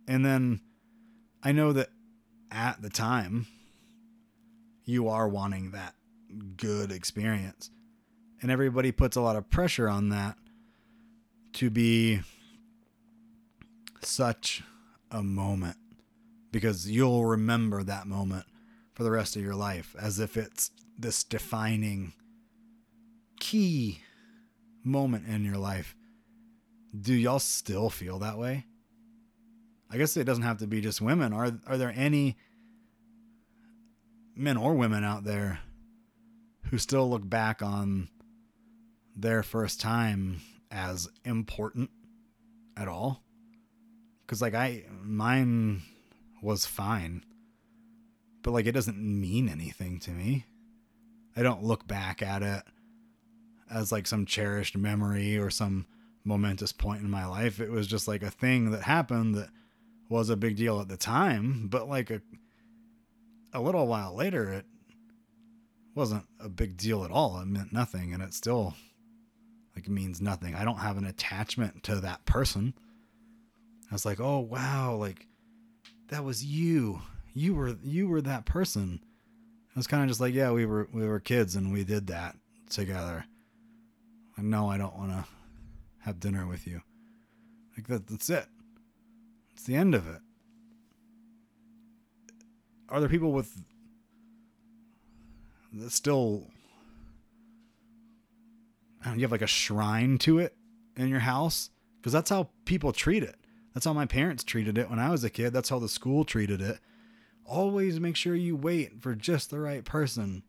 And 0.08 0.24
then 0.26 0.62
I 1.42 1.54
know 1.54 1.74
that 1.74 1.90
at 2.52 2.82
the 2.82 2.90
time 2.90 3.48
you 4.84 5.08
are 5.08 5.28
wanting 5.28 5.72
that 5.72 5.96
good 6.58 6.92
experience. 6.92 7.72
And 8.42 8.52
everybody 8.52 8.92
puts 8.92 9.16
a 9.16 9.22
lot 9.22 9.36
of 9.36 9.50
pressure 9.50 9.88
on 9.88 10.10
that 10.10 10.36
to 11.54 11.70
be 11.70 12.22
such 14.06 14.64
a 15.10 15.22
moment 15.22 15.78
because 16.52 16.90
you'll 16.90 17.26
remember 17.26 17.84
that 17.84 18.08
moment 18.08 18.46
for 18.94 19.04
the 19.04 19.12
rest 19.12 19.36
of 19.36 19.42
your 19.42 19.56
life 19.56 19.96
as 20.00 20.20
if 20.20 20.38
it's 20.38 20.72
this 20.98 21.24
defining 21.24 22.14
key 23.40 24.02
moment 24.84 25.28
in 25.28 25.44
your 25.44 25.58
life. 25.58 25.96
Do 27.00 27.14
y'all 27.14 27.40
still 27.40 27.90
feel 27.90 28.20
that 28.20 28.38
way? 28.38 28.66
I 29.90 29.98
guess 29.98 30.16
it 30.16 30.24
doesn't 30.24 30.44
have 30.44 30.60
to 30.60 30.68
be 30.68 30.82
just 30.82 31.02
women. 31.02 31.34
Are 31.34 31.52
are 31.68 31.78
there 31.78 31.94
any 31.96 32.38
men 34.36 34.58
or 34.58 34.74
women 34.76 35.04
out 35.04 35.24
there 35.24 35.60
who 36.70 36.78
still 36.78 37.10
look 37.10 37.28
back 37.28 37.62
on 37.62 38.10
their 39.16 39.44
first 39.44 39.82
time 39.82 40.42
as 40.70 41.10
important 41.26 41.90
at 42.78 42.88
all? 42.88 43.24
Cuz 44.32 44.42
like 44.42 44.54
I 44.54 44.86
mine 45.04 45.82
was 46.42 46.66
fine. 46.66 47.26
But 48.42 48.52
like 48.52 48.66
it 48.66 48.72
doesn't 48.72 48.98
mean 48.98 49.50
anything 49.50 50.00
to 50.00 50.12
me. 50.12 50.46
I 51.36 51.44
don't 51.44 51.66
look 51.66 51.86
back 51.86 52.22
at 52.22 52.42
it 52.42 52.64
as 53.70 53.92
like 53.92 54.08
some 54.08 54.26
cherished 54.26 54.78
memory 54.78 55.38
or 55.38 55.50
some 55.50 55.86
momentous 56.24 56.72
point 56.72 57.02
in 57.02 57.10
my 57.10 57.26
life. 57.26 57.60
It 57.60 57.72
was 57.72 57.88
just 57.88 58.08
like 58.08 58.24
a 58.24 58.32
thing 58.32 58.72
that 58.72 58.84
happened 58.84 59.36
that 59.36 59.50
was 60.08 60.30
a 60.30 60.38
big 60.38 60.56
deal 60.56 60.80
at 60.80 60.88
the 60.88 60.96
time, 60.96 61.68
but 61.68 61.90
like 61.90 62.10
a 62.10 62.22
a 63.52 63.60
little 63.60 63.86
while 63.86 64.16
later 64.16 64.50
it 64.54 64.66
wasn't 65.94 66.26
a 66.40 66.48
big 66.48 66.78
deal 66.78 67.04
at 67.04 67.12
all. 67.12 67.38
It 67.42 67.48
meant 67.48 67.74
nothing 67.74 68.14
and 68.14 68.24
it 68.24 68.34
still 68.34 68.76
like 69.76 69.90
means 69.90 70.22
nothing. 70.22 70.56
I 70.56 70.64
don't 70.64 70.78
have 70.80 70.96
an 70.96 71.06
attachment 71.06 71.84
to 71.84 71.96
that 71.98 72.26
person. 72.26 72.76
I 73.92 73.94
was 73.94 74.06
like, 74.06 74.22
"Oh, 74.22 74.40
wow, 74.40 74.96
like 74.96 75.28
that 76.08 76.24
was 76.24 76.44
you. 76.46 77.02
You 77.34 77.54
were 77.54 77.76
you 77.84 78.08
were 78.08 78.22
that 78.22 78.46
person." 78.46 79.02
It 79.70 79.76
was 79.76 79.88
kind 79.88 80.04
of 80.04 80.10
just 80.10 80.22
like, 80.22 80.34
"Yeah, 80.34 80.52
we 80.52 80.66
were 80.66 80.88
we 80.94 81.06
were 81.06 81.20
kids 81.20 81.56
and 81.56 81.74
we 81.74 81.84
did 81.84 82.08
that 82.08 82.38
together." 82.70 83.26
Like, 84.38 84.46
no, 84.48 84.70
I 84.70 84.78
don't 84.78 84.98
want 84.98 85.12
to 85.12 85.26
have 86.00 86.22
dinner 86.22 86.48
with 86.48 86.66
you. 86.66 86.82
Like 87.76 87.88
that 87.88 88.08
that's 88.08 88.30
it. 88.30 88.46
It's 89.52 89.64
the 89.64 89.76
end 89.76 89.94
of 89.94 90.08
it. 90.08 90.22
Are 92.88 93.02
there 93.02 93.10
people 93.10 93.34
with 93.34 93.62
that 95.74 95.92
still 95.92 96.48
I 99.02 99.10
don't 99.10 99.20
you 99.20 99.24
have 99.24 99.32
like 99.32 99.42
a 99.42 99.48
shrine 99.48 100.18
to 100.20 100.40
it 100.40 100.56
in 100.96 101.10
your 101.10 101.20
house? 101.20 101.70
Because 101.98 102.14
that's 102.14 102.30
how 102.30 102.50
people 102.66 102.92
treat 102.94 103.24
it. 103.24 103.36
That's 103.74 103.86
how 103.86 103.94
my 103.94 104.06
parents 104.06 104.44
treated 104.44 104.78
it 104.78 104.90
when 104.90 105.00
I 105.00 105.10
was 105.10 105.24
a 105.24 105.30
kid. 105.30 105.54
That's 105.54 105.70
how 105.70 105.80
the 105.80 105.88
school 105.88 106.26
treated 106.26 106.62
it. 106.62 106.80
Always 107.46 108.00
make 108.00 108.16
sure 108.16 108.36
you 108.36 108.56
wait 108.56 109.02
for 109.02 109.16
just 109.16 109.50
the 109.50 109.60
right 109.60 109.84
person 109.84 110.44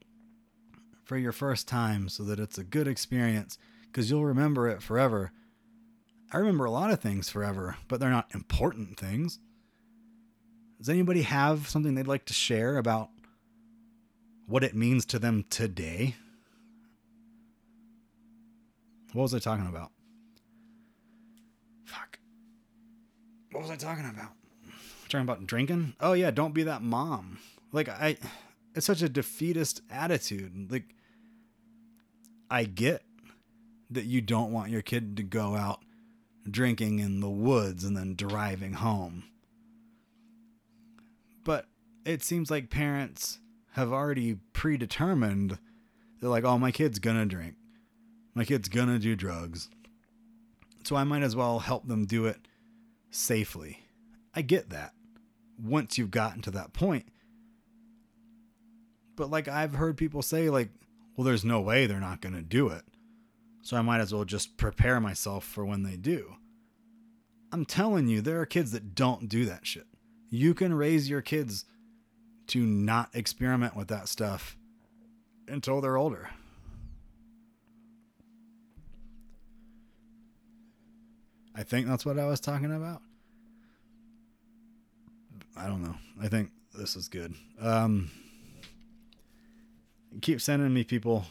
for 1.04 1.16
your 1.16 1.32
first 1.32 1.68
time 1.68 2.08
so 2.08 2.22
that 2.24 2.40
it's 2.40 2.58
a 2.58 2.64
good 2.64 2.88
experience 2.88 3.58
because 3.86 4.10
you'll 4.10 4.24
remember 4.24 4.68
it 4.68 4.82
forever. 4.82 5.32
I 6.32 6.38
remember 6.38 6.64
a 6.64 6.70
lot 6.70 6.90
of 6.90 7.00
things 7.00 7.28
forever, 7.28 7.76
but 7.88 8.00
they're 8.00 8.10
not 8.10 8.34
important 8.34 8.98
things. 8.98 9.38
Does 10.78 10.88
anybody 10.88 11.22
have 11.22 11.68
something 11.68 11.94
they'd 11.94 12.06
like 12.06 12.24
to 12.24 12.32
share 12.32 12.76
about 12.78 13.10
what 14.46 14.64
it 14.64 14.74
means 14.74 15.04
to 15.06 15.18
them 15.18 15.44
today? 15.48 16.16
What 19.12 19.22
was 19.22 19.34
I 19.34 19.38
talking 19.38 19.66
about? 19.66 19.92
Fuck. 21.84 22.18
What 23.53 23.62
was 23.62 23.70
I 23.70 23.76
talking 23.76 24.09
about? 24.09 24.32
Talking 25.09 25.20
about 25.20 25.46
drinking? 25.46 25.94
Oh 26.00 26.14
yeah, 26.14 26.30
don't 26.30 26.55
be 26.55 26.62
that 26.64 26.82
mom. 26.82 27.38
Like 27.70 27.88
I 27.88 28.16
it's 28.74 28.86
such 28.86 29.03
a 29.03 29.09
defeatist 29.09 29.82
attitude. 29.90 30.72
Like 30.72 30.94
I 32.50 32.64
get 32.64 33.03
that 33.90 34.05
you 34.07 34.22
don't 34.22 34.53
want 34.53 34.70
your 34.70 34.82
kid 34.82 35.16
to 35.18 35.22
go 35.22 35.55
out 35.55 35.80
drinking 36.50 36.98
in 36.98 37.20
the 37.20 37.30
woods 37.30 37.84
and 37.84 37.96
then 37.96 38.14
driving 38.14 38.72
home. 38.72 39.24
But 41.44 41.66
it 42.07 42.22
seems 42.22 42.50
like 42.50 42.70
parents 42.70 43.38
have 43.72 43.92
already 43.92 44.36
predetermined 44.53 45.59
they're 46.20 46.30
like, 46.30 46.44
"Oh, 46.44 46.57
my 46.57 46.70
kid's 46.70 47.00
to 47.16 47.26
drink. 47.26 47.57
My 48.34 48.44
kid's 48.44 48.68
to 48.68 48.98
do 48.98 49.16
drugs." 49.16 49.68
So 50.84 50.96
I 50.96 51.05
might 51.05 51.22
as 51.22 51.36
well 51.36 51.59
help 51.59 51.86
them 51.86 52.07
do 52.07 52.26
it 52.26 52.46
safely. 53.12 53.84
I 54.34 54.42
get 54.42 54.70
that. 54.70 54.92
Once 55.62 55.96
you've 55.96 56.10
gotten 56.10 56.42
to 56.42 56.50
that 56.50 56.72
point. 56.72 57.06
But 59.14 59.30
like 59.30 59.46
I've 59.46 59.74
heard 59.74 59.96
people 59.96 60.22
say 60.22 60.50
like, 60.50 60.70
"Well, 61.14 61.24
there's 61.24 61.44
no 61.44 61.60
way 61.60 61.86
they're 61.86 62.00
not 62.00 62.20
going 62.20 62.34
to 62.34 62.42
do 62.42 62.68
it." 62.68 62.82
So 63.62 63.76
I 63.76 63.82
might 63.82 64.00
as 64.00 64.12
well 64.12 64.24
just 64.24 64.56
prepare 64.56 64.98
myself 64.98 65.44
for 65.44 65.64
when 65.64 65.84
they 65.84 65.96
do. 65.96 66.34
I'm 67.52 67.64
telling 67.64 68.08
you, 68.08 68.20
there 68.20 68.40
are 68.40 68.46
kids 68.46 68.72
that 68.72 68.94
don't 68.94 69.28
do 69.28 69.44
that 69.44 69.66
shit. 69.66 69.86
You 70.30 70.54
can 70.54 70.72
raise 70.74 71.10
your 71.10 71.20
kids 71.20 71.66
to 72.48 72.64
not 72.64 73.10
experiment 73.14 73.76
with 73.76 73.88
that 73.88 74.08
stuff 74.08 74.56
until 75.46 75.80
they're 75.80 75.98
older. 75.98 76.30
I 81.55 81.62
think 81.62 81.86
that's 81.86 82.07
what 82.07 82.18
I 82.18 82.26
was 82.26 82.40
talking 82.40 82.72
about. 82.74 83.03
I 85.57 85.66
don't 85.66 85.82
know. 85.82 85.96
I 86.20 86.28
think 86.28 86.50
this 86.74 86.96
is 86.96 87.09
good. 87.09 87.34
Um, 87.61 88.11
keep 90.20 90.40
sending 90.40 90.72
me 90.72 90.84
people. 90.84 91.26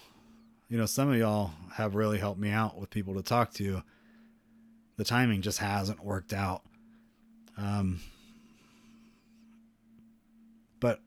You 0.69 0.77
know, 0.77 0.85
some 0.85 1.11
of 1.11 1.17
y'all 1.17 1.51
have 1.73 1.95
really 1.95 2.17
helped 2.17 2.39
me 2.39 2.49
out 2.49 2.79
with 2.79 2.89
people 2.89 3.15
to 3.15 3.23
talk 3.23 3.53
to. 3.55 3.81
The 4.97 5.03
timing 5.03 5.41
just 5.41 5.57
hasn't 5.57 6.03
worked 6.03 6.33
out. 6.33 6.61
Um, 7.57 7.99
but 10.79 10.99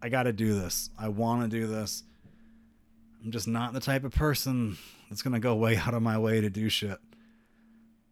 I 0.00 0.08
got 0.08 0.24
to 0.24 0.32
do 0.32 0.54
this. 0.54 0.90
I 0.98 1.08
want 1.08 1.42
to 1.42 1.48
do 1.48 1.66
this. 1.66 2.04
I'm 3.24 3.32
just 3.32 3.48
not 3.48 3.72
the 3.72 3.80
type 3.80 4.04
of 4.04 4.14
person 4.14 4.78
that's 5.10 5.22
going 5.22 5.34
to 5.34 5.40
go 5.40 5.54
way 5.56 5.76
out 5.86 5.94
of 5.94 6.02
my 6.02 6.18
way 6.18 6.40
to 6.40 6.48
do 6.48 6.68
shit. 6.68 6.98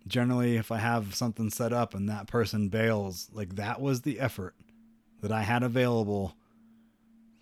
Generally, 0.06 0.56
if 0.56 0.70
I 0.70 0.78
have 0.78 1.14
something 1.14 1.50
set 1.50 1.72
up 1.72 1.94
and 1.94 2.08
that 2.08 2.28
person 2.28 2.68
bails, 2.68 3.28
like 3.32 3.56
that 3.56 3.80
was 3.80 4.02
the 4.02 4.20
effort 4.20 4.54
that 5.20 5.32
I 5.32 5.42
had 5.42 5.62
available 5.62 6.36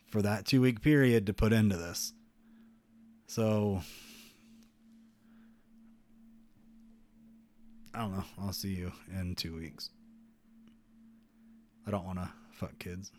for 0.07 0.23
that 0.23 0.47
two 0.47 0.61
week 0.61 0.81
period 0.81 1.27
to 1.27 1.35
put 1.35 1.53
into 1.53 1.77
this. 1.77 2.13
So, 3.27 3.83
I 7.93 8.01
don't 8.01 8.13
know. 8.13 8.25
I'll 8.41 8.53
see 8.53 8.75
you 8.75 8.93
in 9.13 9.35
two 9.35 9.55
weeks. 9.57 9.91
I 11.87 11.91
don't 11.91 12.05
want 12.05 12.19
to 12.19 12.31
fuck 12.53 12.79
kids. 12.79 13.13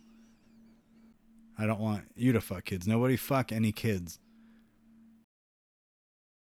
I 1.57 1.65
don't 1.65 1.79
want 1.79 2.05
you 2.15 2.33
to 2.33 2.41
fuck 2.41 2.65
kids. 2.65 2.87
Nobody 2.87 3.15
fuck 3.15 3.51
any 3.51 3.71
kids. 3.71 4.19